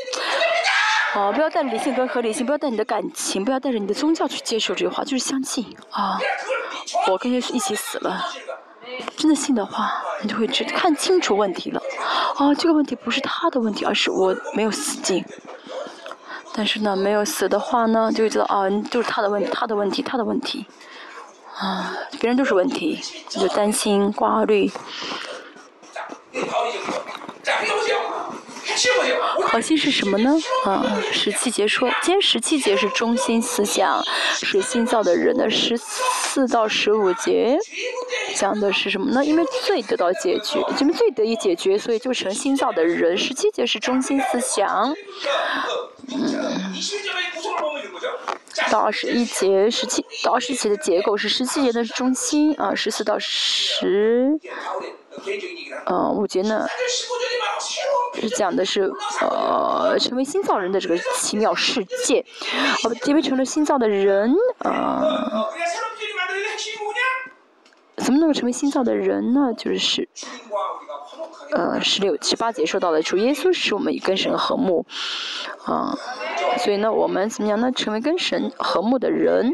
[1.14, 6.18] 哦，不要带理性跟合理性，不要带你的感情，不要带着你的宗教去接受这句话，就是相信啊。
[7.07, 8.26] 我跟耶稣一起死了，
[9.18, 9.91] 真的信的话，
[10.22, 11.82] 你就会知看清楚问题了。
[12.38, 15.24] 啊，这个问题不是他的问题，而是我没有死尽。
[16.53, 20.66] 但是呢，没有死的话呢，就会知道啊，就是他的问题，他的问题，他的问题。
[21.57, 24.72] 啊，别人都是问题，就担心挂虑。
[29.43, 30.38] 核心是什么呢？
[30.65, 34.03] 啊，十七节说，今天十七节是中心思想，
[34.34, 37.57] 是新造的人的十四到十五节
[38.36, 39.23] 讲的是什么呢？
[39.23, 43.17] 因为罪得到解决，因为罪得以解决，所以就成新造的人。
[43.17, 44.95] 十七节是中心思想，
[46.07, 46.73] 嗯，
[48.71, 54.39] 到二十一节，十七到二十一节的结构是十七节的中心啊，十四到十。
[55.86, 56.66] 呃，五节呢
[58.16, 58.91] 是讲的是
[59.22, 62.26] 呃成为新造人的这个奇妙世界，
[62.84, 65.47] 呃，因为成了新造的人，呃，
[67.97, 69.53] 怎么能够成为新造的人呢？
[69.57, 70.07] 就是
[71.51, 74.86] 呃十六七八节说到的主耶稣使我们与跟神和睦，
[75.66, 75.97] 啊，
[76.59, 77.72] 所以呢我们怎么样呢？
[77.72, 79.53] 成为跟神和睦的人。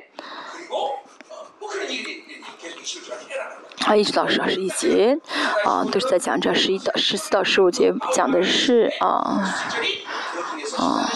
[3.86, 5.18] 啊，一直到十二十一节，
[5.66, 9.44] 啊，都是在讲这十一到十四到十五节，讲的是啊，
[10.78, 11.10] 啊。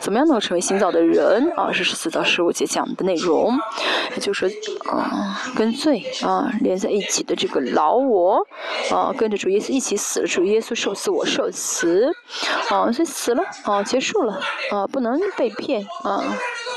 [0.00, 1.70] 怎么样能够成为新造的人啊？
[1.70, 3.56] 是十四到十五节讲的内容，
[4.10, 8.44] 也就是说，啊，跟罪啊连在一起的这个老我，
[8.90, 12.12] 啊，跟着主耶稣一起死了，主耶稣受死，我受死，
[12.68, 14.40] 啊，所以死了，啊，结束了，
[14.72, 16.20] 啊，不能被骗，啊，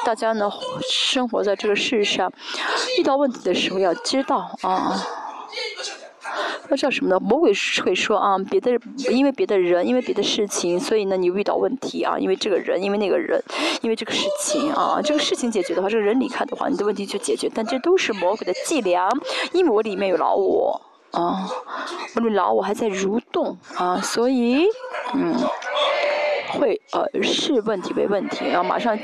[0.05, 0.49] 大家呢
[0.89, 2.31] 生活在这个世上，
[2.99, 4.95] 遇到问题的时候要知道，啊。
[6.67, 7.19] 那叫什么呢？
[7.19, 7.51] 魔鬼
[7.83, 8.71] 会说啊，别的
[9.09, 13.41] 因为别的人，因为别的事情，所以呢你遇到问题啊，因为这个人，因为那个人，
[13.81, 17.49] 因为这个事情啊，这个事情解决的话，这个人离开的话，你的问题就解决。
[17.53, 19.09] 但这都是魔鬼的伎俩，
[19.53, 20.81] 因为我里面有老我
[21.11, 21.47] 啊，
[22.15, 24.65] 我的老我还在蠕动啊，所以
[25.13, 25.35] 嗯。
[26.59, 28.97] 会呃视问题为问题，然后马上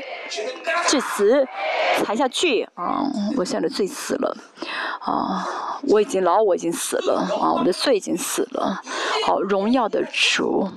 [0.86, 1.46] 致辞，
[2.04, 3.04] 裁下去啊！
[3.36, 4.36] 我现在罪死了
[5.00, 5.46] 啊！
[5.88, 7.52] 我已经老我已经死了啊！
[7.52, 8.80] 我的罪已经死了。
[9.26, 10.68] 好，荣耀的主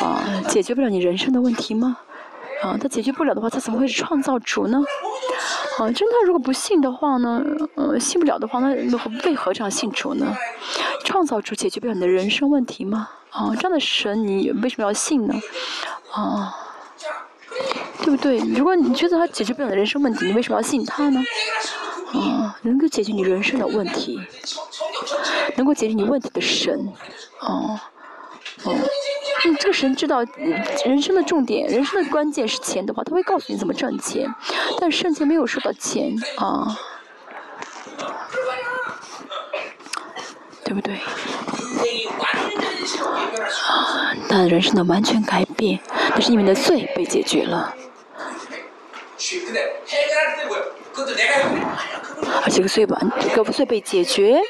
[0.00, 1.96] 啊，解决不了你人生的问题吗？
[2.62, 4.80] 啊，他解决不了的话，他怎么会是创造主呢？
[5.78, 7.42] 啊，真的，如果不信的话呢？
[7.76, 8.68] 呃，信不了的话，那
[9.24, 10.36] 为何这样信主呢？
[11.04, 13.08] 创造主解决不了你的人生问题吗？
[13.30, 15.34] 啊，这样的神你为什么要信呢？
[16.12, 16.54] 啊，
[18.02, 18.38] 对不对？
[18.38, 21.20] 如果你觉得他解决不了的人生问题，你为什么要信他呢？
[22.12, 24.20] 啊，能够解决你人生的问题，
[25.56, 26.92] 能够解决你问题的神，
[27.40, 27.80] 啊，
[28.64, 28.74] 哦，
[29.44, 30.24] 嗯，这个神知道
[30.84, 34.32] 人生的重点，人生的关键是钱的话，他会告诉你怎么赚钱，
[34.80, 36.78] 但圣经没有说到钱，啊，
[40.64, 40.94] 对不对？
[43.66, 45.80] 啊，他的人生的完全改变，
[46.10, 47.74] 那是因为你的罪被解决了。
[52.44, 54.40] 而且个罪完，这个岁被解决，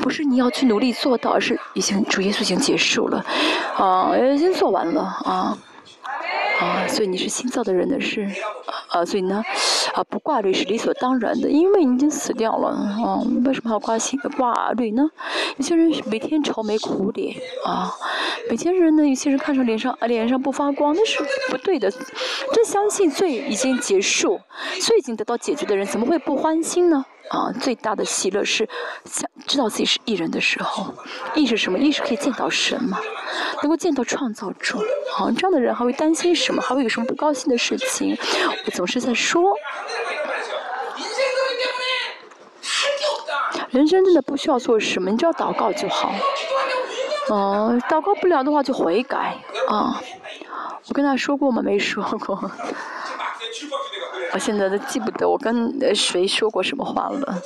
[0.00, 3.24] 不是你要去努力做到，而是已经主耶稣已经结束了，
[3.76, 5.56] 啊，已经做完了啊。
[6.60, 8.28] 啊，所以你是新造的人的是，
[8.88, 9.42] 啊，所以呢，
[9.94, 15.08] 啊，不挂虑是理所当然的，因为你已经死掉了，啊，为什么要挂心挂虑呢？
[15.56, 17.92] 有些人每天愁眉苦脸，啊，
[18.50, 21.90] 有些人呢，有些人看着脸上啊脸上不发光，那是不对的。
[21.90, 24.40] 真相信罪已经结束，
[24.80, 27.04] 罪已经得到解决的人，怎么会不欢心呢？
[27.30, 28.68] 啊，最大的喜乐是
[29.04, 30.94] 想知道自己是艺人的时候。
[31.34, 31.78] 艺是什么？
[31.78, 32.98] 艺是可以见到神嘛，
[33.62, 34.78] 能够见到创造主。
[34.78, 36.62] 啊，这样的人还会担心什么？
[36.62, 38.16] 还会有什么不高兴的事情？
[38.66, 39.54] 我总是在说。
[43.70, 46.10] 人生真的不需要做什么，你只要祷告就好。
[47.28, 49.36] 哦，祷告不了的话就悔改
[49.68, 50.00] 啊！
[50.88, 51.60] 我跟他说过吗？
[51.62, 52.50] 没说过。
[54.38, 57.42] 我现在都记不得我跟谁说过什么话了。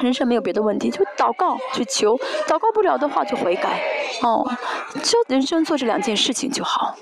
[0.00, 2.16] 人生没有别的问题，就祷告去求，
[2.48, 3.80] 祷告不了的话就悔改。
[4.20, 4.44] 哦，
[5.00, 6.96] 就人生做这两件事情就好。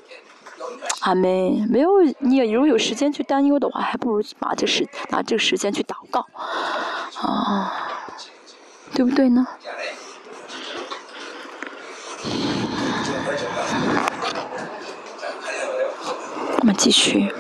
[1.01, 1.89] 阿妹，没有
[2.19, 6.27] 你如果有时间去担忧的话，还不如把这时拿这个时间去祷告。
[7.23, 7.73] 啊。
[8.93, 9.47] 对不对呢？
[16.59, 17.33] 我们继续。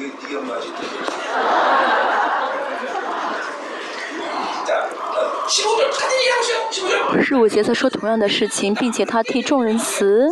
[7.22, 10.28] 十五节在说同样的事情，并且他替众人辞，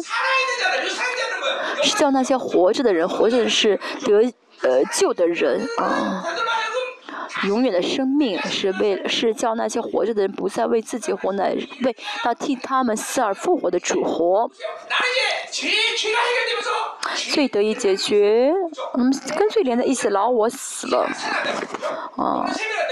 [1.83, 6.25] 是叫那些活着的人，活着的是得呃救的人啊。
[7.47, 14.51] 永远的生命是为是叫那些活着的人不再为自己活，乃为那替他们死而复活的主活。
[17.33, 18.53] 罪得以解决，
[18.95, 21.09] 嗯，跟罪连在一起，老我死了，
[22.17, 22.45] 啊，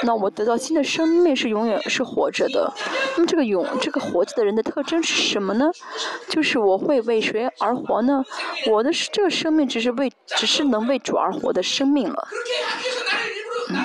[0.02, 2.72] 那我得到新的生命是永远是活着的。
[3.14, 5.70] 那么这个永这个活着的人的特征是什么呢？
[6.28, 8.22] 就是我会为谁而活呢？
[8.70, 12.28] 我的这个生命只是为只是能为主而活的生命了。
[13.68, 13.76] 嗯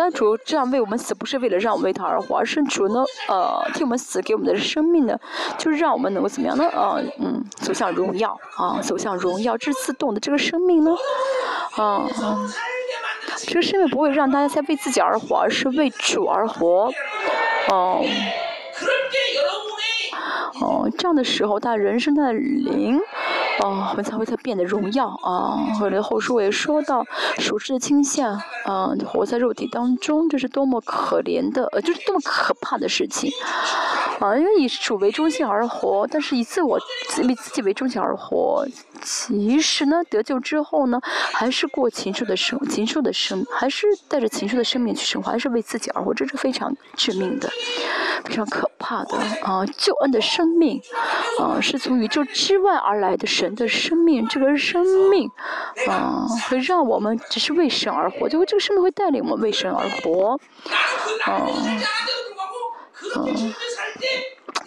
[0.00, 5.14] 但主这样为我们死，不是为了让我们为他而活，而是主呢，呃，替我们死，给我们的生命呢，
[5.58, 6.66] 就是让我们能够怎么样呢？
[6.70, 10.90] 啊，嗯，走向荣耀，啊，走向荣耀，这自动的这个生命呢，
[11.76, 12.08] 啊，
[13.36, 16.90] 这个生命不会让大家再为自己而活，而是为主而活，
[17.68, 18.02] 哦，
[20.62, 22.98] 哦，这样的时候，他人生的灵。
[23.62, 25.56] 哦，我才会才变得荣耀啊！
[25.78, 27.04] 后来后书我也说到，
[27.38, 33.30] 属世的倾向，嗯，活在肉体当中，这是多么可怜的，呃，就是多么可怕的事情。
[34.18, 36.78] 啊，因为以主为中心而活，但是以自我、
[37.22, 38.66] 以自己为中心而活，
[39.02, 41.00] 其实呢，得救之后呢，
[41.32, 47.48] 还是过禽兽的生，禽兽的生，还是带着禽兽的生命去生活，还是为自己而活，这是非常致命的，
[48.24, 49.64] 非常可怕的啊！
[49.76, 50.80] 救恩的生命，
[51.38, 55.30] 啊，是从宇宙之外而来的神的生命，这个生命，
[55.88, 60.38] 啊，会让我们只是为神而活，就会这个生命会带领我们为神而活，
[61.24, 61.46] 啊。
[63.16, 63.54] 嗯，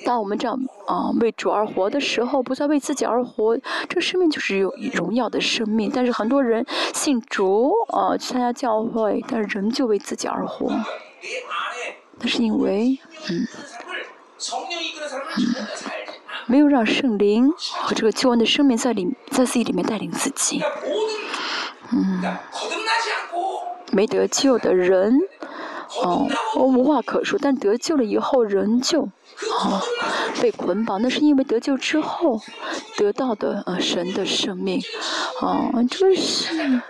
[0.06, 3.58] 当我们这样啊为主而活的时候，不再为自己而活，
[3.88, 5.90] 这个生命就是有荣耀的生命。
[5.94, 10.70] 但是很多人信主啊去参加教会，但是仍旧为自己而活。
[12.20, 13.48] 那是因为嗯
[14.38, 15.56] 嗯
[16.46, 17.50] 没有让圣灵
[17.82, 20.62] 和这个救恩的生命在里在自己里面带领自己。
[21.92, 22.22] 嗯，
[23.92, 25.18] 没得救的人。
[26.04, 29.08] 哦，我无话可说，但得救了以后仍旧，
[29.62, 29.82] 啊，
[30.42, 32.42] 被捆绑，那是因为得救之后
[32.98, 34.82] 得到的呃神的生命，
[35.42, 36.82] 啊，这是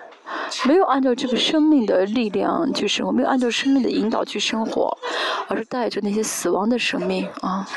[0.65, 4.97] 没有按照这个生命的力量去生活，没有按照生命的引导去生活，
[5.47, 7.67] 而是带着那些死亡的生命啊。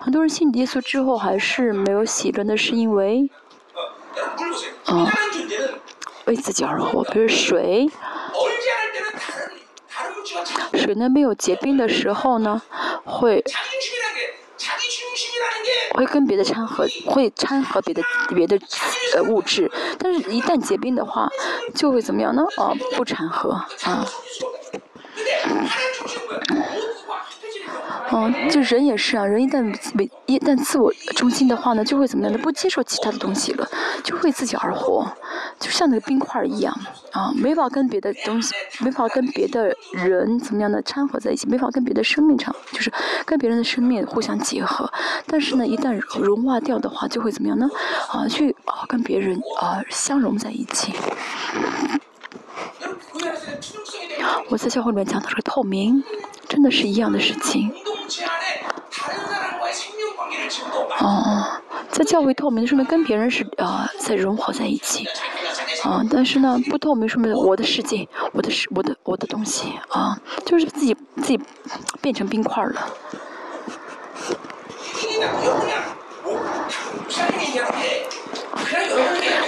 [0.00, 3.30] 很多人信耶稣之后还是没有喜乐，那是因为，
[4.86, 5.08] 啊，
[6.26, 7.88] 为自己而活，比如水。
[10.74, 12.60] 水呢没有结冰的时候呢，
[13.04, 13.44] 会
[15.94, 18.02] 会跟别的掺和，会掺和别的
[18.34, 18.58] 别的
[19.14, 21.28] 呃物质，但是一旦结冰的话，
[21.74, 22.42] 就会怎么样呢？
[22.56, 23.68] 哦，不掺和啊。
[28.12, 32.38] 哦，就人也是啊，人一旦为一旦自我中心的话呢，就会怎么样呢？
[32.38, 33.66] 不接受其他的东西了，
[34.04, 35.10] 就会自己而活，
[35.58, 36.78] 就像那个冰块一样
[37.12, 42.92] 啊，没法跟别的东西，没法跟别的人怎么样的掺和在一起，没法跟别的生命场，就是
[43.24, 44.92] 跟别人的生命互相结合。
[45.26, 47.66] 但是呢，一旦融化掉的话，就会怎么样呢？
[48.10, 50.92] 啊，去啊跟别人啊相融在一起。
[54.50, 56.04] 我在教会里面讲的是透明，
[56.46, 57.72] 真的是一样的事情。
[61.00, 61.44] 哦，
[61.90, 65.06] 在教会透明说明跟别人是啊在融合在一起，
[65.84, 71.40] 啊，但是呢不透明说明我的世界，我的世，我的我的东西啊，就是自己自己
[72.00, 72.86] 变成冰块了。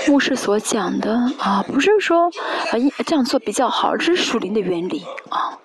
[0.07, 2.73] 牧师所讲的啊，不是说啊
[3.07, 5.59] 这样做比较好，这是属灵的原理啊，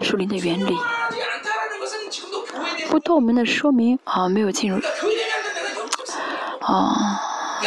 [0.00, 0.78] 属灵的原理。
[2.90, 4.78] 不透明的说明啊，没有进入
[6.60, 7.20] 啊，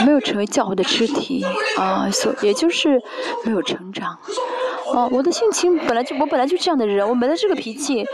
[0.05, 1.45] 没有成为教会的肢体
[1.77, 3.01] 啊，所也就是
[3.45, 4.19] 没有成长。
[4.93, 8.05] 啊，我的性情本来就我本来就这样的人，我本来这个脾气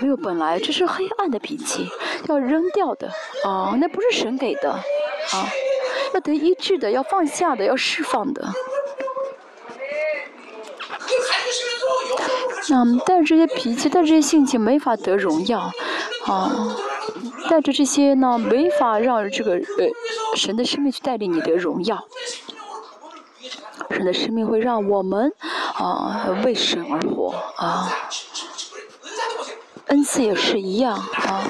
[0.00, 1.88] 没有本来，这是黑暗的脾气，
[2.26, 3.08] 要扔掉的
[3.46, 5.46] 啊，那不是神给的啊，
[6.12, 8.46] 要得医治的，要放下的，要释放的。
[12.70, 15.70] 嗯，带着这些脾气，带着这些性情，没法得荣耀，
[16.28, 16.76] 啊，
[17.48, 19.88] 带着这些呢，没法让这个呃
[20.36, 22.04] 神的生命去带领你的荣耀。
[23.90, 25.32] 神的生命会让我们
[25.74, 27.90] 啊为神而活啊，
[29.86, 31.42] 恩赐也是一样啊，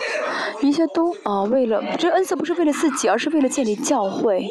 [0.63, 4.49] 一切都啊为了这恩赐不是为了自己，而是为了建立教会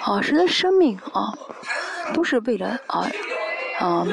[0.00, 1.32] 啊，神的生命啊
[2.12, 3.08] 都是为了啊
[3.78, 4.06] 啊。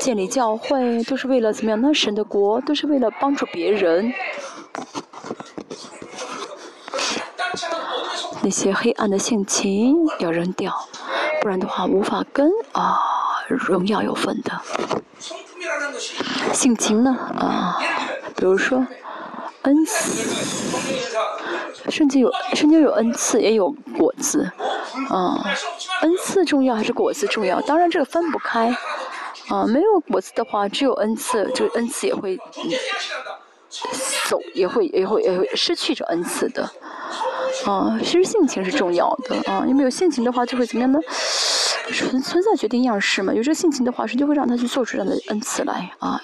[0.00, 1.80] 建立教会都是为了怎么样？
[1.80, 4.12] 那神的国都是为了帮助别人。
[8.42, 10.72] 那些黑暗的性情要扔掉，
[11.40, 12.98] 不然的话无法跟啊
[13.48, 14.60] 荣耀有份的。
[16.52, 17.78] 性情呢啊，
[18.36, 18.86] 比如说
[19.62, 20.22] 恩赐，
[21.90, 24.50] 圣经有圣经有恩赐也有果子，
[25.08, 25.42] 啊，
[26.02, 27.60] 恩赐重要还是果子重要？
[27.62, 28.76] 当然这个分不开。
[29.48, 32.38] 啊，没有果子的话，只有恩赐，就恩赐也会
[34.28, 36.62] 走，也会也会也会失去这恩赐的。
[37.66, 40.98] 啊，其实性情是重要的啊，因为有性情的话，就会怎么样呢？
[41.92, 46.20] 存存在决定样式嘛，有这个性情的话，神就会让他去做出这样的恩赐来啊。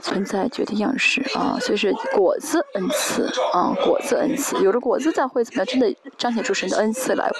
[0.00, 5.66] 存在决定样式啊，所以是果子恩赐啊，果子恩赐，有了果子才会怎么样？
[5.66, 7.30] 真的彰显出神的恩赐来。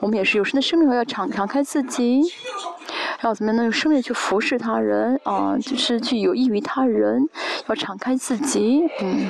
[0.00, 2.22] 我们也是有神的生命，要敞敞开自己。
[3.22, 3.62] 要怎么样呢？
[3.64, 7.28] 用生命去服侍他人啊，就是去有益于他人，
[7.66, 9.28] 要敞开自己，嗯。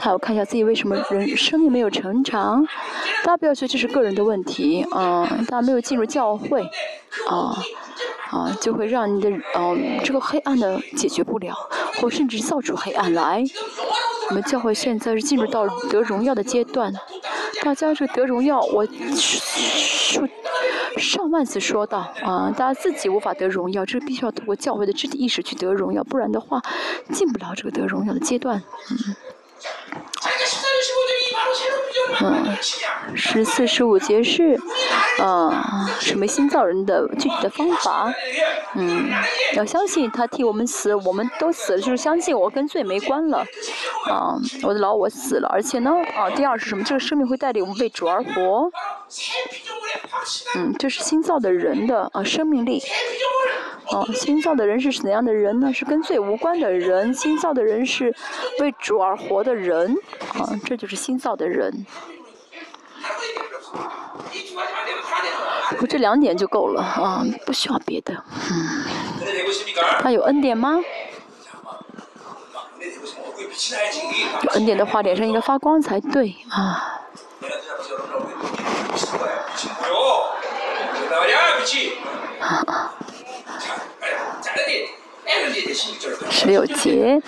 [0.00, 2.66] 他要看一下自己为什么人生命没有成长。
[3.22, 6.62] 大家不要觉得这是个人的问题啊，大家没有进入教会
[7.28, 7.54] 啊
[8.30, 11.54] 啊，就会让你的嗯这个黑暗的解决不了，
[12.00, 13.44] 或甚至造出黑暗来。
[14.30, 16.92] 我们教会现在是进入到得荣耀的阶段，
[17.62, 20.26] 大家这得荣耀，我说。
[20.96, 26.60] 上万次说到啊，大家自己无法得荣耀，这必须要通过教会的肢体意识去得荣耀，不然的话，
[27.12, 28.62] 进不了这个得荣耀的阶段。
[28.90, 29.14] 嗯。
[30.20, 31.79] 자기가 14절 15절이 바로 새로
[32.22, 32.56] 嗯，
[33.14, 34.58] 十四十五节是，
[35.22, 35.52] 嗯，
[36.00, 38.12] 什么新造人的具体的方法？
[38.74, 39.08] 嗯，
[39.54, 43.44] 要相信他替我们死，我们都死了，就是相信我跟罪没关了。
[44.08, 46.84] 啊，我的老我死了，而且呢，啊，第二是什么？
[46.84, 48.70] 这个生命会带领我们为主而活。
[50.56, 52.82] 嗯，这是新造的人的啊生命力。
[53.92, 55.72] 哦，新造的人是怎样的人呢？
[55.72, 57.12] 是跟罪无关的人。
[57.12, 58.14] 新造的人是
[58.60, 59.92] 为主而活的人。
[60.34, 61.79] 啊，这就是新造的人。
[65.80, 68.12] 我这两点就够了啊，不需要别的。
[68.50, 68.84] 嗯。
[70.00, 70.78] 他有恩典吗？
[74.42, 76.96] 有恩典的话，脸上应该发光才对啊。
[86.30, 87.20] 十六节，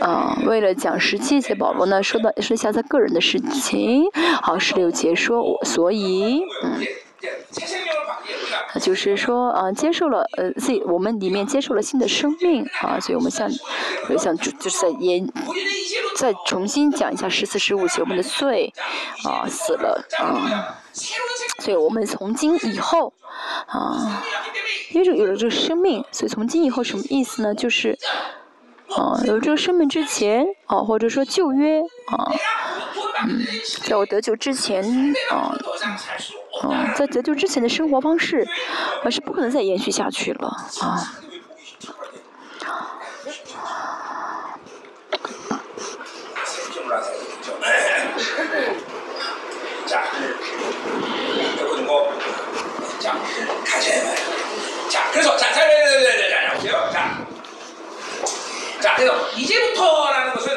[0.00, 4.04] 啊，为了讲十七节，保罗呢说到说一下他个人的事情。
[4.42, 6.84] 好，十六节说，我所以，嗯，
[8.68, 13.50] 他就是说，啊，接受了，呃，自己我们里面接受了新的生命，啊，所以我们像，
[14.18, 15.30] 像就是在研，
[16.16, 18.72] 再重新讲一下十四、十五节我们的罪，
[19.24, 20.76] 啊，死了，啊。
[21.60, 23.12] 所以我们从今以后，
[23.66, 24.22] 啊，
[24.92, 27.54] 因为有了这个生命，所以从今以后什么意思呢？
[27.54, 27.98] 就是，
[28.96, 32.32] 啊，有这个生命之前，啊，或者说旧约，啊，
[33.26, 33.44] 嗯，
[33.84, 34.82] 在我得救之前，
[35.30, 35.56] 啊，
[36.62, 38.46] 啊，在得救之前的生活方式，
[39.04, 40.48] 啊，是不可能再延续下去了，
[40.80, 41.20] 啊。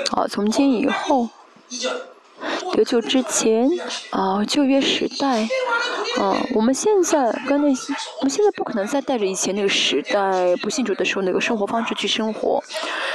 [0.10, 1.30] 好，从今以后，
[2.74, 3.70] 得救之前，
[4.10, 5.48] 啊，旧约时代，
[6.18, 12.62] 啊，我们现在跟那些，我们现在不可能再带着以前那个时代不信主的时候那个生活方式去生活。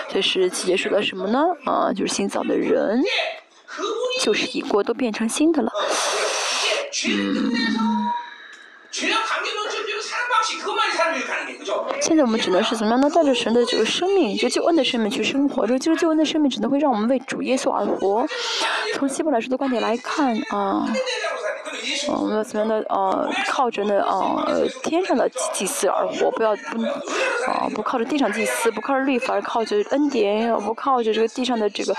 [0.08, 1.40] 这是七节说的什么呢？
[1.64, 3.02] 啊，就是新造的人。
[4.22, 5.70] 就是已过，都变成新的了。
[7.08, 7.52] 嗯。
[12.00, 13.10] 现在我们只能是怎么样呢？
[13.10, 15.66] 带着神的这个生命，就救恩的生命去生活。
[15.66, 18.26] 这个就是救恩的生命，只能会让我们为主耶稣而活。
[18.94, 20.86] 从希伯来说的观点来看啊。
[22.08, 26.82] 我们要怎么样的呃，靠着呢呃天上的祭司而活，不要不
[27.50, 31.94] 啊不靠着地上祭司，不靠着律法，而靠着恩典，不靠着这个地上的这个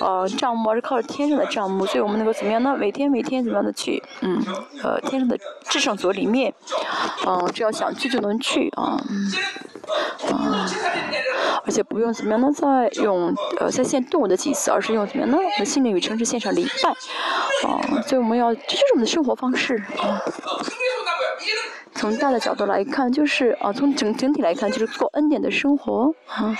[0.00, 1.86] 呃账目，而是靠着天上的账目。
[1.86, 2.76] 所以我们能够怎么样呢？
[2.78, 4.42] 每天每天怎么样的去嗯
[4.82, 5.38] 呃天上的
[5.68, 6.52] 至圣所里面，
[7.26, 9.00] 嗯只要想去就能去啊
[10.30, 10.66] 啊，
[11.64, 12.48] 而且不用怎么样呢？
[12.52, 15.36] 再用呃在线动物的祭祀，而是用怎么样呢？
[15.36, 16.90] 我们心灵与诚实献上礼拜
[17.68, 20.20] 啊，所以我们要这就是我们的生活方式啊。
[21.94, 26.56] 从大的角度来看，就是啊，从整整体来看，就是过恩典的生活啊。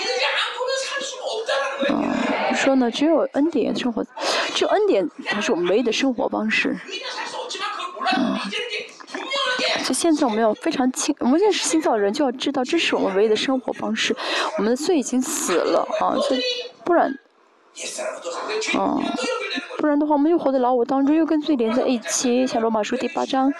[1.89, 4.05] 啊，说呢，只有恩典生活，
[4.55, 6.77] 只有恩典才是我们唯一的生活方式。
[8.17, 8.39] 嗯。
[9.85, 14.15] 就现在我们要非常清，我们认识新造人就要知道，这是我们唯一的生活方式。
[14.57, 16.41] 我们的罪已经死了啊，所以
[16.85, 17.19] 不然，
[18.75, 19.03] 嗯，
[19.79, 22.47] 不然的话，我们又活在老我当中，又跟罪连在一起。
[22.47, 23.51] 像罗马书第八章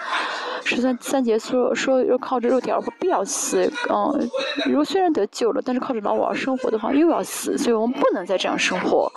[0.63, 3.71] 十三三节说说，要靠着肉体而活，必要死。
[3.89, 4.29] 嗯，
[4.65, 7.57] 如果虽然得救了，但是靠着老我而生活的话，又要死。
[7.57, 9.11] 所以我们不能再这样生活。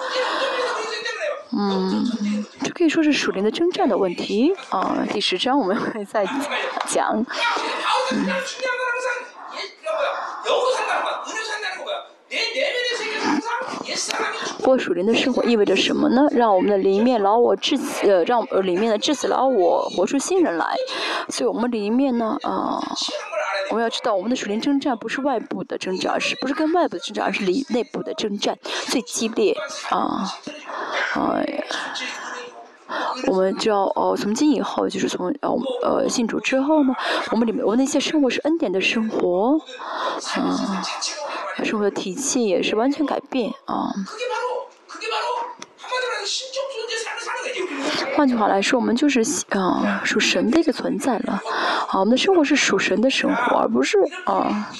[1.52, 2.04] 嗯，
[2.64, 5.06] 这可以说是属灵的征战的问题啊。
[5.12, 6.26] 第十章我们会再
[6.86, 7.24] 讲。
[8.12, 8.26] 嗯。
[14.66, 16.26] 过属灵的生活意味着什么呢？
[16.32, 20.74] 让我们的里面老我致死，呃，让里面的致死老我活出新人来。
[21.28, 22.82] 所以我们里面呢，啊，
[23.70, 29.56] 我们要知道，我们的属灵征战不是外部的征战，而是不是跟外部的征战，而是里内部的征战最激烈
[29.90, 30.26] 啊。
[31.14, 31.64] 哎，
[33.28, 35.48] 我们就要哦，从今以后，就是从呃
[35.84, 36.92] 呃信主之后呢，
[37.30, 39.60] 我们里面我那些生活是恩典的生活，
[40.34, 40.82] 啊，
[41.64, 43.90] 生活的体系也是完全改变啊。
[48.16, 49.20] 换句话来说，我们就是
[49.50, 51.40] 啊属神的一个存在了，
[51.88, 54.70] 啊，我们的生活是属神的生活，而不是啊。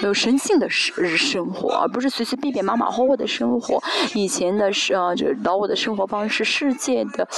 [0.00, 3.82] 有神性的生生活，而不是随随便便马马虎虎的生活。
[4.14, 7.28] 以前的是啊，就是老我的生活方式，世界的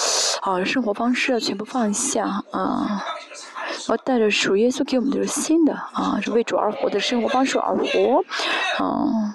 [0.42, 3.04] 啊生活方式全部放下啊，
[3.88, 8.24] 要带着属耶稣给我们的新的啊，是为主而活的生活方式而活
[8.78, 9.34] 啊，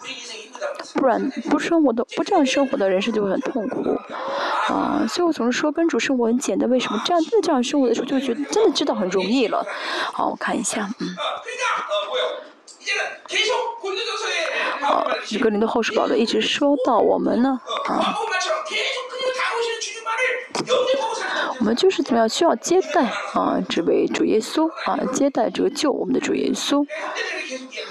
[0.96, 3.84] 不然不生活的不这样生活的人生就会很痛苦
[4.68, 5.06] 啊。
[5.08, 9.66] 所以我总是说跟主生活很简单，为什么这样真的这样生活的时候就觉得真的知道很容易了。
[10.14, 11.08] 好，我看一下，嗯。
[14.82, 18.16] 好，这个林的后世宝贝一直说到我们呢，啊，
[21.60, 26.86] 我们就是怎么样需要接待啊这位主耶稣啊，接待这个救我们的主耶稣。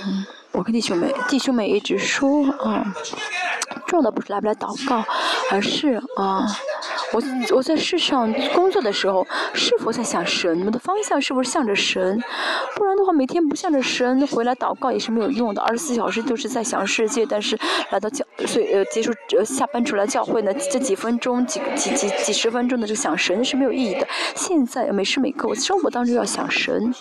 [0.04, 0.26] 嗯，
[0.56, 2.82] 我跟弟兄们弟兄们一直说啊，
[3.86, 5.04] 重要的不是来不来祷告，
[5.50, 6.46] 而是啊。
[7.12, 7.22] 我
[7.54, 9.24] 我在世上工作的时候，
[9.54, 10.58] 是否在想神？
[10.58, 12.20] 我们的方向是不是向着神？
[12.74, 15.62] 不然的话，每天不向着神回来祷告也是没有用的。
[15.62, 17.56] 二十四小时都是在想世界，但是
[17.90, 24.06] 来到教，所以呃结束呃下班出来教会呢，这几分钟几几几几十分钟的就想神是没有意义的。
[24.34, 26.92] 现在每时每刻我生活当中要想神，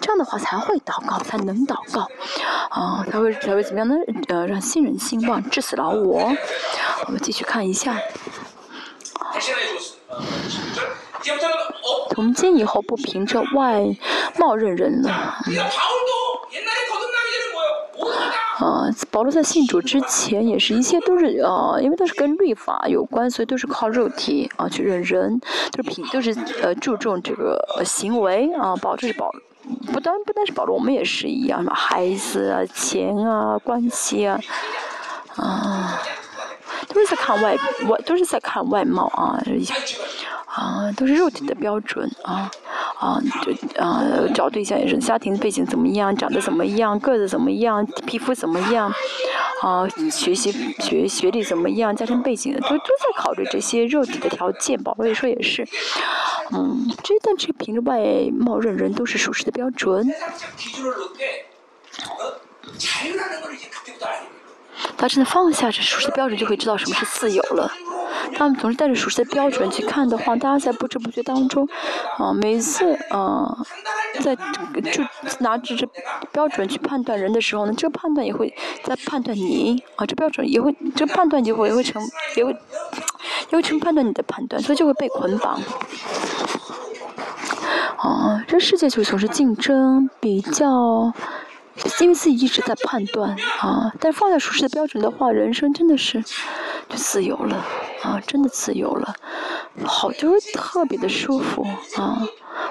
[0.00, 2.08] 这样的话才会祷告，才能祷告，
[2.70, 3.94] 啊，他会他会怎么样呢？
[4.28, 6.32] 呃，让新人兴旺，致死老我。
[7.06, 7.96] 我们继续看一下。
[12.10, 13.84] 从今以后不凭着外
[14.38, 15.10] 貌认人了。
[18.58, 25.40] 啊，保罗在信主之前也是一切都是啊，因为都是跟律法有关，所以都是靠肉体啊去认人，
[25.72, 29.30] 都是凭都是呃注重这个行为啊，保这是保，
[29.92, 34.40] 不单不单是保罗，我们也是一样，什么孩子啊、钱啊、关系啊，
[35.36, 36.00] 啊。
[36.88, 37.54] 都是在看外
[37.88, 39.40] 外，都是在看外貌啊，
[40.52, 42.50] 啊，都是肉体的标准啊，
[42.98, 44.02] 啊，就啊，
[44.34, 48.92] 找对象也是家庭背景怎么样，长得怎么样，个子怎么样，皮肤怎么样，
[49.62, 50.50] 啊，学习
[50.80, 54.82] 学学历怎么样，家庭背景都都在考虑这些肉体的条件。
[54.82, 55.64] 宝贝说也是，
[56.52, 58.00] 嗯，这但这凭着外
[58.32, 60.12] 貌认人都是属实的标准。
[64.96, 67.70] 他真的放下这属实的标准，就会知道什么是自由了。
[68.34, 71.68] 他们总是带着属实的标准去看的话，大家在不知不觉当中，
[72.18, 73.56] 啊，每次啊，
[74.20, 75.04] 在就
[75.38, 75.88] 拿着这
[76.32, 78.54] 标准去判断人的时候呢，这个判断也会
[78.84, 82.02] 在判断你啊，这标准也会，这个判断结果也会成，
[82.36, 82.52] 也会
[83.50, 85.60] 也会成判断你的判断，所以就会被捆绑。
[87.96, 91.12] 啊，这世界就总是竞争、比较，
[92.00, 93.92] 因为自己一直在判断啊。
[94.00, 96.22] 但放下舒适的标准的话，人生真的是
[96.88, 97.64] 就自由了
[98.02, 99.14] 啊，真的自由了，
[99.84, 101.66] 好就是特别的舒服
[101.96, 102.22] 啊。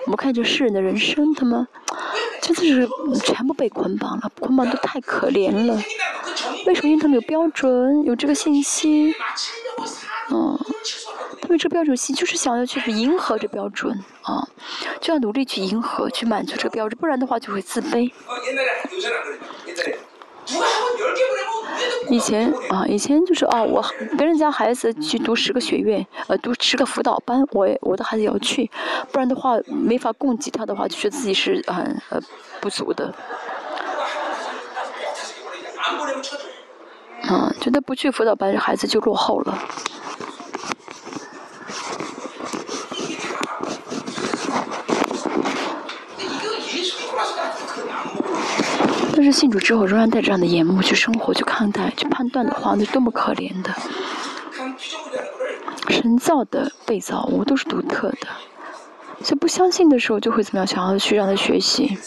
[0.06, 1.68] 我们看这世人的人生，他们
[2.41, 2.88] 真的是
[3.20, 5.76] 全部被捆绑了，捆绑的太可怜了。
[6.66, 6.90] 为什么？
[6.90, 9.14] 因为他们有标准，有这个信息，
[10.32, 10.57] 嗯。
[11.41, 13.91] 他们这标准性就是想要去迎合这标准
[14.22, 14.48] 啊，
[15.02, 18.11] 就要努力去迎合，去满足这个标准，不然的话就会自卑。
[22.09, 23.84] 以前啊，以前就是啊，我
[24.17, 28.69] 别人家孩子去读十个学院，呃，读十个辅导班，我我的孩子也要去，
[29.11, 32.19] 不然的话没法供给他的话，就觉得自己是很呃
[32.59, 33.13] 不足的。
[37.30, 39.57] 嗯，觉得不去辅导班，孩子就落后了。
[49.20, 53.76] 但是信主之后，仍然带着这样的眼目去生活、去看待、去判断的话，那多么可怜的！
[55.90, 58.28] 神造的、被造物都是独特的，
[59.22, 60.66] 所以不相信的时候，就会怎么样？
[60.66, 61.98] 想要去让他学习。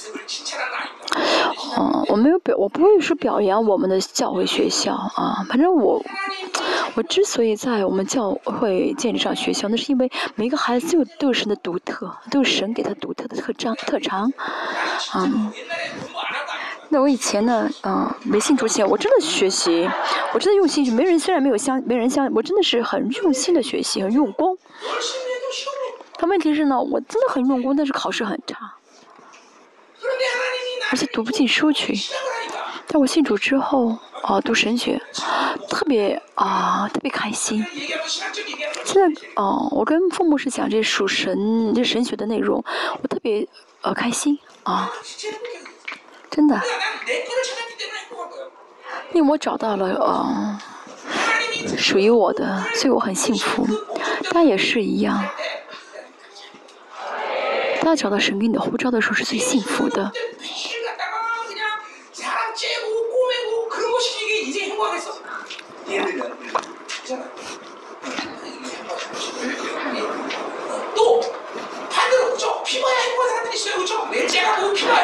[1.77, 5.45] 嗯，我没有表，我不会说表扬我们的教会学校啊。
[5.51, 6.03] 反正我，
[6.95, 14.33] 我之所以在我们教会建立上学校，那是因为每个孩子都有都有神的独特，都有神给他独特的特长特长，
[15.15, 15.53] 嗯。
[16.93, 19.89] 那我以前呢，嗯，没信主前，我真的学习，
[20.35, 24.59] 我真的用心去，没人虽然没有相，没人相，我真的是很用心的学习，很用功。
[26.19, 28.74] 但问题是呢，我真的很用功，但是考试很差，
[30.90, 31.94] 而且读不进书去。
[32.89, 35.01] 但我信主之后，啊，读神学，
[35.70, 37.64] 特别啊，特别开心。
[38.85, 42.62] 现在，哦，我跟父母是讲这属神、这神学的内容，
[43.01, 43.48] 我特别
[43.81, 44.93] 呃开心啊。
[46.33, 46.59] 真的，
[49.13, 50.59] 因为我找到了呃
[51.77, 53.67] 属于我的，所以我很幸福。
[54.31, 55.23] 他也是一样，
[57.83, 60.11] 他找到神给你的护照的时候是最幸福的。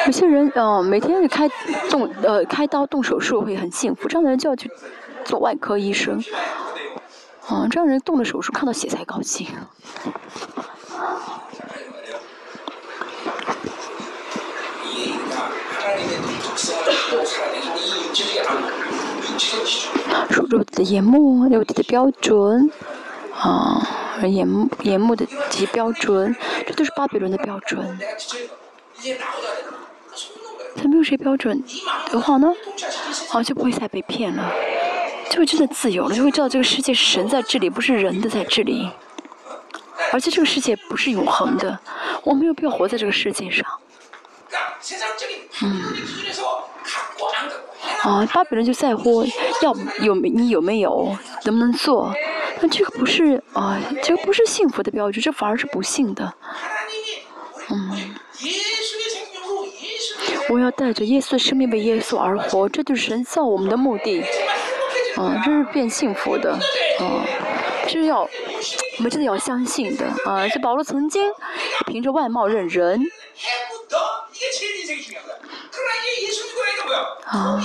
[0.06, 1.48] 有些人呃每天就开
[1.90, 4.70] 动呃开刀动手术会很幸福，这样的人就要去
[5.24, 6.22] 做外科医生。
[7.46, 9.46] 啊，这样人动了手术看到血才高兴。
[20.30, 22.70] 手术的眼目有的标准，
[23.38, 23.86] 啊，
[24.22, 26.34] 眼目眼目的这些标准，
[26.66, 27.98] 这都是巴比伦的标准。
[30.76, 31.62] 他没有谁标准
[32.10, 32.52] 的话呢，
[33.28, 34.52] 好就不会再被骗了，
[35.30, 38.90] 就会真的自由了，就会知道这个世界是神在这里，不是人的在这里，
[40.12, 41.78] 而且这个世界不是永恒的，
[42.22, 43.64] 我没有必要活在这个世界上。
[45.62, 45.82] 嗯，
[48.02, 49.24] 啊，巴比伦就在乎
[49.62, 52.14] 要有没你有没有，能不能做，
[52.60, 56.34] 那这个不是啊，这个不是幸福的标志，这反而是不幸的。
[57.70, 58.14] 嗯。
[60.50, 64.24] 我要带着耶稣的生命为耶稣而活，这就是神造我们的目的。
[65.16, 67.26] 啊，这是变幸福的，啊，
[67.88, 71.30] 是要我们真的要相信的，啊，这保罗曾经
[71.86, 73.04] 凭着外貌认人。
[77.30, 77.60] 啊，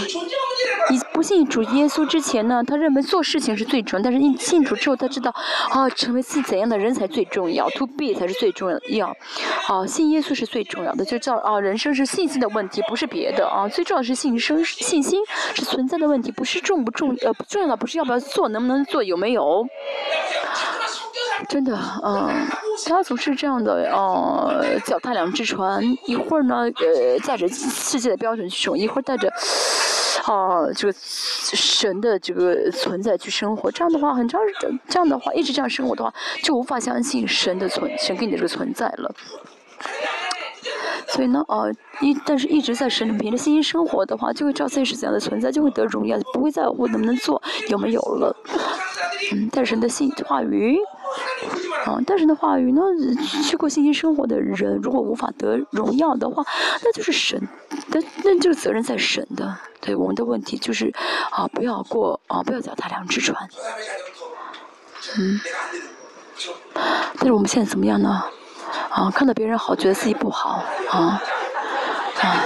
[0.89, 5.33] 你不信主耶稣之前呢，他认为做事情是最重要，但是你信主之后，他知道，
[5.69, 9.07] 啊，成为自己怎样的人才最重要，to be 才是最重要，
[9.67, 15.21] 啊，信耶稣是最重要的，就叫啊，人生是信心的问题，不是别的啊，最重要是信生信心
[15.53, 19.65] 是存在的问题，不是重不重呃不重要的不是要不要做，能不能做，有没有？
[21.49, 22.47] 真的，嗯，
[22.85, 29.31] 他总是这样的，呃，脚踏两只船，一会儿呢，呃，带着世界的标准去生活，一会儿带着，
[30.25, 33.69] 啊，这个神的这个存在去生活。
[33.69, 34.39] 这样的话，很长，
[34.87, 39.13] 这样的话，一直这样生活的话，就无法相信神的存，神给你的这个存在了。
[41.09, 41.69] 所以呢，呃，
[41.99, 48.35] 一但是一直在神里凭着信心生活的话，就会知道自己是怎样的存在，就会得荣耀，不会在乎能不能做，有没有了。
[49.33, 50.79] 嗯，带神的信话语。
[51.85, 52.81] 啊，但是的话语呢，
[53.43, 56.43] 去过信心生活的人，如果无法得荣耀的话，
[56.83, 57.39] 那就是神
[57.91, 59.57] 的，那就是责任在神的。
[59.81, 60.93] 对我们的问题就是，
[61.29, 63.47] 啊，不要过啊，不要脚踏两只船。
[65.17, 65.39] 嗯。
[67.15, 68.23] 但是我们现在怎么样呢？
[68.89, 71.21] 啊，看到别人好，觉得自己不好啊啊。
[72.21, 72.43] 啊，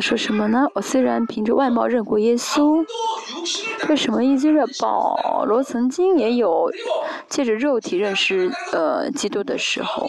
[0.00, 0.66] 说什么呢？
[0.74, 2.84] 我虽然凭着外貌认过耶稣，
[3.88, 4.22] 为什么？
[4.22, 6.70] 意思是保罗曾经也有
[7.28, 10.08] 借着肉体认识呃基督的时候。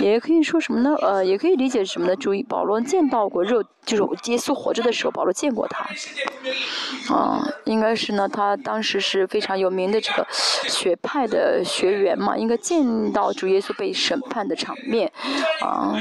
[0.00, 0.94] 也可以说什么呢？
[1.00, 2.16] 呃，也可以理解什么呢？
[2.16, 5.86] 注意，保罗见到过肉，就是耶稣活着的时候，保罗见过他。
[7.14, 15.12] 啊，应该是呢，他当时是非常有名的这个学派的学员嘛，应该见到主耶稣被审判的场面，
[15.60, 15.94] 啊。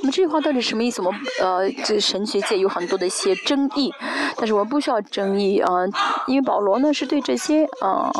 [0.00, 1.00] 那么这句话到底什么意思？
[1.02, 3.92] 我们呃，这神学界有很多的一些争议，
[4.36, 5.70] 但是我们不需要争议啊，
[6.26, 8.10] 因为保罗呢是对这些呃，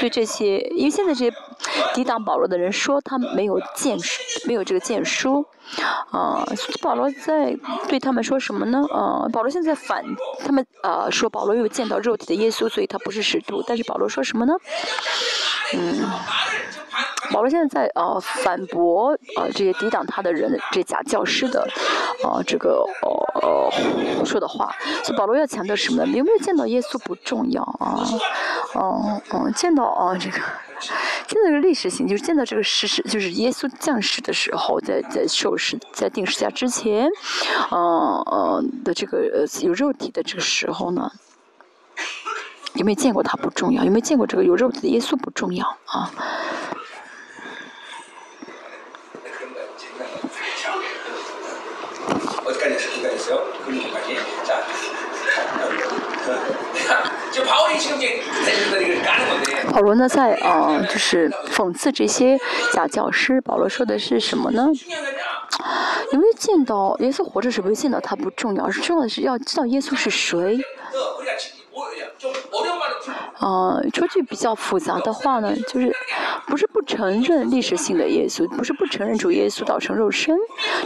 [0.00, 1.36] 对这些，因为现在这些
[1.94, 5.44] 抵挡保罗的人说他没有见书，没有这个见书，
[6.10, 6.44] 啊，
[6.80, 7.56] 保罗在
[7.88, 8.82] 对他们说什么呢？
[8.90, 10.04] 啊，保罗现在反
[10.40, 14.54] 他们啊，说保罗有见到肉体的耶稣，所以他不是使徒，但是保罗说什么呢？
[15.74, 16.08] 嗯。
[17.30, 21.66] 保罗现在在呃反驳呃这些抵挡他的人，这假教师的，
[22.24, 22.84] 呃这个
[23.34, 23.70] 呃
[24.24, 24.74] 说的话。
[25.02, 26.12] 所以保罗要强调什么呢？
[26.16, 27.98] 有没有见到耶稣不重要啊，
[28.74, 30.38] 哦哦，见到啊这个，
[31.26, 37.08] 见到这个历史性，就是见到这个事实，就是耶稣降世的时候，在在受世在定十架之前，
[37.70, 37.78] 呃
[38.26, 41.10] 呃的这个有肉体的这个时候呢，
[42.74, 46.10] 有没有见过他不重要，有没有见过这个有肉体的耶稣不重要啊。
[59.72, 62.38] 保罗呢，在呃，就是讽刺这些
[62.72, 63.40] 假教师。
[63.40, 64.68] 保罗说的是什么呢？
[66.12, 70.60] 有没有见到耶稣活着时，没有见到他不重要，是重要的是要知道耶稣是谁。
[73.38, 75.92] 呃，说句比较复杂的话呢，就是
[76.46, 80.36] 不是不承认历史性的耶稣，不是不承认主耶稣道成肉身，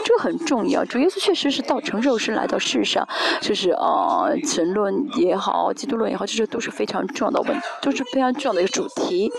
[0.05, 0.85] 这个很重要。
[0.85, 3.07] 主耶稣确实是道成肉身来到世上，
[3.41, 9.31] 就是呃，神论也好，基督论也好，这些都是非常重要的问，都是非常重要的一个主题。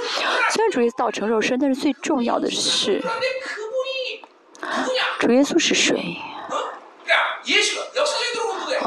[0.52, 3.04] 虽然主耶稣道成肉身，但是最重要的是，
[5.20, 6.18] 主耶稣是谁？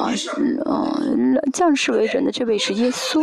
[0.01, 3.23] 啊，嗯，降世为人的这位是耶稣，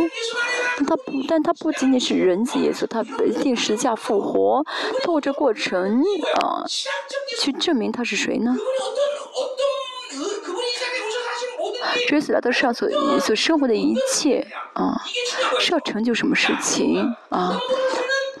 [0.76, 3.02] 但他不，但他不仅仅是人子耶稣，他
[3.42, 4.64] 定十字架复活，
[5.02, 6.00] 通过这过程
[6.40, 6.64] 啊，
[7.40, 8.54] 去证明他是谁呢？
[12.06, 12.88] 追随来到世上所
[13.20, 15.02] 所生活的一切啊，
[15.60, 17.58] 是要成就什么事情啊？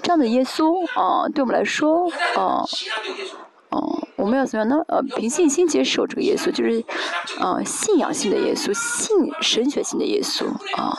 [0.02, 2.64] 这样的耶稣啊，对我们来说啊。
[3.70, 3.97] 哦，
[4.28, 4.84] 们要怎么样呢？
[4.88, 6.84] 呃，凭信心接受这个耶稣，就是，
[7.40, 10.46] 呃，信仰性的耶稣，信神学性的耶稣，
[10.76, 10.96] 啊，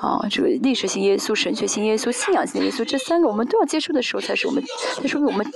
[0.00, 4.64] 啊，这个历史性耶稣、神学性耶稣、信仰性的耶稣，这三个我们都要接受的时候，才是我们，
[4.96, 5.46] 才说明我们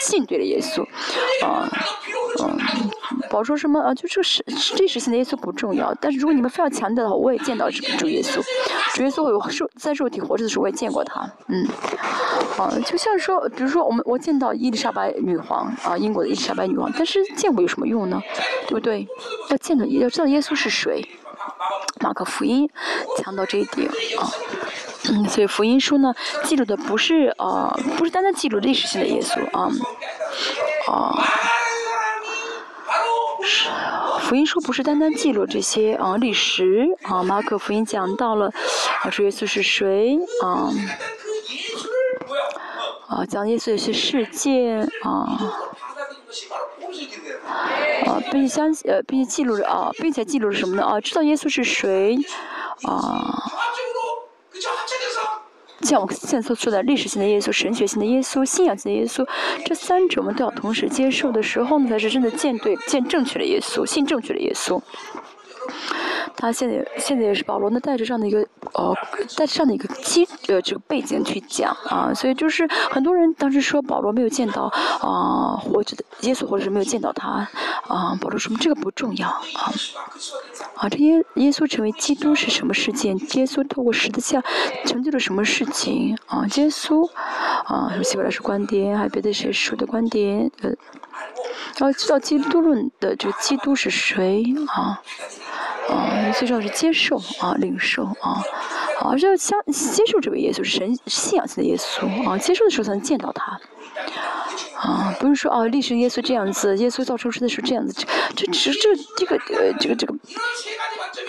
[0.00, 0.82] 信对了耶稣，
[1.46, 1.70] 啊，
[2.42, 2.90] 嗯。
[3.30, 3.94] 保说什么啊？
[3.94, 4.44] 就这是
[4.76, 8.42] 历史性的耶稣不重要，但是如果你们非要强调的话，我也见到主耶稣，
[8.94, 11.30] 主耶稣有肉在肉体活着的时候，我也见过他。
[11.48, 11.66] 嗯，
[12.58, 18.20] 啊，就像说，比如说我们我见到伊丽莎白女皇啊，英国的伊丽莎白女皇，但是见过有什么用呢？
[18.66, 19.06] 对不对？
[19.50, 21.06] 要见到要知道耶稣是谁。
[22.00, 22.68] 马可福音
[23.18, 23.88] 强调这一点
[24.20, 24.30] 啊，
[25.10, 26.14] 嗯，所以福音书呢
[26.44, 29.70] 记录的不是啊，不是单单记录历史性的耶稣啊，
[30.88, 31.24] 啊。
[33.42, 33.68] 是
[34.20, 38.52] 福音书不是单单记录这些啊历史啊，马可福音讲到了
[39.02, 40.70] 啊主耶稣是谁啊
[43.08, 45.54] 啊讲耶稣有些事件啊
[48.06, 52.18] 啊并且相呃并且记录了啊并且记录了什么呢啊知道耶稣是谁
[52.82, 53.42] 啊。
[55.82, 59.26] 像我们现在所说的历史性的耶稣、神学性的耶稣、信仰性的耶稣，
[59.64, 64.80] 这三者我们都要同时接受的时候呢，才是真的见对、见正确的耶稣，信正确的耶稣。
[66.36, 68.94] 他现在现在也是保罗呢，带着这样的一个呃，
[69.36, 74.64] 带着这样的一个基呃这个背景去讲啊，所以就是很多人当时说保罗没有见到
[75.00, 77.48] 啊活着的耶稣，或者是没有见到他
[77.86, 79.72] 啊，保罗说这个不重要啊
[80.74, 83.16] 啊，这耶耶稣成为基督是什么事件？
[83.36, 84.42] 耶稣透过十字架
[84.84, 86.44] 成就了什么事情啊？
[86.56, 87.08] 耶稣
[87.64, 90.70] 啊，什么希伯来书观点，还有别的谁说的观点呃，
[91.76, 95.00] 然后知道基督论的这个基督是谁啊？
[95.88, 98.42] 啊，最重要是接受啊，领受啊，
[99.00, 103.58] 啊，要相接受这位耶稣神信仰性的耶稣啊，接受的时候才能见到他。
[104.80, 107.94] 啊，不是说啊，历史耶稣这样子，耶稣造出世的时候这样子，
[108.36, 110.14] 这这只这这个呃这个这个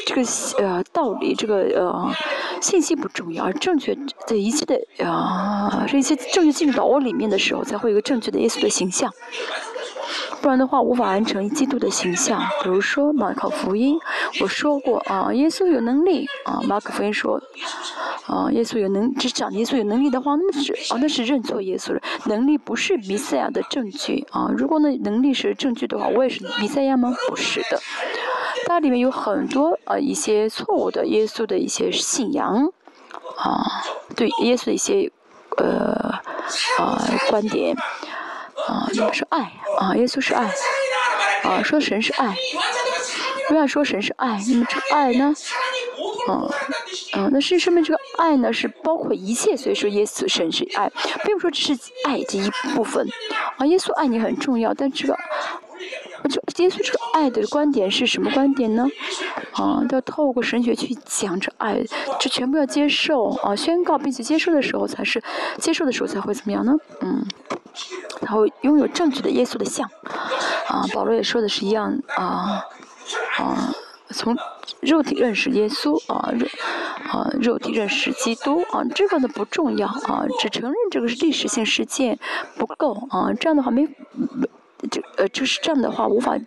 [0.06, 0.22] 这个
[0.60, 2.16] 呃道理，这个呃
[2.62, 3.98] 信息不重要，而正确
[4.28, 9.12] 的一切的啊这一切正确进入到我里面的时候，才会有一个正确的耶稣的形象。
[10.42, 12.42] 不然的话，无法完成一基督的形象。
[12.64, 14.00] 比如说马可福音，
[14.42, 16.60] 我说过啊，耶稣有能力啊。
[16.64, 17.42] 马可福音说，
[18.26, 22.02] 啊，耶稣有能，只讲耶稣有能力的话，那是啊，那是认错耶稣了。
[22.26, 24.50] 能力不是弥赛亚的证据啊。
[24.58, 27.14] 如果那能力是证据的话，我也是弥赛亚吗？
[27.28, 27.80] 不是的。
[28.66, 32.72] 它里面有很多啊一些错误的耶稣的一些信仰
[33.38, 33.66] 啊，
[34.16, 35.12] 对耶稣的一些
[35.58, 36.14] 呃
[36.78, 37.76] 啊观点。
[38.68, 40.50] 啊，说爱啊，耶稣是爱
[41.44, 42.36] 啊，说神是爱，
[43.48, 45.34] 不要说神是爱，那么这个爱呢？
[46.28, 46.46] 啊
[47.16, 50.92] 嗯，那事实说明这个爱呢是包括一切，所以说耶稣神是爱，
[51.24, 53.08] 并不说只是爱这一部分
[53.58, 53.66] 啊。
[53.66, 55.18] 耶稣爱你很重要，但这个
[56.30, 58.88] 就耶稣这个爱的观点是什么观点呢？
[59.54, 61.82] 啊，要透过神学去讲这爱，
[62.20, 65.22] 这全部要接受啊，宣告并且接受的时候才是
[65.58, 66.74] 接受的时候才会怎么样呢？
[67.02, 67.26] 嗯。
[68.22, 69.90] 他会拥有正确的耶稣的像，
[70.68, 72.66] 啊，保罗也说的是一样，啊，
[73.38, 73.74] 啊，
[74.10, 74.36] 从
[74.82, 76.46] 肉体认识耶稣，啊，肉，
[77.10, 82.20] 啊，肉体认识基督，啊，这个呢不重要，啊，只承认这个是历史性事件
[82.58, 83.88] 不够，啊，这样的话没，
[84.90, 86.38] 就呃就是这样的话无法，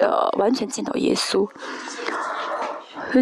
[0.00, 1.48] 呃，完全见到耶稣。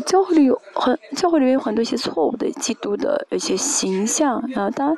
[0.06, 4.97] 教会里有很，教会里面有很多一些错误的基督的一些形象啊，当，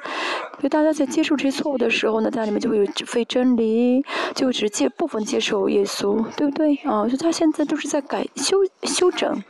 [0.62, 4.04] 就大家在接受这些错误的时候呢，大家里面就会有非真理，
[4.34, 7.02] 就只接部分接受耶稣，对不对啊？
[7.02, 9.42] 所以他现在都是在改修修整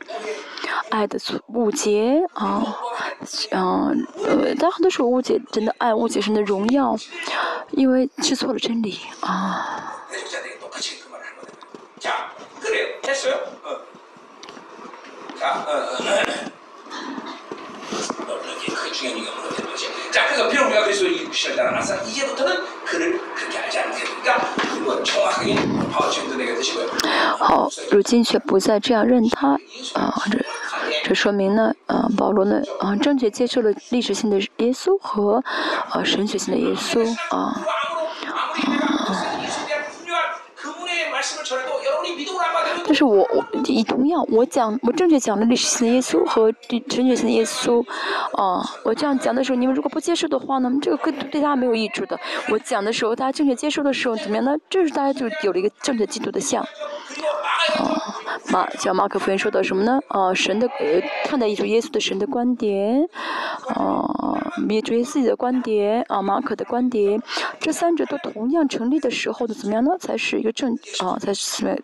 [0.89, 2.63] 爱的错误解啊，
[3.51, 6.95] 嗯呃，但很多时候误解真的爱，误解神的荣耀，
[7.71, 9.93] 因为吃错了真理啊。
[27.37, 29.49] 好，如今却不再这样认他
[29.93, 30.13] 啊！
[30.31, 30.39] 这
[31.03, 35.43] 这说明呢，啊，保罗呢，啊，正确接受了历史性的耶稣和
[36.03, 37.61] 神学性的耶稣啊。
[42.87, 46.49] 但是我我以同样我讲我正确讲的历史性的耶稣和
[46.87, 47.85] 正确性的耶稣，
[48.31, 52.17] 啊，我这样讲的时候，你们如果不接受的话呢，这个跟对大家没有益处的。
[52.49, 54.55] 我讲的时候，大家正确接受的时候，怎么样呢？
[54.69, 56.63] 这是大家就有了一个正确基督的像。
[56.63, 58.15] 啊，
[58.49, 59.99] 马像马可福音说的什么呢？
[60.07, 63.05] 啊，神的呃看待一种耶稣的神的观点，
[63.75, 67.21] 啊，灭绝自己的观点，啊，马可的观点，
[67.59, 69.97] 这三者都同样成立的时候的怎么样呢？
[69.99, 71.75] 才是一个正啊，才是什么？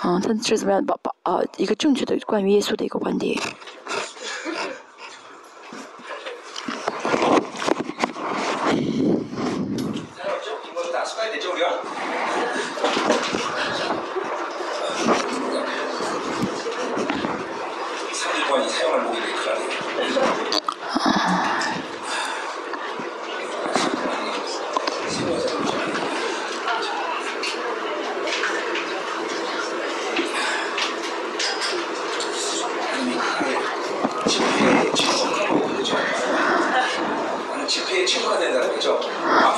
[0.00, 3.38] 啊，他是怎么样把把啊一个正确的关于耶稣的一个观点。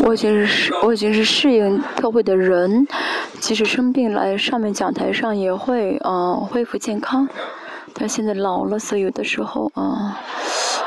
[0.04, 2.86] 我已经是我已经是适应特会的人，
[3.40, 7.28] 即使生病来上面讲台上也会嗯恢复健康。
[7.94, 10.18] 但现在老了，所以有的时候啊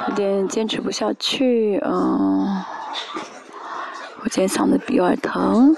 [0.09, 2.63] 有点坚持不下去嗯。
[4.21, 5.75] 我今天嗓子比较疼，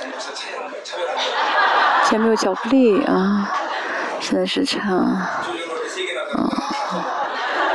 [2.06, 3.52] 前面有巧克力啊，
[4.20, 4.98] 现在是唱
[6.38, 6.50] 嗯。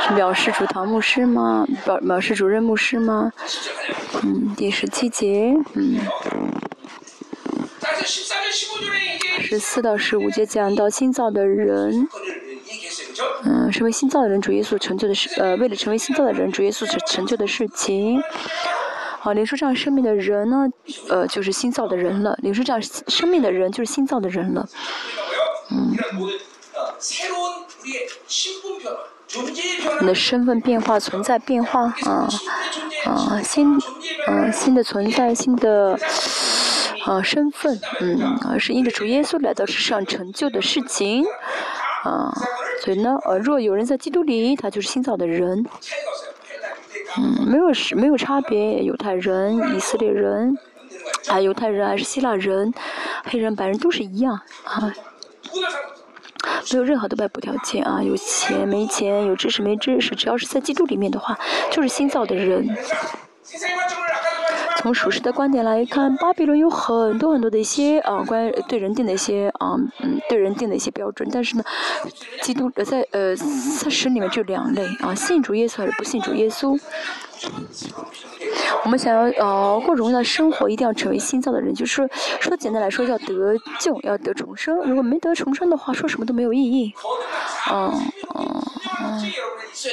[0.03, 1.65] 是藐视主堂牧师吗？
[1.85, 3.31] 藐藐视主任牧师吗？
[4.21, 5.97] 嗯，第十七节，嗯，
[9.39, 12.05] 十四到十五节讲到新造的人，
[13.45, 18.21] 嗯，成为新造的人，主耶稣成就的事，呃，为了成为新造的人，主耶稣成成就的事情。
[19.21, 20.67] 好，领受这样生命的人呢，
[21.07, 22.37] 呃，就是新造的人了。
[22.41, 24.67] 领受这样生命的人，就是新造的人了。
[25.71, 25.95] 嗯。
[30.01, 32.27] 你的身份变化，存在变化，啊
[33.05, 33.79] 啊，新，
[34.27, 35.97] 嗯，新的存在，新的，
[37.05, 41.25] 啊，身份，嗯，啊，是因着主耶稣来到世上成就的事情，
[42.03, 42.33] 啊，
[42.81, 45.65] 所以呢，呃，若有人在基督里，他就是新造的人，
[47.17, 50.57] 嗯，没有是没有差别，犹太人、以色列人，
[51.27, 52.73] 啊，犹太人还是希腊人，
[53.23, 54.93] 黑人白人都是一样啊，
[56.71, 61.37] 没有任何的外部条件啊，有钱没钱，有知识没知识，只要是在基督里面的话，
[61.71, 62.67] 就是新造的人。
[64.83, 71.29] 从属实的观点来看，巴比伦有很多很多的一些啊，关于对人定的一些啊，嗯，对人定的一些标准。
[71.31, 71.63] 但是呢，
[72.41, 76.77] 基督呃在呃在神里面就两类啊，信主耶稣还是不信主耶稣。
[78.83, 82.05] 我们想要呃过荣耀的生活，一定要成为新造的人，就是
[82.41, 84.75] 说简单来说，要得救，要得重生。
[84.81, 86.93] 如果没得重生的话，说什么都没有意义。
[87.71, 87.89] 嗯
[88.35, 88.61] 嗯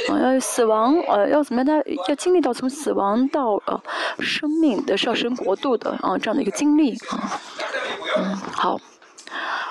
[0.09, 1.67] 嗯，要死亡，呃，要怎么样？
[1.67, 3.81] 他要经历到从死亡到呃
[4.21, 7.41] 生命的上升国度的啊这样的一个经历啊。
[8.19, 8.79] 嗯，好，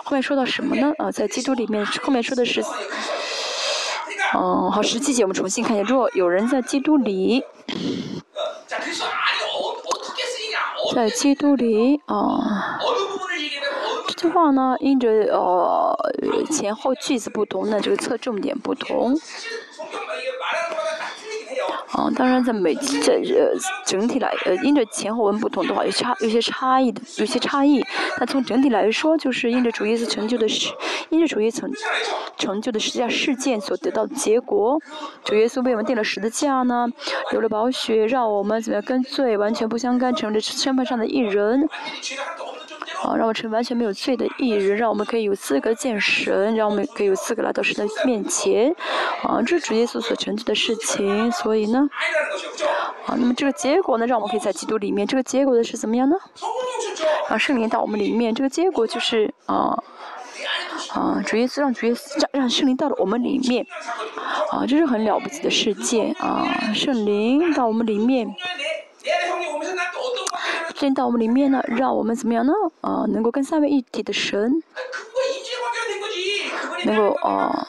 [0.04, 0.92] 后面说到什么呢？
[0.98, 2.62] 啊，在基督里面，后面说的是，
[4.36, 7.44] 嗯，好，十七节我们重新看一下，如果有人在基督里。
[10.96, 12.88] 在基督里啊，这
[14.20, 15.96] 句话呢，因着呃
[16.52, 19.16] 前后句子不同，那这个侧重点不同。
[21.92, 23.52] 啊，当然在每在呃
[23.86, 27.84] 整体来呃，因着前后文不同的话，有差有些差异的，有些差异。
[28.18, 30.72] 但从整体来说，就是因着主耶稣成就的是，
[31.10, 31.72] 因着主耶稣成
[32.38, 34.80] 成就的十字架事件所得到的结果。
[35.24, 36.88] 主耶稣为我们定了十字架呢，
[37.32, 41.68] 流了宝血，让我们怎么样跟罪完全不相干，成为身份上的一人。
[43.04, 48.76] 啊，让我成完全没有罪的艺人，让我们可以有资格见神，让我们可以有资格来到神的面前。
[49.24, 51.90] 啊，这是主耶稣所成就的事情，所以呢，
[53.06, 55.08] 啊，那么这个结果呢，让我们可以在基督里面。
[55.08, 56.16] 这个结果的是怎么样呢？
[57.30, 59.78] 啊，圣灵到我们里面，这个结果就是啊，
[60.94, 63.66] 啊，主耶稣让主耶稣让让圣灵到了我们里面。
[64.52, 66.44] 啊，这是很了不起的事件啊，
[66.74, 68.28] 圣灵到我们里面。
[70.80, 72.54] 进到我们里面呢，让我们怎么样呢？
[72.80, 74.50] 啊，能够跟三位一体的神，
[76.86, 77.68] 能够啊，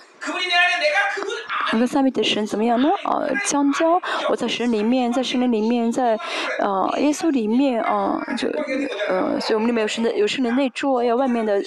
[1.72, 2.88] 能跟三位的神怎么样呢？
[3.02, 4.00] 啊，相交。
[4.28, 6.14] 我在神里面，在神灵里面，在
[6.60, 8.48] 啊耶稣里面啊，就
[9.08, 11.60] 呃，所以我们里面有神的有圣灵内住，有外面的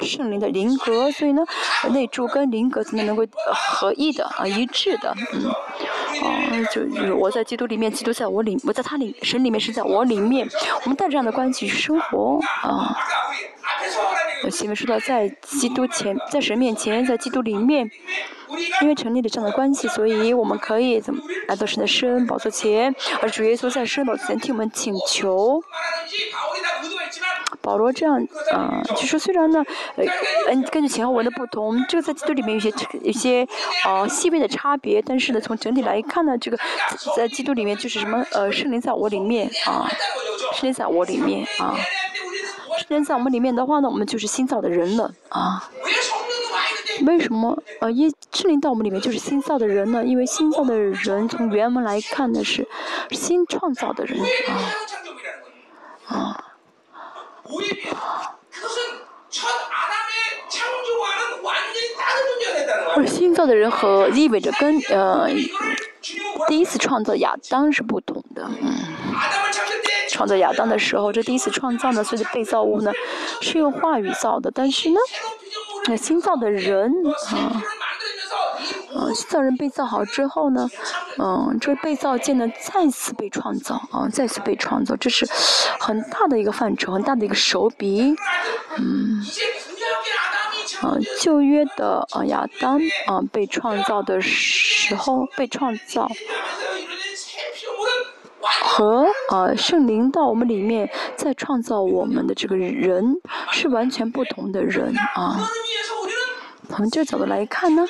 [0.00, 1.44] 圣灵的灵格，所以呢，
[1.90, 5.48] 内住跟灵格怎么能够合一的啊，一致的，嗯。
[6.52, 10.48] 啊，就我在基督里面，基督在我里，我在他里，神里面是在我里面，
[10.84, 12.96] 我们带着这样的关系去生活啊。
[14.50, 17.88] 前面说到，在基督前，在神面前，在基督里面，
[18.80, 25.62] 因为成立了这样的关系，所以我们可以怎么来到神的圣宝座前，而主耶稣在圣宝座前替我们请求。
[27.62, 28.16] 保罗这样，
[28.52, 29.64] 啊，就说虽然呢，
[29.96, 30.04] 呃，
[30.48, 32.72] 嗯，根据前后文的不同，这个在基督里面有些
[33.02, 33.46] 有些
[33.86, 36.58] 呃细微的差别，但是呢，从整体来看呢，这个
[37.16, 39.88] 在基督里面就是什么，呃，圣灵在我里面啊，
[40.54, 41.76] 圣灵在我里面啊，
[42.78, 45.70] 圣灵在我们里面的话呢，我们就是新造的人了啊。
[47.06, 50.04] 为什么呃一圣灵在我们里面就是新造的人呢？
[50.04, 52.68] 因为新造的人从原文来看呢是
[53.10, 56.44] 新创造的人啊啊。
[62.94, 65.28] 而新造的人和意味着跟呃
[66.46, 68.42] 第一次创造亚当是不同的。
[68.60, 68.74] 嗯，
[70.10, 72.92] 创造亚当的时候，这第一次创造呢，所以被造物呢
[73.40, 74.96] 是用话语造的，但是呢，
[75.88, 76.92] 那新造的人
[77.30, 77.62] 啊。
[78.94, 80.68] 嗯，造人被造好之后呢，
[81.18, 85.26] 嗯，这个被造件呢再次被创造啊，再次被创造，这是
[85.80, 88.14] 很大的一个范畴，很大的一个手笔，
[88.76, 89.24] 嗯，
[90.82, 96.10] 啊，旧约的啊亚当啊被创造的时候被创造，
[98.40, 103.14] 和啊圣灵到我们里面再创造我们的这个人
[103.52, 105.48] 是完全不同的人啊。
[106.74, 107.86] 从这个角度来看呢，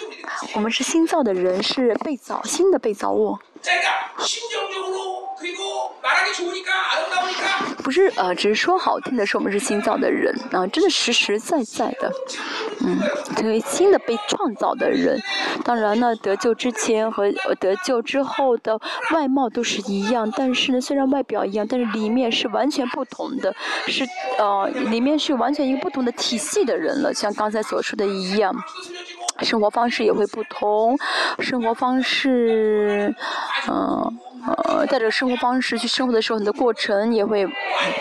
[0.56, 3.38] 我们是新造的人，是被造新的被造物。
[7.82, 12.12] 不是呃，只是说好听的说我们是新造的人啊，真的实实在在的，
[12.80, 12.98] 嗯，
[13.36, 15.20] 成为新的被创造的人。
[15.64, 17.30] 当然呢，得救之前和
[17.60, 18.80] 得救之后的
[19.12, 23.54] 外貌都是一样，但是呢，虽然外表一样，但是里面是完全不同的，
[23.86, 24.06] 是
[24.38, 28.54] 呃，里面是完全一个不同的体系的人了，像刚才所说的一样。
[29.40, 30.96] 生活方式也会不同，
[31.38, 33.14] 生活方式，
[33.68, 34.18] 嗯
[34.66, 37.46] 呃，带着生活方式去生活的时候，你的过程也会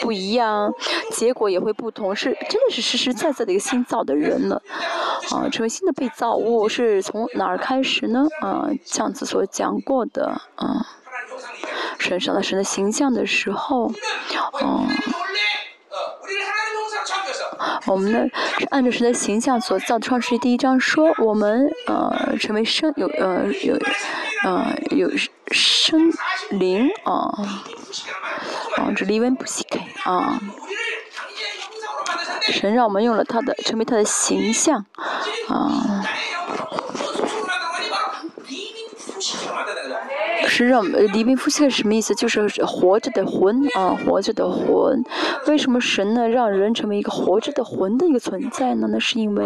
[0.01, 0.73] 不一样，
[1.11, 4.61] 结果也会不同，是真的是实实在在的一个新造的人了，
[5.31, 8.25] 啊，成为新的被造物是从哪儿开始呢？
[8.41, 10.85] 啊，上次所讲过的，啊，
[11.99, 13.91] 神上的神的形象的时候，
[14.61, 14.87] 嗯。
[17.85, 18.25] 我们呢
[18.59, 19.99] 是按照神的形象所造。
[19.99, 23.77] 创世第一章说，我们呃成为生有呃有
[24.43, 25.09] 呃有
[25.51, 26.11] 生
[26.49, 27.13] 灵啊
[28.77, 29.79] 啊，这离文不稀开
[30.11, 30.39] 啊。
[32.41, 34.85] 神让我们用了他的，成为他的形象
[35.47, 36.03] 啊。
[40.65, 42.13] 让呃，黎明夫妻是什么意思？
[42.15, 45.03] 就是活着的魂啊，活着的魂。
[45.47, 48.87] 为什么神呢让人成为一个活着的魂的一个存在呢？
[48.91, 49.45] 那是因为，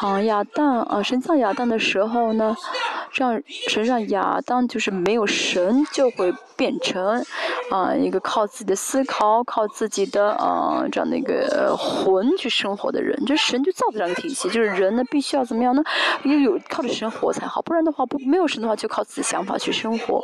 [0.00, 2.56] 啊亚当啊，神造亚当的时候呢。
[3.16, 7.24] 让神让亚当就是没有神就会变成
[7.70, 15.84] 啊一个靠自己的思考、靠自己的啊这样的一个魂去生活的人，就神就造的这样一个体系，就是人呢必须要怎么样呢？
[16.24, 20.23] 要有靠着神活才好，不然的话不没有神的话就靠自己想法去生活，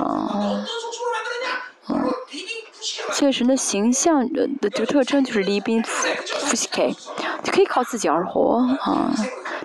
[0.00, 0.64] 嗯，
[3.12, 6.08] 所以神的形象的这个特征就是离宾夫
[6.46, 6.90] 夫西开，
[7.42, 9.12] 就可以靠自己而活啊。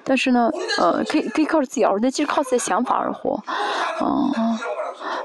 [0.03, 3.43] 但是呢，呃，可以可以靠着自己而活，那就是靠自己的想法而活，
[4.01, 4.31] 嗯，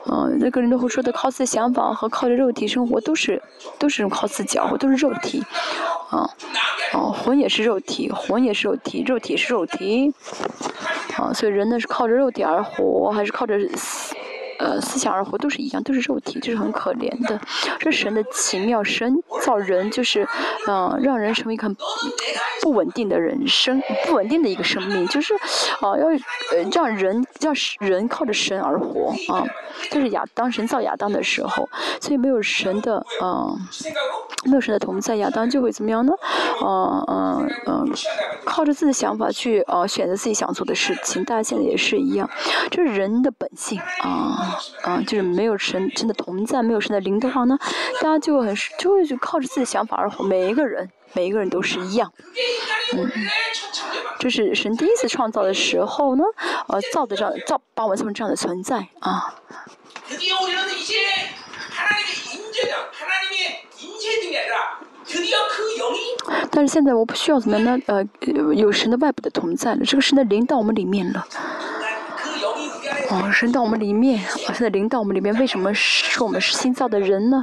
[0.07, 3.41] 嗯，那个人都会说的，靠自己的想法和靠着肉体生活都是
[3.79, 5.45] 都是靠自己而活，都是肉体，
[6.11, 6.29] 啊，
[6.95, 10.13] 哦，魂也是肉体，魂也是肉体，肉体是肉体，
[11.17, 13.55] 啊，所以人呢是靠着肉体而活，还是靠着？
[14.63, 17.41] 呃，思想而活都是一样，都是肉体，就是很可怜的。
[17.81, 19.13] 这神的奇妙，神
[19.43, 20.27] 造人就是，
[20.69, 21.69] 嗯，让人成为一个
[22.61, 25.35] 不稳定的人生，不稳定的一个生命，就是，
[25.81, 29.45] 啊，要呃让人让人靠着神而活啊。
[29.91, 31.69] 就是亚当神造亚当的时候，
[32.01, 33.59] 所以没有神的，嗯，
[34.45, 36.13] 没有神的同在，亚当就会怎么样呢？
[36.65, 37.93] 嗯嗯嗯，
[38.45, 41.25] 靠着自己的想法去呃选择自己想做的事情。
[41.25, 42.29] 大家现在也是一样，
[42.71, 44.59] 这是人的本性啊。
[44.83, 47.57] 啊，就是没有神真的同在，没有神的灵的话呢，
[48.01, 50.25] 大家就很就会就靠着自己的想法而活。
[50.25, 52.13] 每一个人，每一个人都是一样。
[52.95, 53.11] 嗯，
[54.19, 56.25] 这是神第一次创造的时候呢，
[56.69, 59.35] 呃，造的这样造把我们这么这样的存在啊。
[66.51, 67.79] 但是现在我不需要怎么样呢？
[67.87, 68.07] 呃，
[68.55, 71.27] 有神的外部的同在了，这个神的灵到我们里面了。
[73.11, 77.43] 哦，神到我们里面，现在灵到我们里面，为什么说我们是新造的人呢？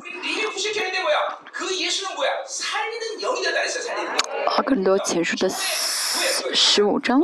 [4.48, 5.50] 啊，更多前述的
[6.54, 7.22] 十五章，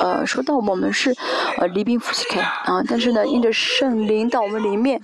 [0.00, 1.14] 呃，说到我们是
[1.58, 5.00] 呃离宾夫妻开啊，但是呢，因着圣灵到我们里面。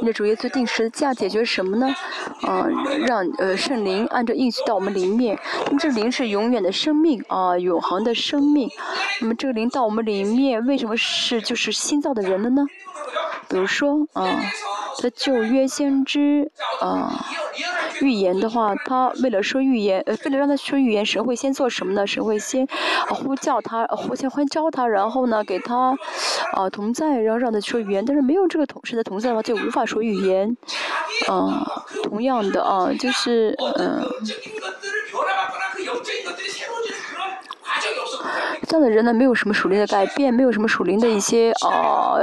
[0.00, 1.94] 你的主耶稣定时价解决什么呢？
[2.42, 2.66] 啊，
[3.06, 5.38] 让呃圣灵按照应许到我们里面。
[5.66, 8.68] 那么这灵是永远的生命啊，永恒的生命。
[9.20, 12.64] 那么这个灵到我们里面，为什么是就是新造的人了呢？
[13.48, 14.40] 比如说啊，
[15.00, 16.50] 他旧约先知
[16.80, 17.24] 啊。
[18.02, 22.06] 预言的话，他为了说预言，呃，为了让他说预言，神会先做什么呢？
[22.06, 25.96] 神会先啊呼叫他，呼先欢召他，然后呢，给他
[26.52, 28.04] 啊同在，然后让他说预言。
[28.04, 30.56] 但是没有这个同神的同在的话，就无话说语言。
[31.30, 31.62] 嗯，
[32.04, 34.02] 同样的啊，就是嗯。
[38.66, 42.16] 这样的人呢，没有什么属灵的改变，没有什么属灵的一些啊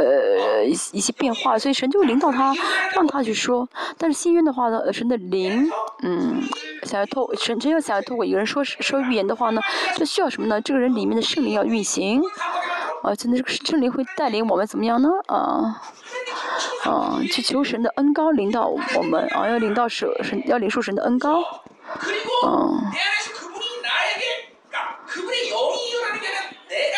[0.93, 2.53] 一些变化，所以神就会领导他，
[2.93, 3.67] 让他去说。
[3.97, 5.71] 但是新约的话呢，神的灵，
[6.03, 6.41] 嗯，
[6.83, 9.61] 想要透神真要想要透过一个人说说预言的话呢，
[9.95, 10.59] 这需要什么呢？
[10.61, 12.21] 这个人里面的圣灵要运行，
[13.03, 15.09] 啊，真的这个圣灵会带领我们怎么样呢？
[15.27, 15.81] 啊，
[16.83, 21.41] 啊，去求神的恩高领导我们，啊，要领到神神要领受神的恩高，
[22.45, 22.91] 嗯。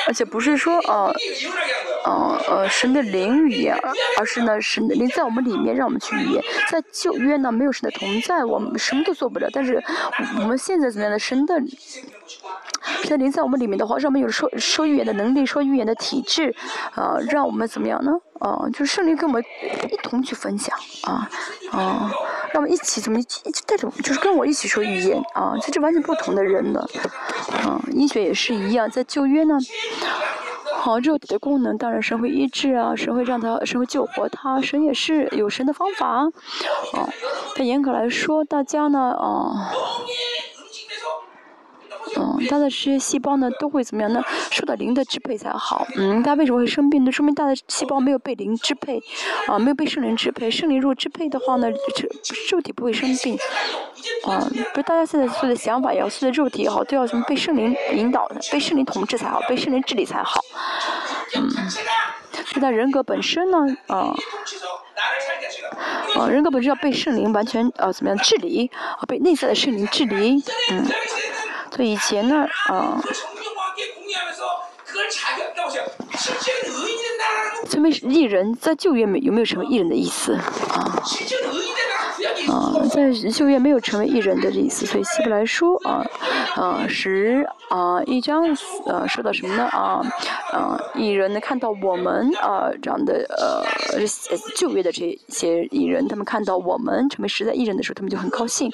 [0.08, 1.14] 而且不是说呃，
[2.06, 3.76] 呃呃神的灵语言，
[4.18, 6.44] 而是呢神的灵在我们里面，让我们去语言。
[6.70, 9.48] 在旧约呢没有神的同在，我们什么都做不了。
[9.52, 9.84] 但是
[10.40, 11.56] 我们现在怎么样的神的
[13.02, 16.56] 神的灵在我们里面的话，让我们有说说预言的能力，说预言的体质，
[16.96, 18.12] 呃，让我们怎么样呢？
[18.40, 19.44] 呃，就是圣灵跟我们
[19.92, 21.30] 一同去分享啊
[21.72, 22.12] 啊，
[22.52, 26.86] 让我们一起怎么一起带着，就是跟我一起说语言啊，这是完全不同的人了。
[27.66, 29.58] 嗯，医学也是一样，在旧约呢，
[30.76, 36.24] 好肉体的功能，当然神会医治啊，神会让他，神会救活他，神也是有神的方法。
[36.94, 37.10] 哦，
[37.56, 39.72] 但严格来说，大家呢，啊。
[42.18, 44.24] 嗯，他的这些细胞呢，都会怎么样呢？
[44.52, 45.86] 受到灵的支配才好。
[45.96, 47.12] 嗯，他为什么会生病呢？
[47.12, 49.02] 说明他的细胞没有被灵支配，
[49.48, 50.50] 啊，没有被圣灵支配。
[50.50, 52.08] 圣灵如果支配的话呢，这
[52.56, 53.38] 肉体不会生病。
[54.26, 60.40] 啊，不是大家现在所有的想法也好，所有的肉体也好，都要什么被圣灵引导的，被圣灵统治才好，被圣灵治理才好。
[61.36, 61.50] 嗯，
[62.46, 64.14] 是他人格本身呢，啊。
[66.16, 70.86] 啊，人格本身要被圣灵完全呃怎么样治理，啊，被内在的圣灵治理，嗯，
[71.76, 73.02] 所以以前呢，啊。
[77.70, 81.02] 成为艺人，在旧约没有没有成为艺人的意思啊？
[82.48, 86.06] 啊，在旧约没有成为艺人的意思，所以希伯来书啊
[86.56, 88.46] 啊十啊一章
[88.86, 90.02] 呃说到什么呢啊
[90.54, 93.66] 啊艺人呢看到我们啊这样的呃
[94.56, 98.72] 旧约的这些艺人，他们看到我们成为实在艺人的时候，他们就很高兴。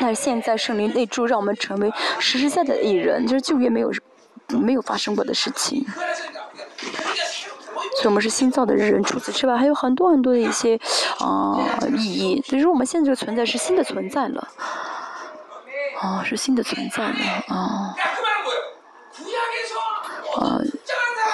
[0.00, 3.92] 但是现在圣灵内住，让我们成为实实在在的艺人，就是旧约没有。
[4.50, 5.84] 没有发生过的事情，
[7.96, 9.04] 所以我们是新造的人。
[9.04, 10.80] 除此之外，还有很多很多的一些
[11.18, 12.42] 啊意义。
[12.46, 14.48] 所以说，我们现在这个存在是新的存在了，
[16.00, 17.14] 啊，是新的存在了，
[17.48, 17.94] 啊，
[20.40, 20.62] 啊。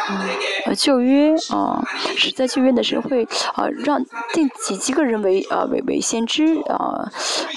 [0.06, 1.82] 啊旧约啊，
[2.16, 3.24] 是在旧约的时候会
[3.54, 7.10] 啊，让定几几个人为啊为为先知啊，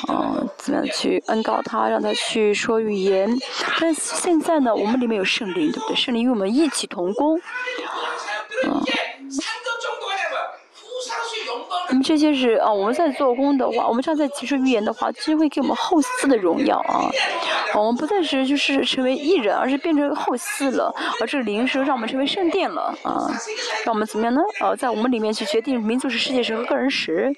[0.07, 3.30] 啊，怎么样去恩告他，让他去说预言。
[3.80, 5.95] 但现在呢，我们里面有圣灵，对不对？
[5.95, 7.38] 圣灵与我们一起同工，
[8.68, 8.82] 啊。
[11.90, 17.10] 我们这些是啊，我们在做工的话，我们这样在提出预言的话，其实会给我们后嗣的荣耀啊。
[17.80, 20.94] 我们不再是就是成为艺人，而是变成后嗣了。
[21.22, 23.30] 而这个灵是让我们成为圣殿了啊，
[23.86, 24.41] 让我们怎么样呢？
[24.62, 27.34] 呃，在我们里面去决定民族是世界史和个人史。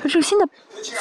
[0.00, 0.48] 说这个新的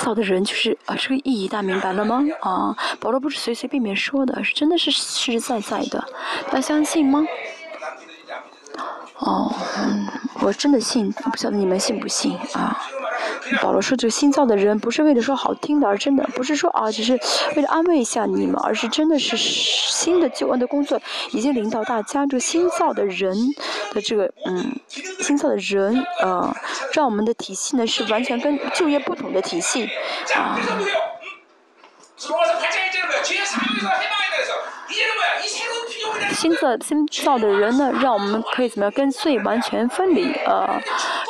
[0.02, 2.24] 造的人就是啊，这个意义大明白了吗？
[2.41, 6.03] 啊，保罗不是随随便便说的，是真的是实实在在的，
[6.48, 7.24] 大家相信吗？
[9.19, 9.53] 哦，
[10.41, 12.76] 我真的信，不晓得你们信不信啊。
[13.61, 17.19] 保罗说这个新造的人不是为了说好听的，而真的不是说啊，只是
[17.56, 22.26] 为了安慰一下你们，而是真的是新的救恩的工作已经领导大家。
[22.26, 23.35] 这个新造的人
[23.94, 24.80] 的这个嗯，
[25.22, 26.56] 新造的人呃，
[26.94, 29.89] 让我们的体系呢是完全跟就业不同的体系
[30.35, 30.60] 啊。
[36.34, 40.31] 新造新造的人呢，让我们可以怎么样跟罪完全分离？
[40.45, 40.80] 呃，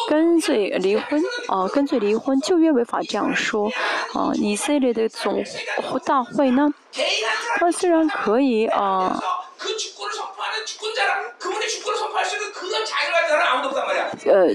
[0.09, 3.69] 跟罪离婚啊，跟罪离婚，就约违法这样说
[4.13, 4.31] 啊。
[4.35, 5.43] 以色列的总
[6.05, 6.73] 大会呢，
[7.57, 9.19] 他虽然可以啊。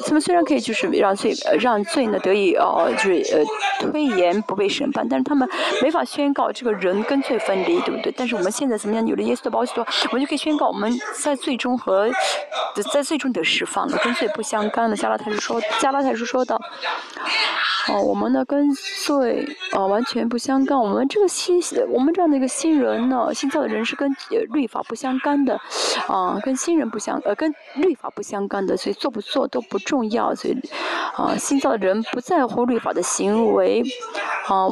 [0.04, 3.44] 他们虽然可以就是让罪让罪呢得以呃就是呃
[3.80, 5.48] 推延不被审判，但是他们
[5.80, 8.12] 没法宣告这个人跟罪分离，对不对？
[8.16, 9.06] 但是我们现在怎么样？
[9.06, 9.74] 有了耶稣的保险，
[10.10, 12.10] 我们就可以宣告我们在最终和
[12.92, 14.96] 在最终得释放了，跟罪不相干了。
[14.96, 16.56] 加拉太书说，加拉太书说到，
[17.88, 18.70] 哦，我们呢跟
[19.04, 20.78] 罪呃完全不相干。
[20.78, 24.10] 我们这个新我们这样的一个新人呢，新造的人是跟
[24.50, 25.58] 律法不相干的。
[26.08, 30.56] 啊，跟新人不相，呃，跟律法不相干的，所以做不做都不重要，所以，
[31.14, 33.82] 啊，新造的人不在乎律法的行为，
[34.46, 34.68] 啊，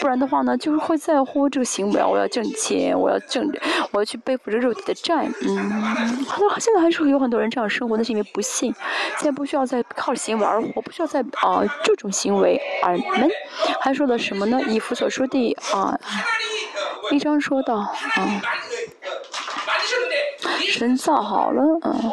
[0.00, 3.50] 不然的话呢，就是会在乎这个行为，我要挣钱，我要挣，
[3.92, 5.82] 我要去背负着肉体的债，嗯，
[6.60, 8.74] 现在还是有很多人这样生活，那是因为不信，
[9.16, 13.30] 现在不需要再靠行为而活，不需要再啊这种行为而们，
[13.80, 14.60] 还说的什么呢？
[14.68, 15.98] 以弗所说的啊，
[17.10, 17.92] 一章说到啊。
[20.60, 22.12] 神造好了，嗯，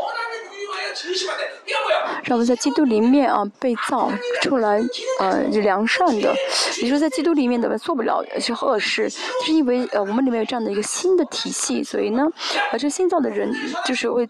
[2.24, 4.82] 让我们在基督里面啊被造出来，
[5.20, 6.34] 呃，良善的。
[6.82, 12.26] 你说在基督里面的做不了是恶事，是因为呃我们里面有这样的一个新的体系，所以呢，
[12.72, 13.54] 呃这新造的人
[13.86, 14.28] 就是会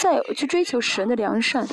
[0.00, 1.66] 再去追求神的良善。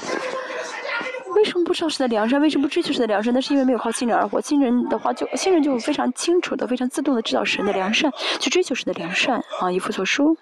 [1.33, 2.41] 为什么不知道神的良善？
[2.41, 3.33] 为什么不追求神的良善？
[3.33, 4.39] 那是因为没有靠新人而活。
[4.41, 10.37] 新人的话，就新人就非常清楚的、非常自动的知道神的良善，去追求神的良善啊，以弗所书。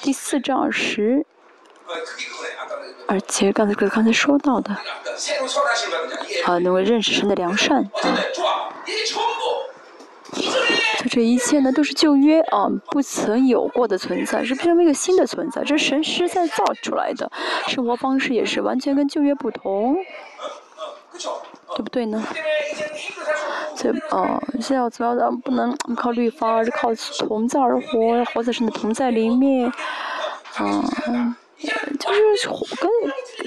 [0.00, 1.26] 第四章十，
[3.08, 4.72] 而且刚才哥刚才说到的，
[6.44, 7.90] 啊，能够认识神的良善啊，
[11.00, 17.32] 就这一切呢，都是旧约啊不曾有过的存在，是成为一个新的存在，这是神实在造出来的，
[17.66, 19.96] 生活方式也是完全跟旧约不同。
[21.76, 22.24] 对不对呢？
[23.76, 25.40] 所以哦，现在要怎么样？
[25.40, 29.72] 不能靠律法，而是靠同在而活，要活在神的同在里面。
[30.58, 31.34] 嗯，
[31.98, 32.90] 就是跟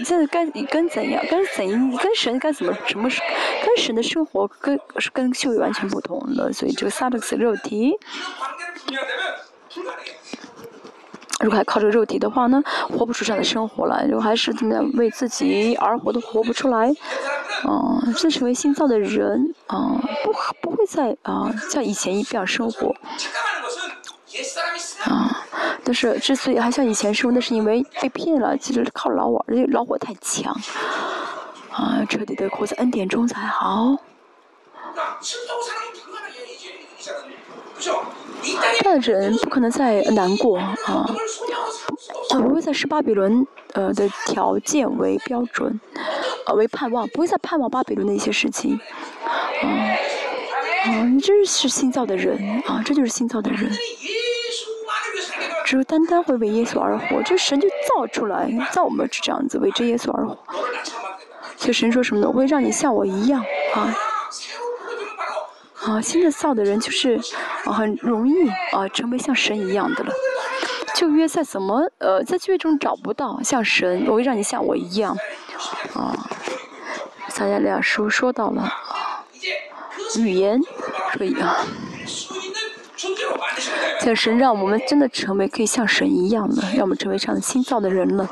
[0.06, 3.22] 现在该跟怎样，跟怎跟神该怎么什么是？
[3.65, 7.98] 跟神的生活跟是跟修为完全不同的，所以这个萨克斯肉体。
[11.44, 16.90] 如果还靠这个肉体的话呢，活不出这样的生活来；如果还是怎么样为自己而活，都活不出来。
[17.65, 19.91] 嗯，这成为新造的人，啊，
[20.24, 22.95] 不不会再啊像以前一样生活。
[25.03, 25.44] 啊，
[25.84, 30.56] 但是之所以还像以前生活，那是因为被骗了，其实靠老我，而且老我太强。
[31.72, 33.98] 啊，彻底的活在恩典中才好。
[38.84, 40.76] 大人不可能再难过啊，
[42.30, 45.80] 不会在十巴比伦呃的条件为标准，
[46.45, 48.80] 呃为盼望，不会再盼望巴比伦的一些事情，
[49.26, 49.65] 啊，
[50.86, 52.38] 啊，你这是新造的人
[52.68, 53.72] 啊，这就是新造的人，
[55.65, 60.38] 只有单单会为耶稣而活，这神就造出来，造我们是这样子为这耶稣而活，
[61.57, 62.28] 所以神说什么呢？
[62.28, 63.44] 我会让你像我一样
[63.74, 63.95] 啊。
[65.85, 67.19] 啊，新的造的人就是
[67.65, 70.11] 啊，很容易啊，成为像神一样的了。
[70.95, 75.18] 旧约在怎么呃，在旧约中找不到像神，我会让你像我一样。
[75.93, 76.15] 啊，
[77.30, 79.26] 撒加利亚书说到了啊，
[80.19, 80.61] 语言
[81.18, 81.65] 所以啊，
[83.99, 88.30] 像神让我们真的成为可以像神一样的，让我们成为这样的新造的人了。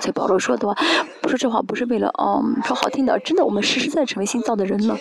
[0.00, 0.74] 所以保罗说的话，
[1.20, 4.96] 不说这话不是为了嗯说好听的，真的我们实实在在成为新造的人了。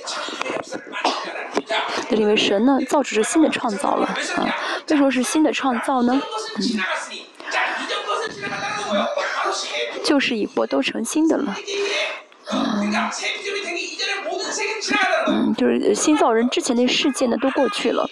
[2.09, 4.55] 就因为神呢，造出是新的创造了啊。
[4.89, 6.21] 为什么是新的创造呢？
[6.57, 6.63] 嗯，
[10.03, 11.55] 就是一波都成新的了。
[15.27, 18.09] 嗯，就是新造人之前的事件呢都过去了。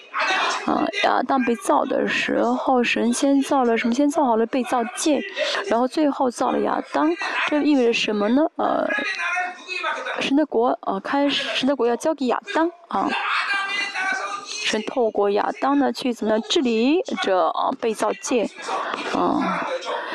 [0.65, 3.93] 啊，亚当被造的时候，神先造了什么？
[3.93, 5.21] 先造好了被造界，
[5.67, 7.15] 然后最后造了亚当。
[7.47, 8.41] 这意味着什么呢？
[8.57, 8.89] 呃，
[10.19, 13.09] 神的国啊，开始神的国要交给亚当啊。
[14.67, 18.49] 是透过亚当呢，去怎么样治理这啊被造界，
[19.13, 19.37] 啊，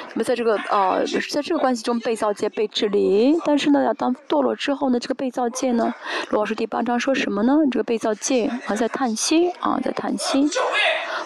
[0.09, 0.99] 那么在这个啊，
[1.31, 5.95] 在这个关系中被造界被治理，但是呢，亚当堕落之后呢，这个被造界呢，
[6.31, 7.59] 罗老师第八章说什么呢？
[7.71, 10.49] 这个被造界啊在叹息啊在叹息，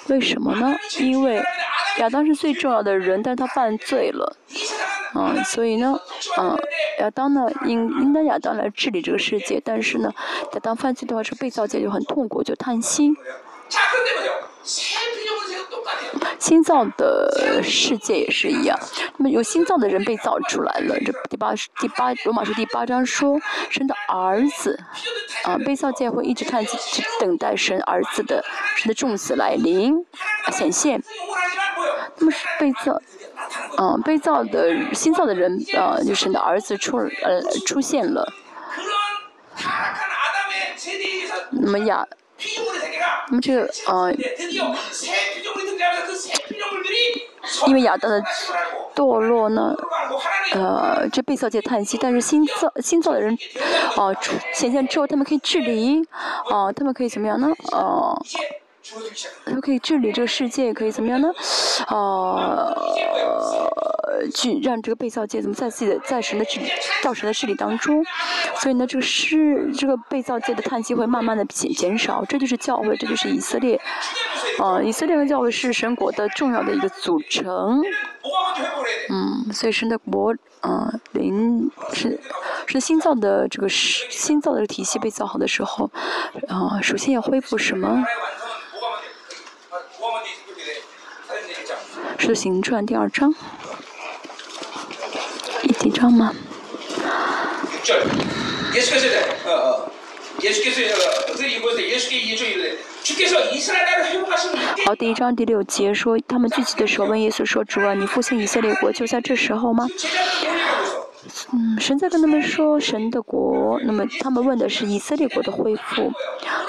[0.09, 0.75] 为什么呢？
[1.01, 1.43] 因为
[1.99, 4.37] 亚当是最重要的人，但是他犯罪了。
[5.15, 5.97] 嗯，所以呢，
[6.39, 6.57] 嗯，
[6.99, 10.13] 亚当呢，应应当亚当来治理这个世界，但是呢，
[10.53, 13.13] 亚当犯罪的话，是被造界就很痛苦，就叹息。
[16.39, 18.79] 新造的世界也是一样，
[19.17, 20.99] 那么有新造的人被造出来了。
[21.01, 24.79] 这第八第八罗马书第八章说，神的儿子，
[25.45, 28.45] 啊，被造界会一直看，去等待神儿子的
[28.77, 30.05] 神的众子来临
[30.53, 31.03] 显现。
[32.17, 33.01] 那么是被造。
[33.79, 38.33] 嗯，被造的新造的人，呃，就是神的儿子出呃出现了。
[41.51, 42.07] 那么亚，
[43.29, 44.13] 那么这个呃，
[47.67, 48.23] 因为亚当的
[48.95, 49.75] 堕落呢，
[50.53, 53.37] 呃，这被造界叹息，但是新造新造的人，
[53.97, 54.15] 哦，
[54.53, 56.07] 显现之后，他们可以治理，
[56.51, 57.49] 哦，他们可以怎么样呢？
[57.73, 58.21] 哦。
[59.47, 61.29] 都可以治理这个世界，可以怎么样呢？
[61.89, 62.75] 呃，
[64.35, 66.67] 去让这个被造界怎么在自己的在神的治理、
[67.03, 68.05] 造神的治理当中，
[68.57, 73.81] 所以呢，这个是这个被造界的叹息会慢慢的减减少，这就是教会，这就是以色列。
[74.59, 77.83] 呃，以色列和教会是神国的重要的一个组成。
[79.11, 82.21] 嗯，所以神的国，嗯，灵是
[82.67, 85.91] 是新造的这个新造的体系被造好的时候，
[86.49, 88.05] 啊，首先要恢复什么？
[92.19, 93.35] 是行传第二章，
[95.63, 96.35] 第几章吗？
[104.87, 109.87] 好，第一章第六节说，他们聚集的时候问耶稣说：“主啊，你复兴以色列国就在这时候吗？”
[111.53, 116.13] 嗯，神在跟他们说神的国，那么他们问的是以色列国的恢复。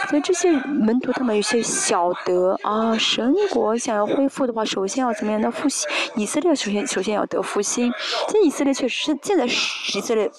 [0.09, 5.41] 所以这些门徒他们有些晓得啊，神国想要恢复的话，首先要怎么样？
[5.41, 7.91] 的复兴以色列首先首先要得复兴。
[8.29, 10.31] 现在以色列确实是现在以色列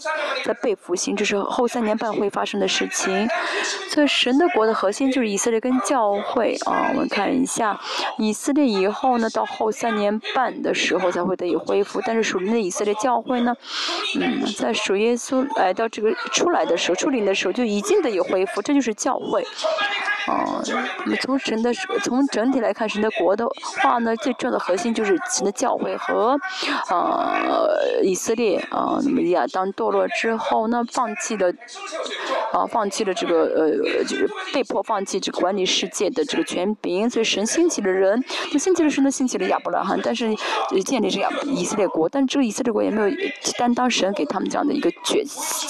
[0.45, 3.29] 在被复兴，这是后三年半会发生的事情。
[3.91, 6.89] 所以神的国的核心就是以色列跟教会啊。
[6.91, 7.79] 我们看一下
[8.19, 12.01] 以色列以后呢，到后三年半的时候才会得以恢复。
[12.07, 13.55] 但是属灵的以色列教会呢？
[14.21, 19.45] 嗯，在主耶稣来到这个出来的时候，出灵的时候就已经得以恢复，这就是教会。
[20.29, 20.61] 哦，
[21.05, 21.73] 那么从神的
[22.03, 23.47] 从整体来看，神的国的
[23.81, 26.37] 话呢，最重要的核心就是神的教会和
[26.91, 28.99] 呃以色列啊。
[29.05, 31.49] 那么亚当堕落之后呢，放弃了
[32.53, 38.21] 啊，放弃了这个呃，就是被迫放弃这个管理世界的这个权柄，所以神兴起的人，
[38.51, 40.35] 就兴起的神呢，兴起了亚伯拉罕，但是
[40.85, 43.17] 建立这样以色列国，但这个以色列国也没有
[43.57, 45.25] 担当神给他们这样的一个角，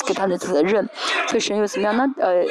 [0.07, 0.89] 给他的责任，
[1.29, 2.07] 所以神又怎么样呢？
[2.19, 2.45] 呃，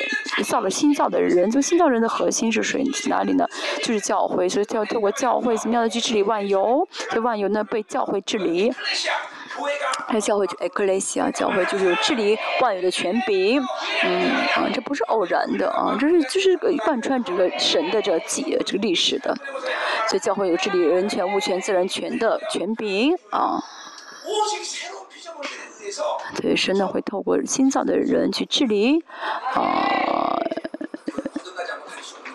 [0.43, 2.83] 造了新造的人，就新造人的核心是谁？
[3.07, 3.47] 哪里呢？
[3.79, 8.73] 就是教会，所以要透过教会怎么样的去治理万有，所以万有呢被教会治理。
[10.09, 13.61] 那教会就 e c l e s i a 教会就是治理万有的权柄，
[14.03, 19.33] 嗯啊，这不是偶然的啊，这是就是贯穿这个神的这几这个历史的，
[20.09, 23.63] 所以教会有治理人权、物权、自然权的权柄啊。
[26.45, 29.03] 对，神呢会透过新造的人去治理
[29.55, 30.37] 啊。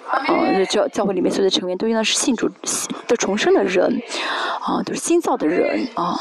[0.08, 2.50] 啊，教教会里面所有的成员都应当是信主
[3.06, 4.02] 的重生的人，
[4.60, 6.18] 啊，都是新造的人，啊，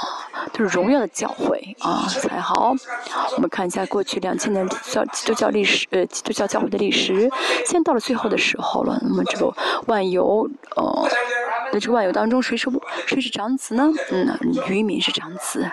[0.53, 2.75] 都是荣耀的教会，啊，才好。
[3.35, 7.27] 我们看一下过去两千年教基督教历史，呃，基督教教会的历史，
[7.65, 8.99] 现在到了最后的时候了。
[9.01, 9.51] 那么这个
[9.87, 11.09] 万有，呃，
[11.73, 12.69] 在这个万有当中，谁是
[13.07, 13.91] 谁是长子呢？
[14.11, 14.37] 嗯，
[14.67, 15.67] 渔民是长子。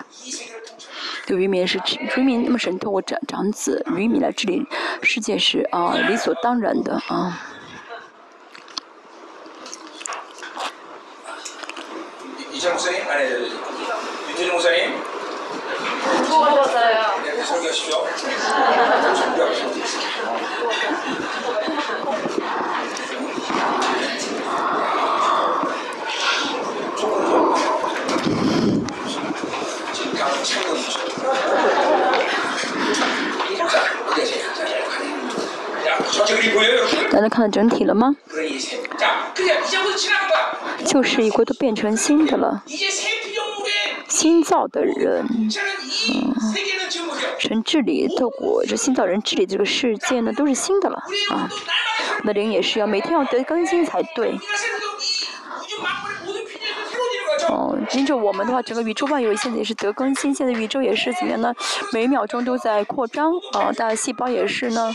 [1.26, 1.78] 对渔民是
[2.16, 4.64] 渔民，那么神通过长长子渔民来治理
[5.02, 7.42] 世界是啊理所当然的啊。
[37.10, 38.16] 大家看到整体了吗？
[40.84, 42.62] 就是一个都变成新的了，
[44.08, 46.34] 新造的人，嗯，
[47.38, 48.26] 神治理的。
[48.40, 50.96] 我这新造人治理这个世界呢，都是新的了
[51.30, 51.48] 啊。
[52.22, 54.38] 那灵也是要每天要得更新才对。
[57.48, 61.54] 哦，因着我们的话，整个宇宙万有现在也是得更新，现在宇宙也是怎么样呢？
[61.92, 64.94] 每秒钟都在扩张啊，大细胞也是呢。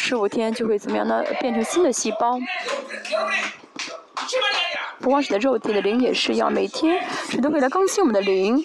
[0.00, 1.22] 十五天就会怎么样呢？
[1.40, 2.38] 变成新的细胞。
[5.00, 8.62] 不光是的肉体的灵也是一样，每天神都会来更新我们的灵，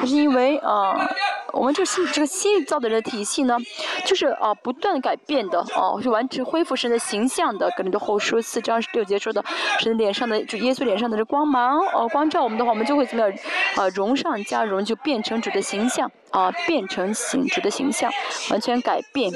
[0.00, 1.08] 那是因为啊，
[1.52, 3.56] 我们这新这个新造的人体系呢，
[4.04, 7.70] 就是啊不断改变的啊，是完全恢复神的形象的。
[7.76, 9.42] 跟你的后书四章六节说的，
[9.78, 13.32] 神脸上的就耶稣脸上的这光芒哦，光照我们的话，我们就会怎么样
[13.76, 18.10] 啊，容上加容，就变成主的形象啊，变成形主的形象，
[18.50, 19.32] 完全改变。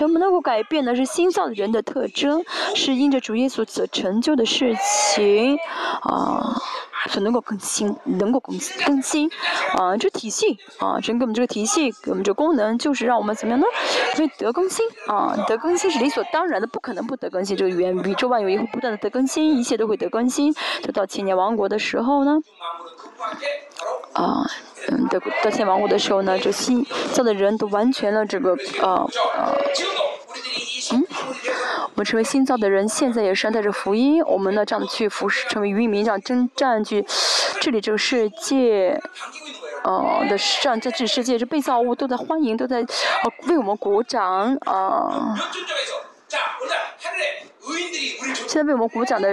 [0.00, 4.76] 我们能够改变的是新造的人的特征，是因着主耶稣所成就的事
[5.14, 5.56] 情，
[6.02, 6.54] 啊，
[7.08, 8.54] 所能够更新，能够更
[8.84, 9.30] 更新，
[9.78, 13.66] 啊，这体系，啊，神给我们这个体系，给我们这功能，就是让我们怎么样呢？
[14.16, 17.56] 会得更新，啊，得更新是理所当然的，不可能不得更新。
[17.56, 20.54] 这个原宇宙万有以后不断的得更新，一切都会得更新。
[20.82, 22.38] 就到千年王国的时候呢，
[24.16, 24.44] 啊。
[24.88, 28.88] 嗯，到到天王国的时候呢，这新造的人都完全了这个呃
[29.36, 29.52] 呃，
[30.92, 31.04] 嗯，
[31.86, 37.04] 我们成为新造的人，现在也是带着福音，我们呢这样去服侍，成为渔民，这样征战去
[37.60, 39.00] 治理这个世界，
[39.82, 45.34] 呃的这样在这世界，这被造物都在欢迎，都在呃为我们鼓掌啊。
[48.46, 49.28] 现在为我们鼓掌的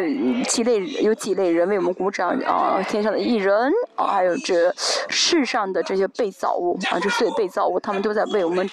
[0.46, 2.82] 几类有几类人为我们鼓掌啊？
[2.90, 4.74] 天上的艺人啊，还有这
[5.08, 8.70] 世上的这些被造物啊，这所有被造物，他们都在为我们，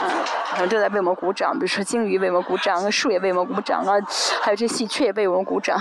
[0.00, 1.52] 啊，都在为我们鼓掌。
[1.54, 3.94] 比如说鲸鱼为我们鼓掌，树也为我们鼓掌啊，
[4.42, 5.78] 还有这喜鹊也为我们鼓掌。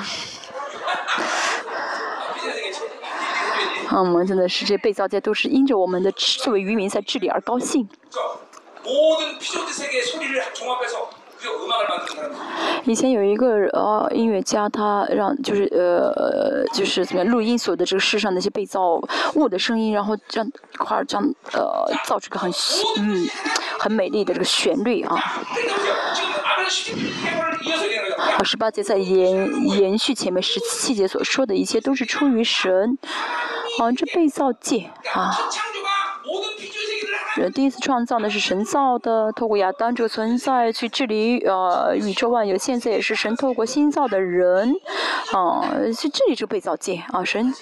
[3.90, 7.88] 啊，我们真的是这被造界都是因着我们的作为渔民在治理而高兴。
[12.86, 19.02] 以前有一个呃音乐家，他让就是呃就是怎么样录音所的这个世上那些被造
[19.34, 22.52] 物的声音，然后这样一块儿这样呃造出个很
[23.00, 23.28] 嗯
[23.80, 25.16] 很美丽的这个旋律啊。
[28.38, 32.98] 好，十八节在延延续前面十七节所说的一切都是出于神，
[33.80, 35.32] 啊这被造界啊。
[37.36, 44.74] 人第一次创造的是神造的，透过亚当这个存在去治理呃宇宙万有，现在也是神透过新造的人，
[45.34, 45.62] 啊
[45.94, 47.54] 去治理这个被造界啊神，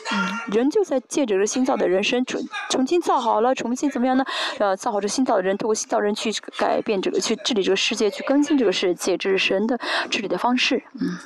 [0.51, 2.39] 人就在借着这新造的人生重
[2.69, 4.23] 重新造好了，重新怎么样呢？
[4.59, 9.79] 呃造好这新造的人，透过新造人去改变这个去治理这个世界，去更新这个世界，这是神的
[10.09, 11.17] 治理的方式，嗯。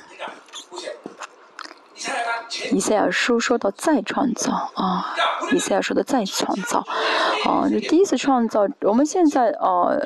[2.72, 5.14] 以赛亚书说到再创造啊，
[5.52, 6.84] 以赛亚说的再创造，
[7.44, 8.66] 啊，就第一次创造。
[8.82, 9.98] 我们现在呃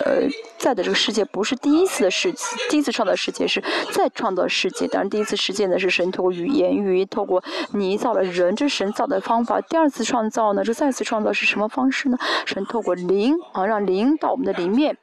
[0.58, 2.32] 在的这个世界不是第一次的世，
[2.70, 3.62] 第一次创造世界是
[3.92, 4.86] 再创造世界。
[4.88, 7.42] 当然，第一次世界呢是神透过语言语，透过
[7.72, 9.60] 泥造了人，这是神造的方法。
[9.60, 12.18] 第二次创造呢，这再次创造是什么方式呢？
[12.46, 14.96] 神透过灵啊，让灵到我们的里面，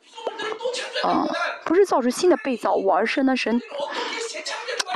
[1.03, 1.27] 啊，
[1.65, 3.61] 不是造出新的被造物，而是呢神。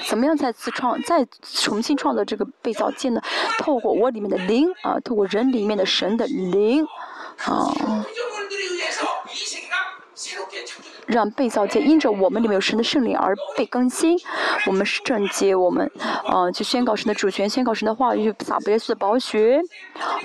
[0.08, 3.22] 怎么样再次创、再重新创造这个被造界呢？
[3.60, 6.86] 透过我里面的灵啊，透过人里面的神的灵
[7.46, 7.72] 啊。
[11.08, 14.18] 让被造界因着我们里面有神的圣灵而被更新，
[14.68, 15.90] 我们是正洁，我们，
[16.26, 19.62] 呃，去宣告神的主权，宣告神的话语，撒耶稣的宝血，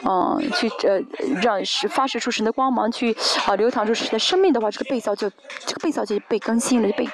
[0.04, 1.00] 嗯，去呃，
[1.42, 5.30] 让是发射出神的光芒，去啊流淌出神的生命的话，这个被造就，
[5.66, 7.08] 这个被造就被更新了，被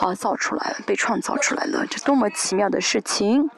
[0.00, 3.50] 啊造出来了，被创造出来了，这多么奇妙的事情！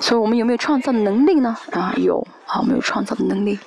[0.00, 1.56] 所以我们有没有创造能力呢？
[1.72, 3.58] 啊，有，啊，我们有创造的能力。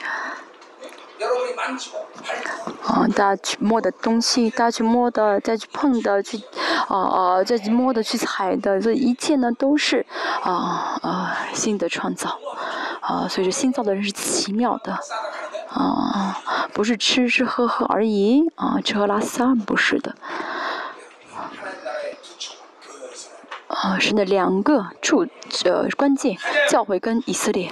[2.86, 6.42] 啊，大家去摸的东西，大家去摸的，再去碰的，去，
[6.88, 10.06] 啊啊，再去摸的，去踩的，这一切呢都是
[10.42, 12.38] 啊啊新的创造，
[13.02, 14.98] 啊，所以说新造的人是奇妙的，
[15.70, 16.38] 啊，
[16.74, 20.16] 不是吃吃喝喝而已，啊，吃喝拉撒不是的，
[23.68, 25.28] 啊，是那两个处
[25.66, 26.36] 呃关键，
[26.70, 27.72] 教会跟以色列。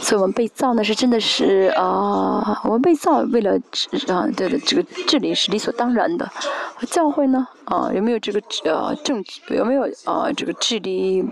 [0.00, 3.52] 所以，我们被造呢是真的是啊，我们被造为了
[4.08, 6.30] 啊，对的，这个治理是理所当然的。
[6.90, 9.40] 教会呢啊，有没有这个呃证据？
[9.48, 11.24] 有没有啊这个治理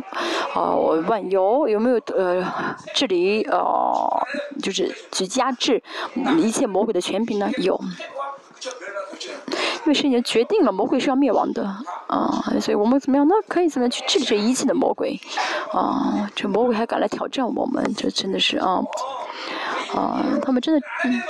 [0.54, 0.74] 啊
[1.06, 1.68] 万有？
[1.68, 2.44] 有没有呃
[2.94, 3.60] 治理啊
[4.62, 5.82] 就是去压制
[6.38, 7.50] 一切魔鬼的权柄呢？
[7.58, 7.78] 有。
[9.84, 11.64] 因为圣经决定了魔鬼是要灭亡的，
[12.06, 13.34] 啊，所以我们怎么样呢？
[13.48, 15.18] 可以怎么样去治理这一切的魔鬼？
[15.72, 18.80] 啊，这魔鬼还敢来挑战我们，这真的是啊，
[19.94, 20.80] 啊，他们真的，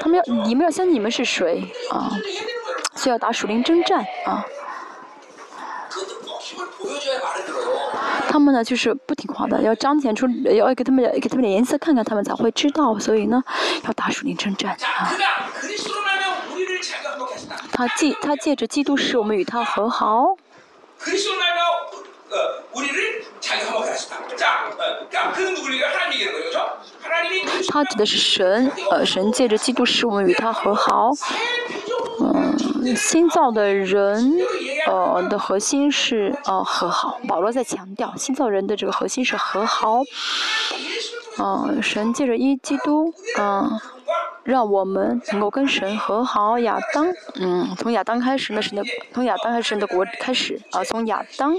[0.01, 2.13] 他们要你们要相信你们是谁啊？
[2.95, 4.45] 所以要打属灵征战啊。
[8.29, 12.99] 他们呢就是不听话的，要彰显出，要给他们给他们点颜色看看，他们才会知道。
[12.99, 13.43] 所以呢，
[13.85, 15.13] 要打属灵征战啊。
[17.73, 20.37] 他借他借着基督使我们与他和好。
[27.69, 31.11] 他指的是神，呃，神借着基督使我们与他和好。
[32.21, 34.33] 嗯，新造的人，
[34.87, 37.19] 呃，的核心是呃和好。
[37.27, 40.03] 保罗在强调，新造人的这个核心是和好。
[41.39, 43.81] 嗯，神借着一基督，嗯。
[44.45, 46.59] 让我们能够跟神和好。
[46.61, 47.07] 亚当，
[47.37, 48.83] 嗯，从亚当开始，那神的，
[49.13, 51.55] 从亚当开始神的国开始啊，从亚当，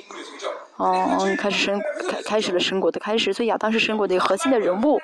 [0.78, 5.02] 嗯，开始神开开始了神国的开始，所以亚当是神国的核心的人物。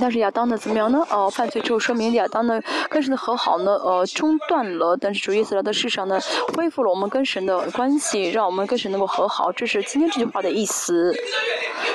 [0.00, 1.04] 但是亚当呢怎么样呢？
[1.10, 6.18] 哦，犯罪之后说明亚当呢跟神的和好呢呃中断了，但是主耶稣来到世上呢
[6.54, 11.14] 恢复了我们跟神的关系，让我们跟神能够和好，这是今天这句话的意思。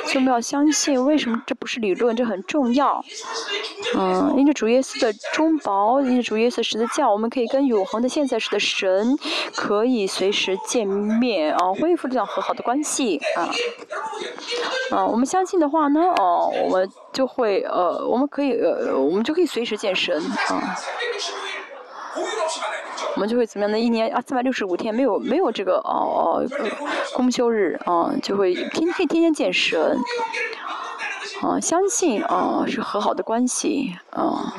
[0.06, 2.16] 所以我们要相信，为什么这不是理论？
[2.16, 3.04] 这很重要。
[3.96, 9.18] 嗯，因着主耶稣的中保，因着主耶稣十字架，我们可以跟永恒的现在时的神
[9.56, 13.50] 可以随时见面啊，恢复这样和好的关系啊。
[14.92, 20.76] 啊，我们相信的话呢，哦，我们就会呃，我们可以呃，我们就可以随时健身啊。
[23.16, 23.80] 我们就会怎么样呢？
[23.80, 26.46] 一年啊，三百六十五天没有没有这个哦哦
[27.14, 30.00] 公休日啊，就会天天天天见神。
[31.42, 34.54] 啊，相信啊是和好的关系啊。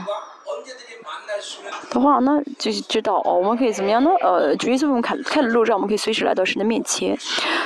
[1.90, 4.11] 的话，那就知道哦，我们可以怎么样呢？
[4.20, 7.16] 呃，主耶稣我们开开了路，让我们可以随时来到神的面前。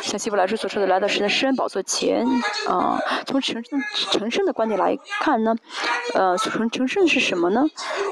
[0.03, 2.27] 像希伯来书所说的，来到神的施恩宝座前。
[2.69, 3.81] 啊，从成圣
[4.11, 5.55] 成圣的观点来看呢，
[6.15, 7.65] 呃，成成圣是什么呢？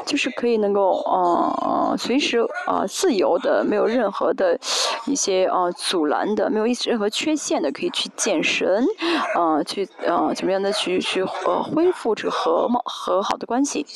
[0.05, 4.59] 就是可以能够呃随时啊自由的，没有任何的
[5.07, 8.87] 一些啊阻拦的，没有一任何缺陷的，可以去见神，
[9.35, 13.87] 啊，去啊怎么样的去去呃恢复这和和好的关系。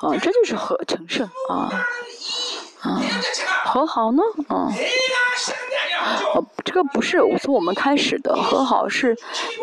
[0.00, 1.70] 啊， 这就是和成圣啊，
[2.80, 3.00] 啊，
[3.64, 4.68] 和好呢，啊，
[6.34, 9.16] 哦，这个不是从我们开始的，和好是，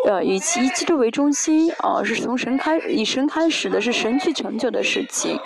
[0.06, 5.38] 呃，以以基督为中心，啊，是从神开，以神开始的，是神去成就的事情。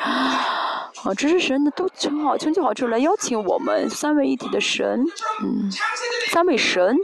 [1.04, 5.06] 啊，这是神的都成好，成就好之后来邀请我们三位一体的神，
[5.44, 5.70] 嗯，
[6.32, 6.98] 三位神，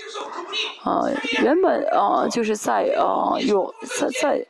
[0.83, 1.05] 啊，
[1.43, 4.45] 原本啊就是在啊有在在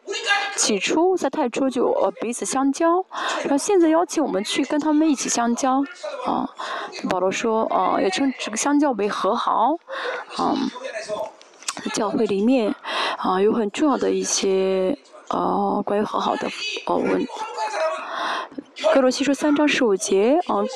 [0.56, 3.04] 起初在太初就彼此相交，
[3.42, 5.84] 然后现在邀请我们去跟他们一起相交，
[6.26, 6.48] 啊，
[7.10, 9.76] 保罗说啊也称这个相交为和好，
[10.38, 10.56] 啊，
[11.94, 12.74] 教会里面
[13.18, 14.98] 啊有很重要的一些
[15.30, 16.48] 呃关于和好的
[16.88, 17.26] 呃问。
[18.94, 20.68] 格罗西说三章十五节，嗯，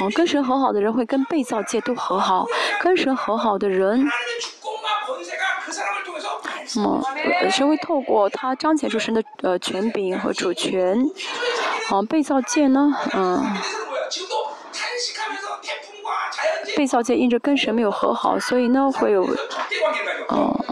[0.00, 2.46] 嗯，跟神和好的人会跟被造界都和好，
[2.80, 4.04] 跟神和好的人，
[6.74, 7.02] 那么
[7.50, 10.98] 神会透过他彰显出神的呃权柄和主权。
[11.90, 13.44] 啊，被造界呢，嗯。
[16.76, 19.24] 被造界因着跟神没有和好，所以呢会有，
[20.28, 20.64] 哦，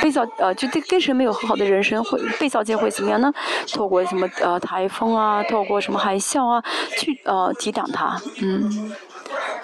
[0.00, 3.32] 被造呃就对跟神没有和好的人生会被造界会怎么样呢？
[3.72, 6.62] 透过什么呃台风啊，透过什么海啸啊，
[6.96, 8.92] 去呃抵挡它，嗯。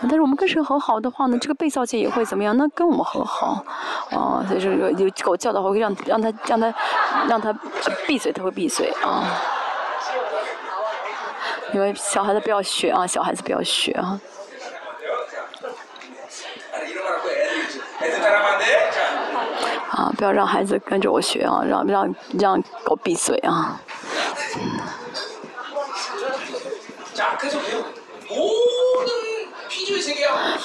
[0.03, 2.57] 但是我们跟神和好的话呢，这个被造界也会怎么样？
[2.57, 3.65] 那跟我们和好，
[4.11, 6.74] 啊，所以说有有狗叫的话，会让让他让他
[7.28, 7.53] 让他
[8.07, 9.24] 闭嘴，他会闭嘴啊。
[11.73, 14.20] 因为小孩子不要学啊，小孩子不要学啊。
[19.91, 23.81] 啊，不要让孩子跟着我学啊，让让让狗闭嘴啊。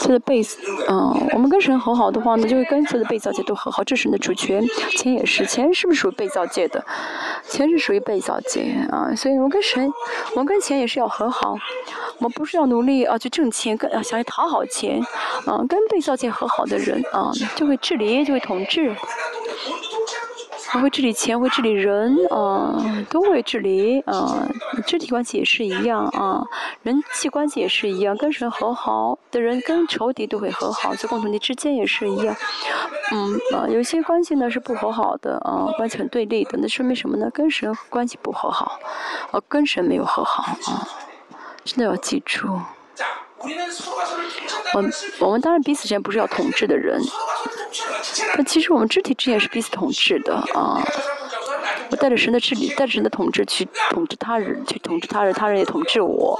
[0.01, 0.41] 这个被，
[0.87, 3.83] 嗯，我们跟神和好的话呢，就会跟所有的被造界都和好。
[3.83, 4.63] 这是你的主权，
[4.97, 6.83] 钱也是，钱是不是属于被造界的？
[7.47, 9.91] 钱是属于被造界啊，所以我们跟神，
[10.31, 11.55] 我们跟钱也是要和好。
[12.17, 15.01] 我们不是要努力啊去挣钱，跟想要讨好钱，
[15.45, 18.95] 啊，跟被造界和好的人啊，就会治理，就会统治。
[20.71, 22.77] 还会治理钱，会治理人，啊，
[23.09, 24.47] 都会治理，啊，
[24.85, 26.45] 肢体关系也是一样，啊，
[26.83, 32.35] 人际关系也是一样，跟神和好的人跟仇敌都会和好，在共同体之间也是一样，
[33.11, 37.27] 嗯，啊，有些关系呢是不和好的，啊，关系很对立的，那说明什么呢？
[37.33, 38.79] 跟神关系不和好，
[39.31, 40.87] 啊，跟神没有和好，啊，
[41.63, 42.47] 真的要记住。
[44.73, 47.01] 我我们当然彼此之间不是要统治的人，
[48.35, 50.81] 但其实我们肢体之间是彼此统治的啊。
[51.91, 56.39] 我带着神的治理，带着神的统治去统治他人，去统治他人，他人也统治我。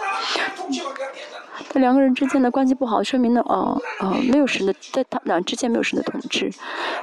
[1.72, 6.52] 但两个人之间的关系不好，说明呢，呃呃，没有神的，在他们俩之间没有神的统治。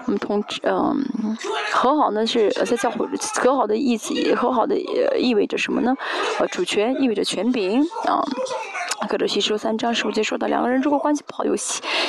[0.07, 1.05] 我们统治，嗯，
[1.73, 4.77] 和好呢是在教会和好的意思，和好的
[5.19, 5.97] 意味着什么呢？
[6.39, 8.23] 呃，主权意味着权柄啊。
[9.09, 11.55] 格罗西说三章十五节说的，两个人如果关系不好，有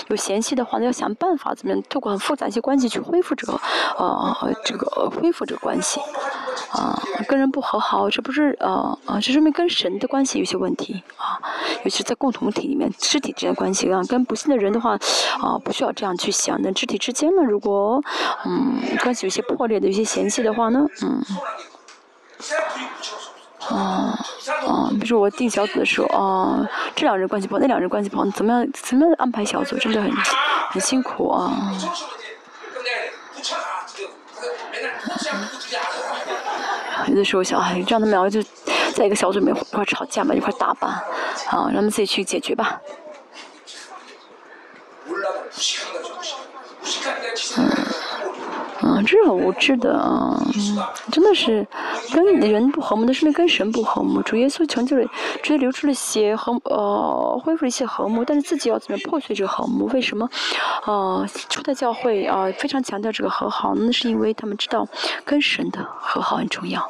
[0.07, 3.59] 有嫌隙的话，那要想办法怎么样，透过很复杂一些关系去恢复这个，
[3.97, 5.99] 呃，这个恢复这个关系。
[6.71, 11.39] 啊，跟人不和好，这不是呃呃，这说明跟神的关系有些问题啊，
[11.83, 14.91] 尤其是在共同体里面，肢体之间关系啊，跟不信的人的话，
[15.39, 16.61] 啊，不需要这样去想。
[16.61, 18.03] 那肢体之间呢，如果
[18.45, 21.23] 嗯关系有些破裂的、有些嫌隙的话呢，嗯，
[23.69, 24.17] 啊
[24.65, 30.11] 啊，比如说我定小组的时候啊，这两人关系不好，那两人关系不好，怎么样怎么样安排小组，真的很
[30.71, 31.51] 很辛苦啊。
[37.07, 38.43] 有的时候小孩让他们两个就
[38.93, 41.03] 在一个小组里面一块吵架嘛，一块打吧，
[41.47, 42.81] 啊，让他们自己去解决吧。
[47.57, 47.69] 嗯，
[48.83, 50.39] 嗯，这是很无知的啊，
[51.11, 51.65] 真的是
[52.13, 54.21] 跟人不和睦，那是跟神不和睦。
[54.21, 55.03] 主耶稣成就了，
[55.41, 59.87] 直接流出了血和呃恢复了一些和睦，但是自己要怎么破碎这个和睦？
[59.87, 60.29] 为什么？
[60.85, 64.87] 呃，初代教会啊非常强调这个和好，那是因为他们知道
[65.25, 66.87] 跟神的和好很重要。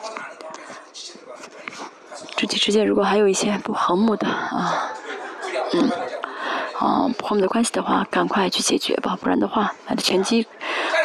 [2.36, 4.92] 肢体之间如果还有一些不和睦的啊，
[5.74, 5.90] 嗯，
[6.80, 10.46] 啊不和睦的关系的话，赶快去解决吧，不然的话，拿着拳击，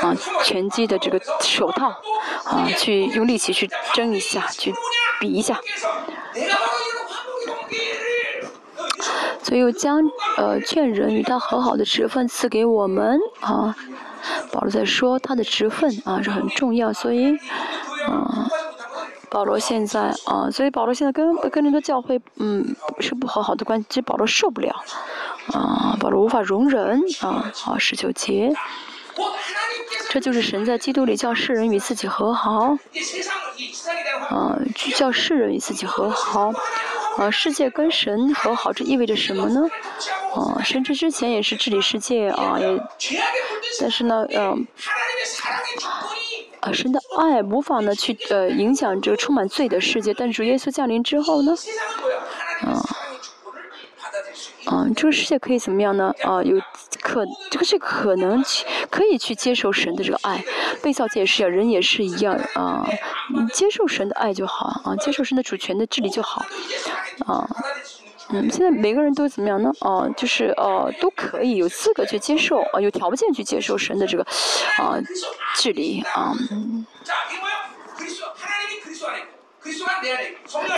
[0.03, 1.89] 啊拳击的这个手套，
[2.45, 4.75] 啊去用力气去争一下，去
[5.21, 5.59] 比一下。
[9.43, 10.01] 所以将
[10.37, 13.75] 呃劝人与他和好的职分赐给我们啊，
[14.51, 17.39] 保罗在说他的职分啊是很重要，所以，
[18.09, 18.49] 嗯。
[19.31, 24.85] 保罗现在啊，所以保罗现在跟跟那个教会，嗯，是不和好的关系，保罗受不了，
[25.49, 28.53] 啊，保罗无法容忍啊，好，十九节，
[30.11, 32.77] 这就是神在基督里叫世人与自己和好，
[34.31, 34.59] 啊，
[34.95, 36.53] 叫世人与自己和好，
[37.19, 39.69] 啊，世界跟神和好，这意味着什么呢？
[40.35, 42.81] 啊，神之之前也是治理世界啊，也，
[43.81, 44.67] 但是呢，嗯。
[46.61, 51.53] 啊，神的爱无法呢去呃影响这个充满罪的世界，但是主耶稣降临之后呢，
[52.61, 52.79] 啊，
[54.67, 56.15] 啊，这个世界可以怎么样呢？
[56.23, 56.57] 啊，有
[57.01, 60.43] 可这个是可能去可以去接受神的这个爱，
[60.83, 62.89] 被造界也是，人也是一样啊，
[63.53, 66.45] 接受神的爱就好啊，接受神的主权的治理就好
[67.27, 67.49] 啊。
[68.31, 69.71] 嗯，现在每个人都怎么样呢？
[69.81, 74.25] 哦，就是呃，都可以有资格去接受，啊，有条件去接受神的这个，
[74.79, 74.97] 啊，
[75.57, 76.33] 治理啊。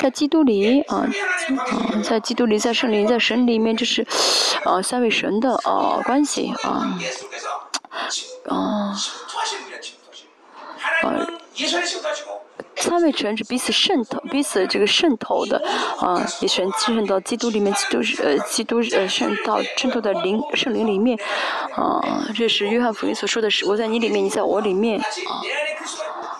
[0.01, 1.07] 在基督里啊，
[2.03, 4.07] 在基督里，在圣灵，在神里面，就是，
[4.65, 6.99] 呃，三位神的呃关系啊，
[8.49, 8.95] 啊。
[12.77, 15.57] 三位神是彼此渗透，彼此这个渗透的，
[15.99, 21.19] 啊，也神渗到基督里面，基督是呃，基督呃渗到渗透的灵圣灵里面，
[21.75, 25.05] 啊，这是约翰福音所说的是，我在你里面，你在我里面，啊，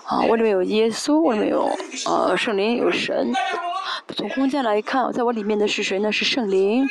[0.05, 1.69] 啊，我里面有耶稣，我里面有
[2.05, 3.33] 呃圣灵，有神。
[4.15, 6.11] 从空间来看，在我里面的是谁呢？
[6.11, 6.87] 是圣灵。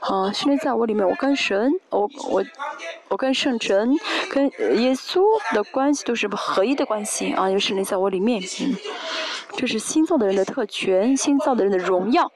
[0.00, 2.44] 啊，圣灵在我里面，我跟神，我我
[3.08, 3.96] 我跟圣神，
[4.30, 4.44] 跟
[4.80, 5.20] 耶稣
[5.52, 7.50] 的关系都是合一的关系啊。
[7.50, 8.76] 有圣灵在我里面，嗯，
[9.56, 12.30] 这是新造的人的特权，新造的人的荣耀。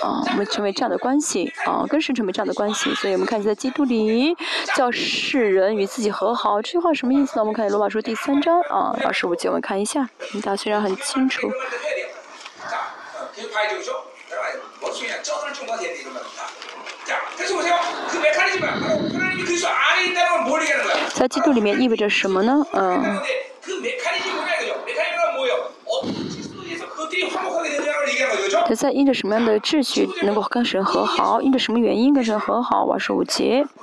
[0.00, 2.94] 啊，我们成为这样的关系啊，跟神成为这样的关系。
[2.94, 4.36] 所以我们看在基督里，
[4.74, 7.42] 叫世人与自己和好，这句话什么意思呢？
[7.42, 10.08] 我们看罗马书第三章啊，二十五节，我们看一下，
[10.42, 11.50] 大家虽然很清楚。
[21.14, 22.66] 在基督里面意味着什么呢？
[22.72, 23.20] 嗯。
[28.76, 31.40] 在因着什么样的秩序能够跟神和好？
[31.40, 32.84] 因着什么原因跟神和好？
[32.84, 33.66] 我是五节。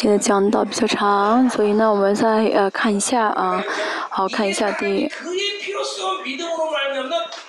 [0.00, 3.62] 现在讲到比较长，所以呢，我们再呃看一下啊，
[4.08, 5.12] 好看一下第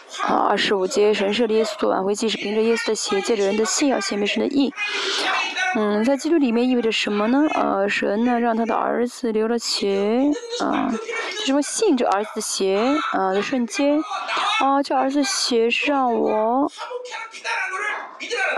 [0.09, 4.73] 好二十五节，神设立耶稣做挽回祭，是凭着耶稣的血，借着人的信要显明神的义。
[5.75, 7.47] 嗯，在基督里面意味着什么呢？
[7.53, 10.29] 呃，神呢让他的儿子流了血，
[10.59, 10.91] 啊，
[11.45, 12.77] 什么信着儿子的血
[13.13, 13.97] 啊的瞬间，
[14.59, 16.69] 啊，这儿子血是让我，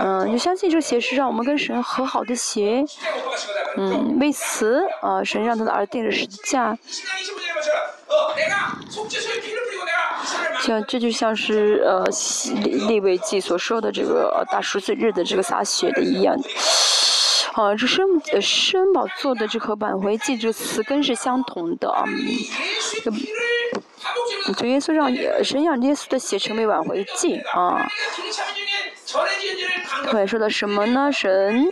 [0.00, 2.84] 嗯，就相信这个血是让我们跟神和好的血，
[3.76, 6.76] 嗯，为此啊，神让他的儿子定了十字架。
[10.60, 12.04] 像这就像是呃
[12.62, 16.36] 利利未记所说的这个大赎罪日的这个洒血的一样。
[17.54, 22.04] 啊，这生呃生宝做的这和挽回祭这词根是相同的啊。
[24.56, 25.14] 主耶稣让
[25.44, 27.88] 神让耶稣的血成为挽回祭啊。
[30.06, 31.10] 后面说的什么呢？
[31.12, 31.68] 神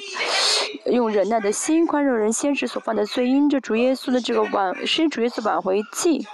[0.87, 6.27] 用忍耐的心宽容人先知所犯的罪，因着主耶稣的这个挽，是主耶稣挽回祭。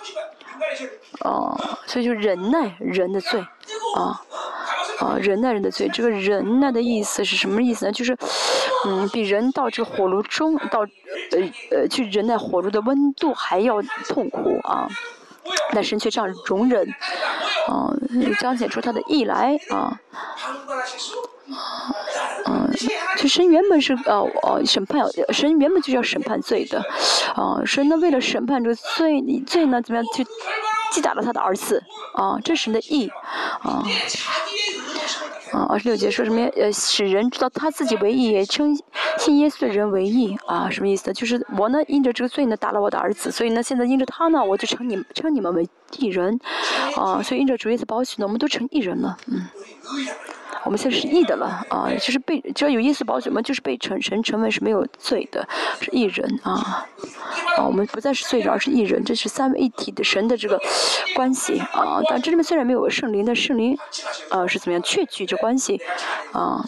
[1.25, 3.41] 哦，所以就忍耐人的罪
[3.97, 4.21] 啊。
[5.01, 7.93] 啊，忍耐人的罪，这个忍耐的意思是什么意思呢？
[7.93, 8.17] 就是，
[8.85, 11.39] 嗯，比人到这个火炉中，到呃
[11.71, 14.89] 呃去忍耐火炉的温度还要痛苦啊。
[15.73, 16.85] 但神却这样容忍，
[17.69, 17.95] 啊，
[18.41, 20.01] 彰显出他的义来啊。
[22.49, 22.71] 嗯，
[23.19, 26.83] 就神原本是呃呃审判，神原本就是要审判罪的，
[27.35, 30.25] 啊，神呢为了审判这个罪，罪呢怎么样去
[30.93, 31.83] 击打了他的儿子，
[32.15, 33.11] 啊，这是神的义，
[33.63, 33.85] 啊。
[35.51, 36.43] 啊，二十六节说什么？
[36.57, 38.79] 呃，使人知道他自己为义，也称
[39.17, 40.69] 信耶稣的人为义啊？
[40.69, 41.15] 什么意思呢？
[41.15, 45.67] 就是我呢，因着这个罪呢，打了我的儿子，所以呢，现在因着他呢，我就称你称你们为
[45.97, 46.39] 义人，
[46.97, 49.47] 啊，所以因着主耶稣保险呢，我们都成义人了，嗯。
[50.69, 55.49] 我们现在是义的了啊，就是被只要有耶稣保守，我们就是被成神成为是没有罪的，
[55.81, 56.87] 是义人啊
[57.57, 60.61] 啊，我们不再是罪人，而是义人，这是三位一体的神的这个
[61.17, 62.03] 关系啊。
[62.11, 63.79] 但这里面虽然没有圣灵，但圣灵
[64.29, 65.81] 啊是怎么样确据这关系
[66.33, 66.63] 啊？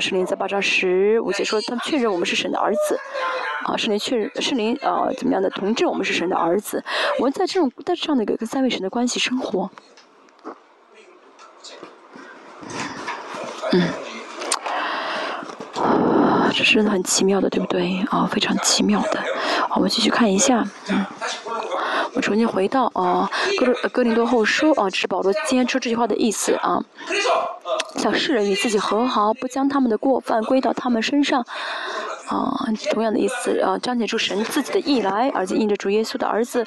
[0.00, 3.00] 圣灵在八章十五节说，他们确认我们是神的儿子
[3.64, 3.74] 啊。
[3.74, 6.84] 圣灵确认圣灵啊怎么样的同志，我们是神的儿子。
[7.18, 9.70] 我们在这种在这样的一个跟三位神的关系生活。
[15.74, 18.02] 嗯，这是很奇妙的，对不对？
[18.10, 19.22] 啊，非常奇妙的。
[19.74, 20.64] 我们继续看一下。
[20.88, 21.04] 嗯，
[22.14, 23.30] 我重新回到啊，
[23.82, 26.82] 哥哥林多后书啊，这是保罗今天说这句话的意思啊。
[27.96, 31.44] 小世人与自己和好，不将他们的过犯归到他们身上。
[32.28, 32.52] 啊，
[32.90, 36.66] 同样的意思啊，彰显出神自己的意来，而且印着主耶稣的儿子，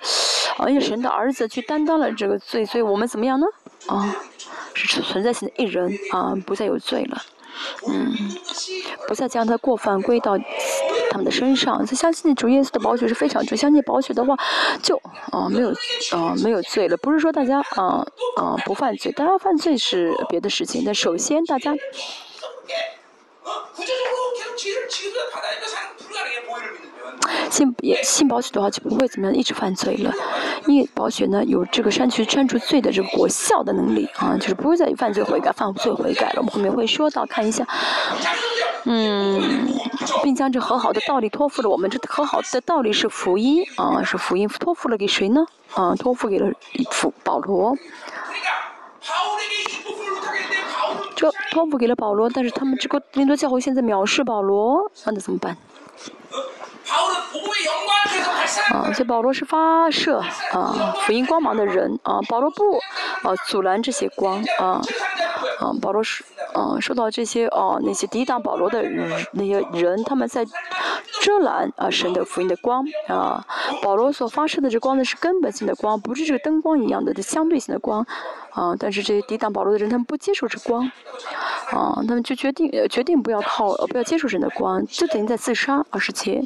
[0.57, 3.45] 啊，因神的儿子去担当了这个罪，所以我们怎么样呢？
[3.89, 4.15] 啊。
[4.81, 7.21] 是存在性的一人啊，不再有罪了，
[7.85, 8.15] 嗯，
[9.09, 10.37] 不再将他过犯归到
[11.11, 11.85] 他们的身上。
[11.85, 14.37] 他相信主耶稣的宝血是非常重，相信宝血的话，
[14.81, 14.95] 就
[15.33, 15.71] 啊没有
[16.13, 16.95] 啊没有罪了。
[16.95, 18.07] 不是说大家啊
[18.37, 20.83] 啊不犯罪，大家犯罪是别的事情。
[20.85, 21.73] 但首先大家。
[27.49, 30.13] 信也信保险的话，就不会怎么样一直犯罪了。
[30.67, 36.35] 因为保险呢有这个删去删除罪的这个果效的能力啊，就是不会再犯罪悔改、犯罪悔改了。
[36.37, 37.65] 我们后面会说到，看一下，
[38.85, 39.41] 嗯，
[40.23, 41.89] 并将这和好的道理托付了我们。
[41.89, 45.45] 这和好的道理是福音啊，是福音托付了给谁呢？
[45.73, 46.51] 啊，托付给了
[46.91, 47.75] 福保罗。
[51.15, 55.57] 这托付给了保罗，但是他们这个林多教会现在藐视保罗，那怎么办？
[58.71, 60.19] 啊，所以保罗是发射
[60.51, 62.77] 啊福音光芒的人啊，保罗不
[63.23, 64.81] 啊阻拦这些光啊
[65.59, 70.45] 啊，保罗是啊受到这些哦那些抵挡保罗的人那些人，他们在
[71.21, 73.45] 遮拦啊神的福音的光啊，
[73.81, 78.05] 保罗所发射的这光呢是根本性的光，不是这个灯光一样的相对性的光
[78.51, 80.89] 啊，但是这些抵挡保罗的人，他们不接受这光
[81.71, 86.43] 啊，他们就决定决定不要靠不要接受神的光，就等于在自杀二十节。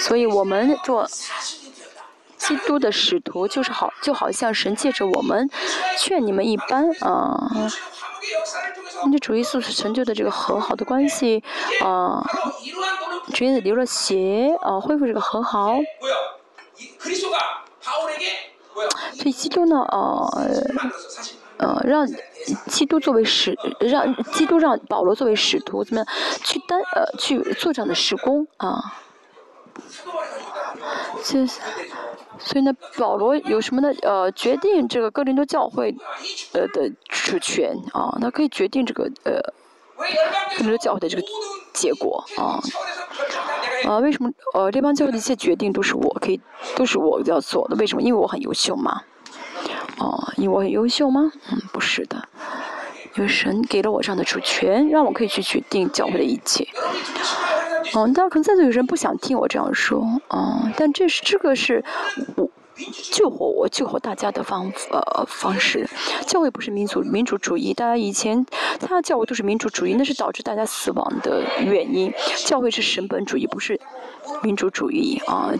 [0.00, 1.08] 所以我们做
[2.36, 5.50] 基督的使徒，就是好，就好像神借着我们
[5.98, 7.50] 劝你们一般啊。
[9.04, 11.42] 因为主耶稣成就的这个和好的关系
[11.80, 12.22] 啊，
[13.32, 15.76] 主耶稣流了血啊，恢复这个和好。
[19.14, 20.28] 所以基督呢，呃，
[21.58, 22.08] 呃，让。
[22.66, 26.06] 基督作为使，让基督让保罗作为使徒，怎么样
[26.42, 28.94] 去担呃去做这样的施工啊？
[31.22, 31.46] 这，
[32.38, 33.92] 所以呢，保罗有什么呢？
[34.00, 35.94] 呃，决定这个哥林多教会
[36.54, 39.34] 呃的主权啊，他可以决定这个呃
[40.56, 41.22] 哥林多教会的这个
[41.74, 42.62] 结果啊。
[43.84, 46.40] 啊，为什么呃这帮教会的一切决定都是我可以
[46.76, 47.76] 都是我要做的？
[47.76, 48.00] 为什么？
[48.00, 49.02] 因为我很优秀嘛。
[49.98, 51.30] 哦，因为我很优秀吗？
[51.50, 52.28] 嗯，不是的，
[53.16, 56.66] 因为神给了我这样的主权，让我可以去决定教会的一切。
[57.94, 61.84] 嗯，但可能在座有人不想听我这样说，嗯，但这是这个是
[62.36, 62.48] 我
[63.10, 65.88] 救活我、救活大家的方呃方式。
[66.26, 68.46] 教会不是民族民主主义，大家以前
[68.78, 72.12] 他教会都是民主主义，那是导致大家死亡的原因。
[72.36, 73.80] 教会是神本主义，不是
[74.42, 75.50] 民主主义啊。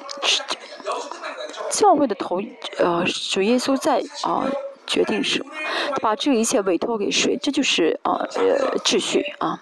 [1.71, 2.41] 教会的头，
[2.79, 4.45] 呃，主耶稣在啊，
[4.87, 5.45] 决定是
[6.01, 9.61] 把这一切委托给谁，这就是啊，呃，秩序啊。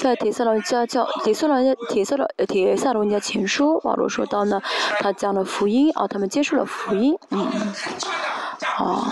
[0.00, 4.60] 在铁色罗家教，铁色罗家，铁色罗，铁萨罗尼前书，保罗说到呢，
[5.00, 7.46] 他讲了福音啊，他们接受了福音，嗯，
[8.64, 9.08] 好，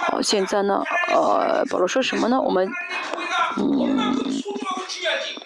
[0.00, 0.82] 好，现在呢，
[1.14, 2.40] 呃，保罗说什么呢？
[2.40, 2.70] 我们，
[3.58, 4.22] 嗯。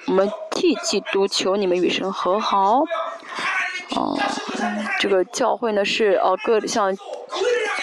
[0.07, 2.83] 我们替基督求你们与神和好。
[3.97, 4.19] 哦，
[4.99, 6.97] 这个教会呢是哦，各像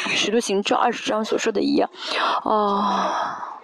[0.10, 1.90] 使徒行传二十章所说的一样，
[2.44, 3.60] 啊，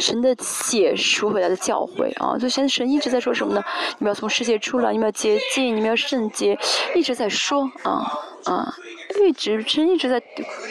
[0.00, 3.62] 神的血赎回来的教会啊，所以现在神一直在说什么呢？
[3.98, 6.58] 你们要从世界出来，你们要洁净，你们要圣洁，
[6.94, 8.10] 一直在说啊
[8.44, 8.74] 啊，
[9.20, 10.20] 一直神一直在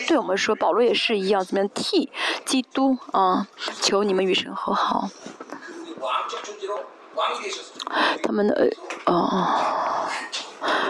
[0.08, 2.10] 对我们说，保罗也是一样，怎么样替
[2.44, 3.48] 基督啊
[3.82, 5.08] 求你们与神和好。
[8.22, 8.70] 他们的
[9.06, 10.10] 呃，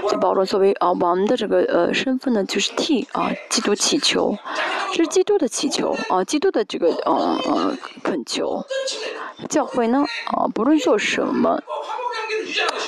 [0.09, 4.37] 这保罗作为啊王的这个呃身份呢，就是替啊基督祈求，
[4.91, 8.63] 这是基督的祈求啊，基督的这个呃呃恳求。
[9.49, 11.61] 教会呢啊，不论做什么，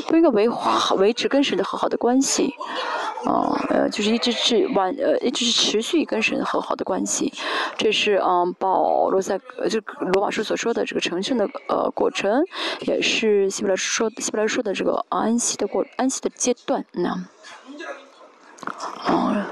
[0.08, 2.56] 都应该维好维持跟神的和好的关系。
[3.26, 7.34] 啊，呃，就是一直是完，呃，一直是持续跟神和好的关系，
[7.76, 9.40] 这是嗯，保罗在
[9.70, 12.44] 就罗马书所说的这个成圣的呃过程，
[12.82, 17.10] 也是希伯来说希伯来书的这个安息的过安息的阶段，那，
[19.04, 19.48] 啊，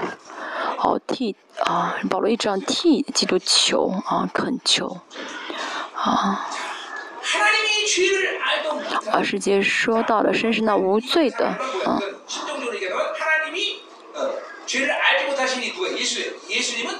[0.76, 1.34] 好替
[1.64, 4.98] 啊，保罗一直让替基督求啊恳求，
[5.94, 6.46] 啊，
[9.10, 11.46] 啊，世界说到了神是那无罪的，
[11.84, 12.00] 啊。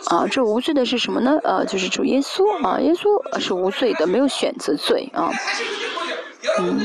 [0.07, 1.39] 啊，这无罪的是什么呢？
[1.43, 5.31] 呃，就是主耶稣啊，耶稣是无罪的，没有选择罪啊。
[6.59, 6.81] 嗯。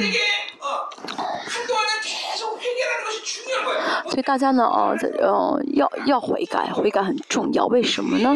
[4.05, 7.65] 所以大家呢，啊，在呃，要要悔改，悔改很重要。
[7.67, 8.35] 为什么呢？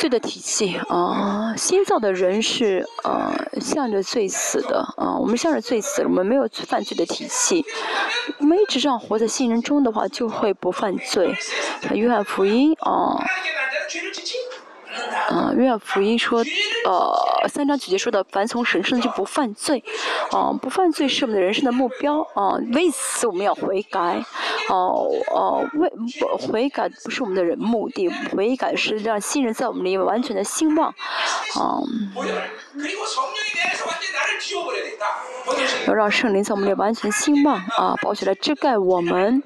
[0.00, 7.64] 罪的体系啊，新造的人是呃向着罪死的啊，我们向着罪死，我们没有犯罪的体系。
[8.38, 11.34] 我们一直这样活在信人中的话，就会不犯罪。
[11.92, 13.16] 约翰福音啊。
[15.30, 16.44] 嗯，约翰福音说，
[16.84, 19.82] 呃，三章九节说的，凡从神圣就不犯罪，
[20.30, 24.22] 啊，不犯罪是我们的人生的目标，啊，为此我们要悔改，
[24.68, 25.90] 哦，哦，为
[26.38, 30.88] 悔改不是我们的人目的，悔改是让新人在我们里面完全的兴旺，
[31.54, 31.80] 啊。
[35.86, 39.42] 要让圣灵在我们里完全兴旺啊，保起来遮盖我们。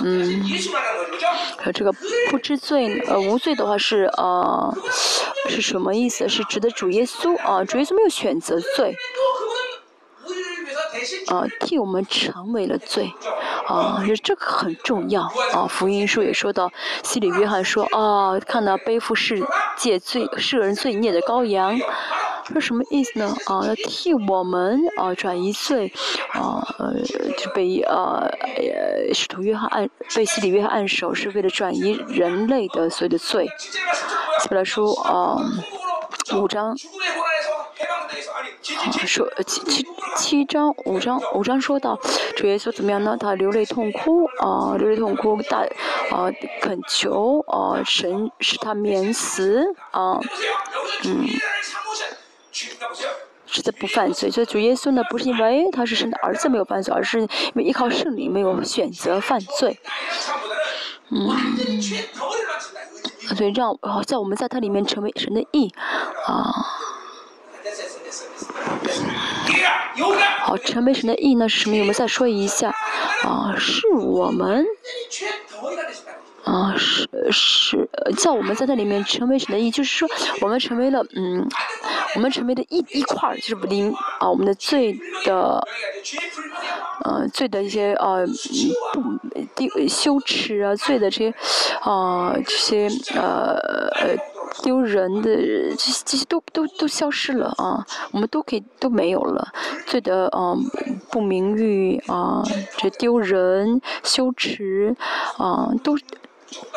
[0.00, 0.42] 嗯，
[1.64, 1.92] 呃，这个
[2.30, 4.76] 不知罪呃无罪的话是呃
[5.48, 6.28] 是什么意思？
[6.28, 8.96] 是指的主耶稣啊，主耶稣没有选择罪。
[11.28, 13.12] 啊，替我们成为了罪，
[13.66, 15.22] 啊，这个很重要
[15.52, 15.66] 啊。
[15.68, 16.70] 福音书也说到，
[17.02, 19.42] 西里约翰说啊，看到背负世
[19.76, 21.78] 界罪世人罪孽的羔羊，
[22.52, 23.34] 说什么意思呢？
[23.46, 25.92] 啊，要替我们啊转移罪，
[26.32, 26.66] 啊，
[27.38, 28.22] 就被啊
[29.12, 33.48] 使徒约翰按被西里约翰按手，是为了转移人类的所有的罪。
[34.40, 35.36] 希伯来书啊
[36.32, 36.70] 五章。
[36.70, 36.76] 啊，
[39.06, 39.86] 说七七
[40.16, 41.98] 七章五章五章说到
[42.36, 43.16] 主耶稣怎么样呢？
[43.18, 45.58] 他流泪痛哭啊，流泪痛哭，大
[46.10, 46.30] 啊
[46.62, 50.18] 恳求啊神使他免死啊，
[51.04, 51.26] 嗯，
[53.46, 54.30] 实在不犯罪。
[54.30, 59.78] 所以主耶稣呢，不是因为他是神的儿子没有犯罪，而是因为依靠圣灵没有选择犯罪。
[61.10, 61.28] 嗯，
[63.28, 65.72] 所以让在我们在它里面成为神的义
[66.26, 66.52] 啊。
[70.40, 71.78] 好，成为神的义呢是什么？
[71.80, 72.74] 我们再说一下，
[73.22, 74.66] 啊，是我们，
[76.44, 80.08] 啊，是是叫我们在那里面成为神的义，就是说
[80.40, 81.48] 我们成为了，嗯，
[82.14, 85.66] 我们成为了一一块儿，就是灵啊，我们的罪的，
[87.04, 88.26] 呃，罪的一些呃
[88.92, 89.02] 不
[89.54, 91.34] 丢羞耻啊，罪的这些
[91.80, 93.56] 啊这些呃
[94.00, 94.16] 呃。
[94.62, 95.34] 丢人的
[95.70, 99.48] 这些这些都都都消失了啊，我们都可以都没有了，
[99.84, 100.54] 罪的啊
[101.10, 102.40] 不名誉啊，
[102.76, 104.94] 这丢人羞耻
[105.38, 105.98] 啊都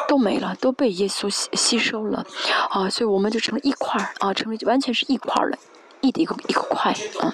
[0.07, 2.25] 都没了，都被耶稣吸吸收了。
[2.69, 5.57] 啊，所以我们就成了一块儿啊，成为完全是一块儿了，
[6.01, 7.33] 一的一个一个块啊，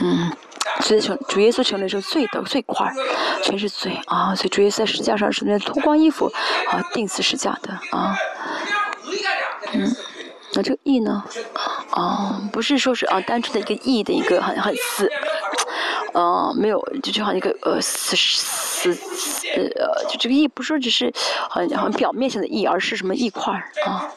[0.00, 0.32] 嗯，
[0.80, 2.92] 所以成主耶稣成了这个罪的罪块，
[3.42, 6.30] 全是罪啊，所以主耶稣在十字架上是那脱光衣服
[6.70, 8.16] 啊，钉死十字架的啊。
[9.72, 9.96] 嗯，
[10.54, 11.24] 那这个义呢？
[11.90, 15.10] 啊，不是说是啊，单纯的一个义的一个很很死，
[16.12, 18.90] 呃，没有，就就好像一个呃死死
[19.54, 21.12] 呃，就这个义不是说只是
[21.50, 23.52] 很很表面上的义，而是什么一块
[23.84, 24.10] 啊。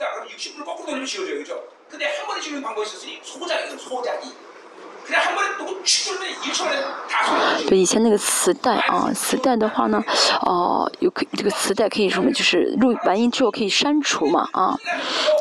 [7.68, 10.04] 对以前那个磁带啊，磁带的话呢，
[10.42, 14.78] 哦，有可这个磁带可以什么，就是录完音之后可以删除嘛啊。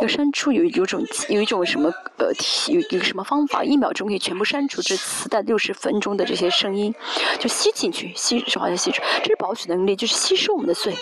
[0.01, 2.29] 要删除有有种有一种什么呃
[2.69, 6.95] 有一个什么方法，一秒钟可以全部删除这磁带六十分钟的这些声音，
[7.39, 10.97] 就吸进去，吸是好像吸出，这是保取能力，就是吸收我们的罪，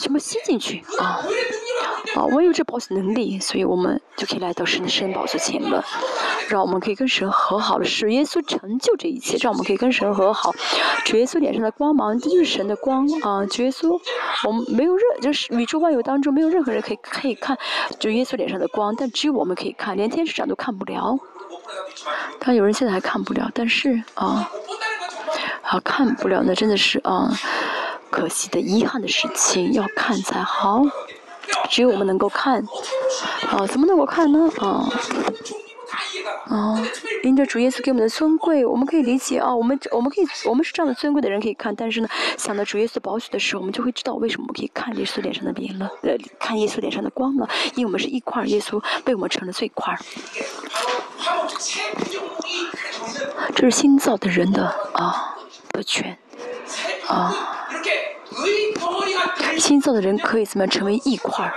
[0.00, 1.22] 全部吸进去啊
[2.14, 5.84] 啊，我有这保险能力，所以我们就可以来到神的圣宝座前了，
[6.48, 10.52] 让我们可以跟神和好了，使耶稣成就这一切，让我们可以跟神和好。
[11.04, 13.44] 主耶稣脸上的光芒，这就是神的光啊！
[13.46, 14.00] 主耶稣，
[14.44, 17.56] 我们没有任，就是宇宙万有当中没有任何人可以可以看，
[17.98, 21.18] 就耶稣脸上的光，但只有我们可以看，连天使长都看不了。
[22.38, 24.48] 但有人现在还看不了，但是啊，
[25.62, 27.30] 啊看不了，那真的是啊，
[28.10, 30.82] 可惜的、遗憾的事情，要看才好。
[31.70, 32.64] 只有我们能够看，
[33.50, 34.50] 啊，怎么能够看呢？
[34.58, 34.88] 啊。
[36.48, 36.80] 啊，
[37.22, 49.98] 因着主耶稣给我们的尊贵，我们可以理解啊，我们我们可以我们是这样的尊贵的人可以看，但是呢，想到主耶稣宝血的时候，我们就会知道为什么我们可以看耶稣脸上的脸了，呃，看耶稣脸上的光了，因为我们是一块，耶稣被我们成了最块儿。
[53.54, 55.36] 这是新造的人的啊
[55.72, 56.16] 的权
[57.06, 57.34] 啊。
[59.58, 61.52] 新造的人可以怎么成为一块儿？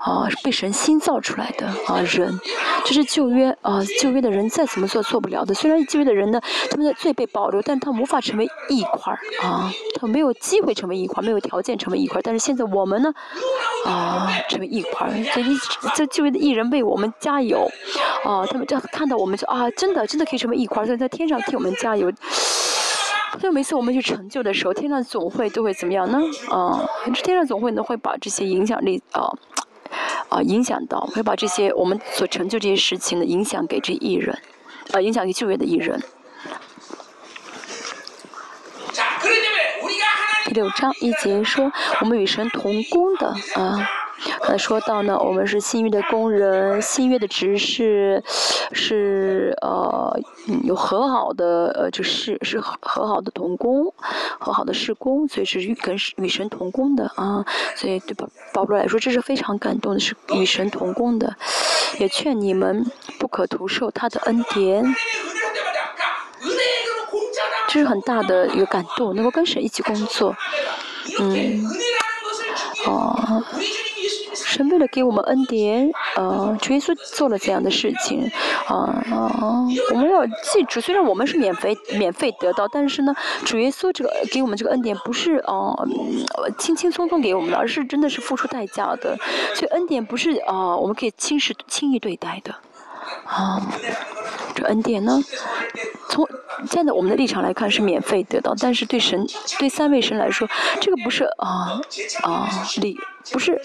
[0.00, 2.38] 啊，被神新造出来的啊人，
[2.84, 5.52] 这是旧约啊旧约的人再怎么做做不了的。
[5.54, 6.40] 虽然旧约的人呢，
[6.70, 12.22] 他们的罪被保留，但他无法成为一块儿啊，他没有机会成为一块儿，没有条件成为一块儿。
[12.22, 13.12] 但是现在我们呢，
[13.86, 15.42] 啊，成为一块儿，这
[15.94, 17.68] 这旧约的艺人为我们加油，
[18.24, 22.12] 啊，他们这看到我们就啊，真的真的可以成为一块儿，在在天上替我们加油。
[23.38, 26.18] 所以每次我们去成就的时候，天上总会都会怎么样呢？
[26.50, 26.88] 啊，
[27.22, 29.28] 天上总会呢会把这些影响力啊
[30.28, 34.36] 啊影响到，会把这些我们所成就这些事情的影响给这艺人，
[34.92, 36.02] 啊，影响给就业的艺人。
[40.46, 43.34] 第六章一节说，我们与神同工的啊。
[43.54, 44.07] 刚
[44.42, 48.22] 才说到呢，我们是新约的工人，新约的执事
[48.72, 50.18] 是呃
[50.64, 53.92] 有和好的呃就是是和好的同工，
[54.38, 57.44] 和好的事工，所以是与跟与神同工的啊，
[57.76, 61.36] 所以对保保罗来说这是非常感动的，是与神同工的，
[61.98, 62.84] 也劝你们
[63.18, 64.84] 不可徒受他的恩典。
[67.68, 70.34] 这是很大的一个感动，能够跟神一起工作，
[71.20, 71.62] 嗯，
[72.86, 73.42] 哦。
[74.34, 78.30] 神为了给我们恩典，呃，主耶稣做了这样的事情，
[78.66, 78.74] 啊
[79.10, 85.74] 啊，我们要记住，虽然我们是免费免费得到，但是呢，主耶稣这个给我们这个恩典不是啊
[86.56, 89.16] 轻轻松松给我们的，而是真的是付出代价的，
[89.54, 92.54] 所以恩典不是啊我们可以轻视轻易对待的。
[93.24, 93.60] 啊，
[94.54, 95.20] 这恩典呢，
[96.08, 96.26] 从
[96.68, 99.26] 站在我们的立场来看是免费得到，但是对神
[99.58, 100.48] 对三位神来说，
[100.80, 101.80] 这个不是啊
[102.22, 102.48] 啊
[102.80, 102.98] 礼，
[103.30, 103.60] 不是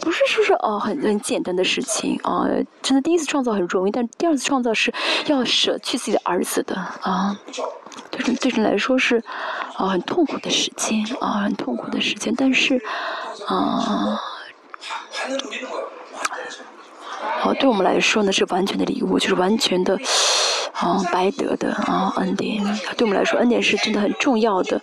[0.00, 2.46] 不是说是啊很很简单的事情啊，
[2.80, 4.92] 真的第一次创造很容易，但第二次创造是
[5.26, 7.36] 要舍去自己的儿子的啊，
[8.10, 9.22] 对对神来说是
[9.74, 12.80] 啊很痛苦的时间啊很痛苦的时间，但是
[13.46, 14.18] 啊。
[17.20, 19.98] 好，对我们来说呢是完全的礼物，就是完全的，
[20.72, 22.62] 啊，白得的啊恩典。
[22.96, 24.80] 对我们来说，恩典是真的很重要的。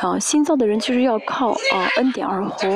[0.00, 2.68] 啊，新造的人就是要靠啊恩典而活。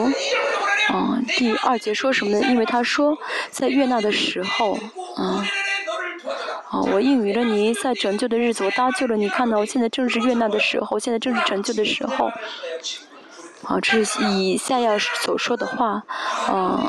[0.88, 2.46] 啊，第二节说什么呢？
[2.48, 3.16] 因为他说，
[3.50, 4.78] 在悦纳的时候，
[5.16, 5.44] 啊，
[6.70, 9.28] 啊，我应允了你，在拯救的日子，我搭救了你。
[9.28, 12.30] 看到，我现在正是悦纳的时候，现在正是拯救的时候。
[13.68, 16.02] 啊，这是以下要所说的话，
[16.50, 16.80] 嗯，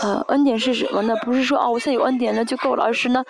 [0.00, 1.12] 呃，恩典是什么呢？
[1.24, 3.24] 不是说啊，我现在有恩典了就够了，而是呢，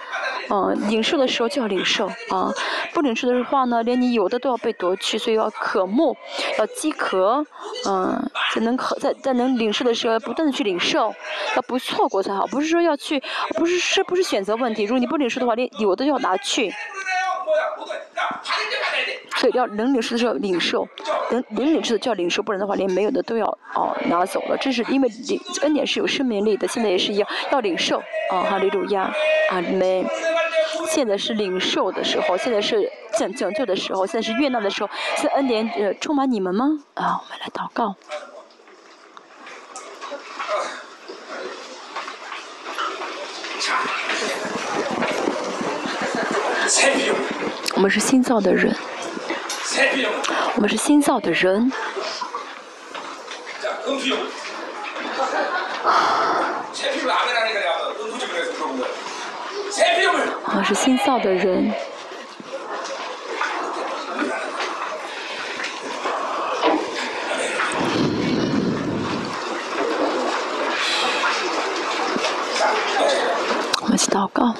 [0.50, 2.52] 嗯，领受的时候就要领受啊，
[2.92, 6.14] 不领受的话呢，连你有的都要被夺去，所以要渴慕，
[6.58, 7.42] 要饥渴，
[7.86, 11.14] 嗯，才能渴在在能领受的时候不断的去领受，
[11.56, 13.22] 要不错过才好，不是说要去，
[13.56, 16.70] 不是是不是选择问题，如果你不领受的话，连有的要拿去。
[19.36, 20.88] 所以要能领受的时候领受，
[21.30, 24.56] 能能领受的叫领受，不然的话连没有的都要哦拿走了。
[24.60, 27.98] 这是因为领恩典是有生命力的，现在也是一样要领受。
[28.30, 29.12] 啊，哈利路亚，
[29.50, 30.04] 阿门。
[30.86, 34.90] 现在是领受的时候，现在是拯拯救的时候，现在是悦纳的时候。
[35.16, 36.66] 现在恩典呃充满你们吗？
[36.94, 37.94] 啊，我们来祷告。
[47.78, 48.74] 我们是新造的人，
[50.56, 51.70] 我们是新造的人。
[60.56, 61.72] 我是新造的人。
[73.80, 74.52] 我们祷告。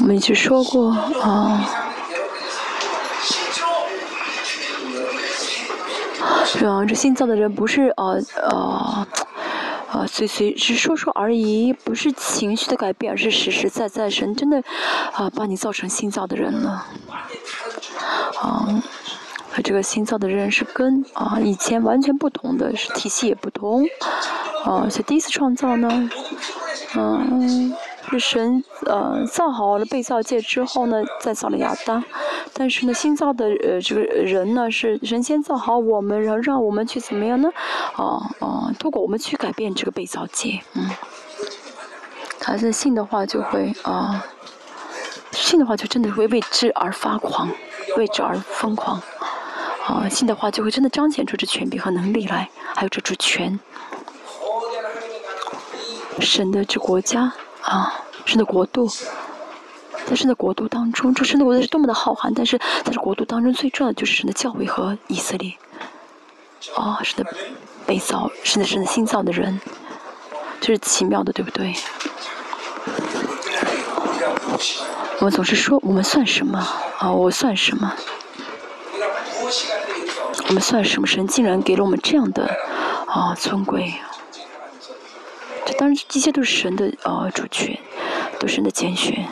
[0.00, 1.68] 我们一直说过啊，
[6.44, 9.06] 是啊，这心脏的人不是呃呃
[9.92, 14.62] 呃随随是说说而已，不是情绪的改变，而是实实在在神真的
[15.12, 16.84] 啊把你造成心脏的人了。
[18.40, 18.66] 啊，
[19.52, 23.86] 他这个心脏的人是跟啊以前完全不同的，是体系也不同。
[24.64, 26.10] 啊，所以第一次创造呢，
[26.96, 27.72] 嗯。
[28.10, 32.02] 是神呃造好了被造界之后呢，再造了亚当，
[32.52, 37.48] 但是呢，新造的呃这个人呢，是神先造好我们，然后让我们去怎么样呢？
[37.96, 40.90] 啊啊，通过我们去改变这个被造界，嗯，
[42.40, 44.24] 孩子信的话就会啊，
[45.30, 47.48] 信的话就真的会为之而发狂，
[47.96, 49.00] 为之而疯狂，
[49.86, 53.60] 啊，信的话就会真的彰显出这权柄和能力来，还有这主权，
[56.18, 57.32] 神的这国家。
[57.62, 58.01] 啊，
[58.32, 58.88] 神的国度，
[60.06, 65.52] 在神的国度当中，这神的国度是多么的浩瀚，但是在这国度当中，最重要的就是神的教会和以色列。
[66.74, 67.30] 哦，神的
[67.84, 69.60] 被造，神的神的新造的人，
[70.62, 71.74] 这是奇妙的，对不对？
[75.18, 76.58] 我们总是说我们算什么？
[77.00, 77.92] 啊，我算什么？
[80.48, 81.06] 我们算什么？
[81.06, 82.48] 神竟然给了我们这样的
[83.06, 83.92] 啊尊贵。
[85.66, 87.78] 这当然，这些都是神的呃主权，
[88.42, 89.24] 都是神的拣选。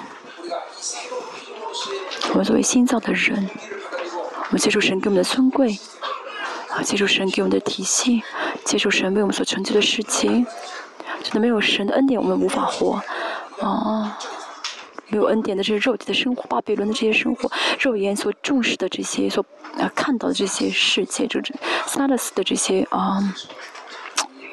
[2.28, 3.50] 我们作为新造的人，
[4.44, 5.76] 我们接受神给我们的尊贵，
[6.68, 8.22] 啊，接受神给我们的体系，
[8.64, 10.47] 接受神为我们所成就的事情。
[11.24, 13.02] 真的没有神的恩典，我们无法活。
[13.60, 14.16] 啊，
[15.08, 19.44] 没有恩典的这些肉体的生活，巴比伦的这些生活，肉眼所重视的这些，所
[19.76, 21.52] 啊看到的这些世界，就是
[21.84, 23.18] 萨勒斯的这些啊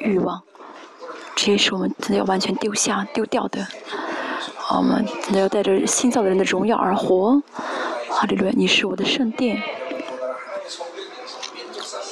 [0.00, 0.42] 欲望。
[1.36, 3.64] 这些是我们真的要完全丢下、丢掉的。
[4.76, 7.42] 我们真的要带着新造的人的荣耀而活。
[8.10, 9.62] 哈利路亚，你是我的圣殿。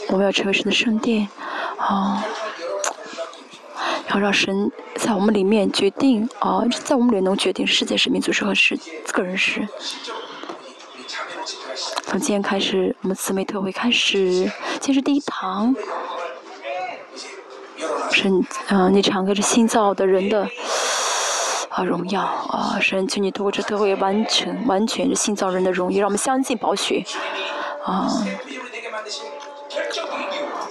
[0.09, 1.29] 我们要成为神的圣殿。
[1.79, 2.25] 啊，
[4.11, 8.79] 要让神在我们里面决定啊，在我们里面能决定世界是民族是和是
[9.13, 9.69] 个人是。
[12.05, 14.19] 从今天开始，我们姊妹特会开始，
[14.81, 15.75] 今天是第一堂。
[18.11, 20.49] 神啊，你敞开着新造的人的
[21.69, 27.05] 啊荣耀啊，神求你透过这特会完成完全是新造人的荣耀，让我们相信宝血
[27.85, 28.09] 啊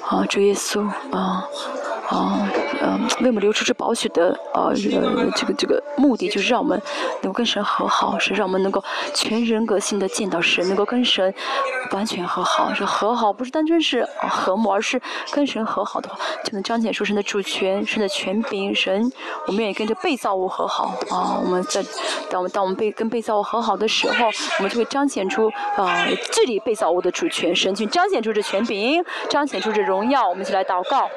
[0.10, 1.48] 啊主耶稣啊。
[2.10, 2.50] 啊，
[2.82, 6.80] 嗯，为我们流出这宝血的呃这个这个目的，就是让我们
[7.22, 11.34] 能够跟神和好，是让我们能够全人格性的见到神，能够跟神
[11.92, 12.74] 完全和好。
[12.74, 15.02] 是和好不是单纯是和睦，而是
[15.32, 18.74] 跟神和好的话，就能彰显出神的主权、神的权柄。
[18.76, 19.12] 神，
[19.48, 21.40] 我们愿意跟着被造物和好啊！
[21.44, 21.84] 我们在
[22.30, 24.28] 当我们当我们被跟被造物和好的时候，
[24.58, 30.28] 我们就会彰显出啊治理被造物的主权，神去彰显出这权柄，彰显出这荣耀。
[30.28, 31.10] 我们一起来祷告。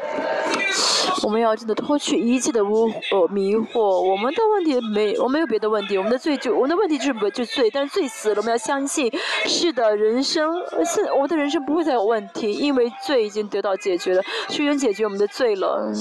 [1.23, 9.13] 我们要真的脱去一切的污呃迷惑，我们的问题没，我没有别的问题，我们的罪就我们的问题就是不就罪，但是罪死了，我们要相信，
[9.45, 10.55] 是的，人生
[10.87, 15.93] 是我的人生不会再有问题，因为罪已经得到解决了，是人解决我们的罪了。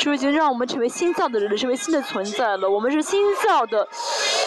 [0.00, 2.68] 主已经让我们成为新造的人，成为新的存在了。
[2.68, 3.86] 我们是新造的，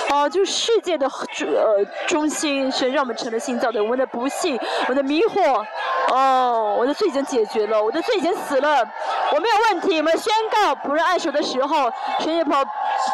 [0.10, 3.82] 啊，就世界的呃中心，神让我们成了新造的。
[3.82, 4.60] 我们的不幸，
[4.90, 5.66] 我的迷惑，
[6.12, 8.86] 哦，我的罪已经解决了，我的罪已经死了，
[9.34, 9.98] 我没有问题。
[9.98, 12.64] 我们宣告，不是按手的时候，神也保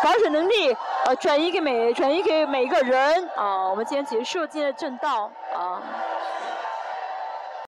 [0.04, 3.30] 保守能力，呃，转移给每转移给每一个人。
[3.36, 5.82] 啊，我们今天结束今天的正道，啊。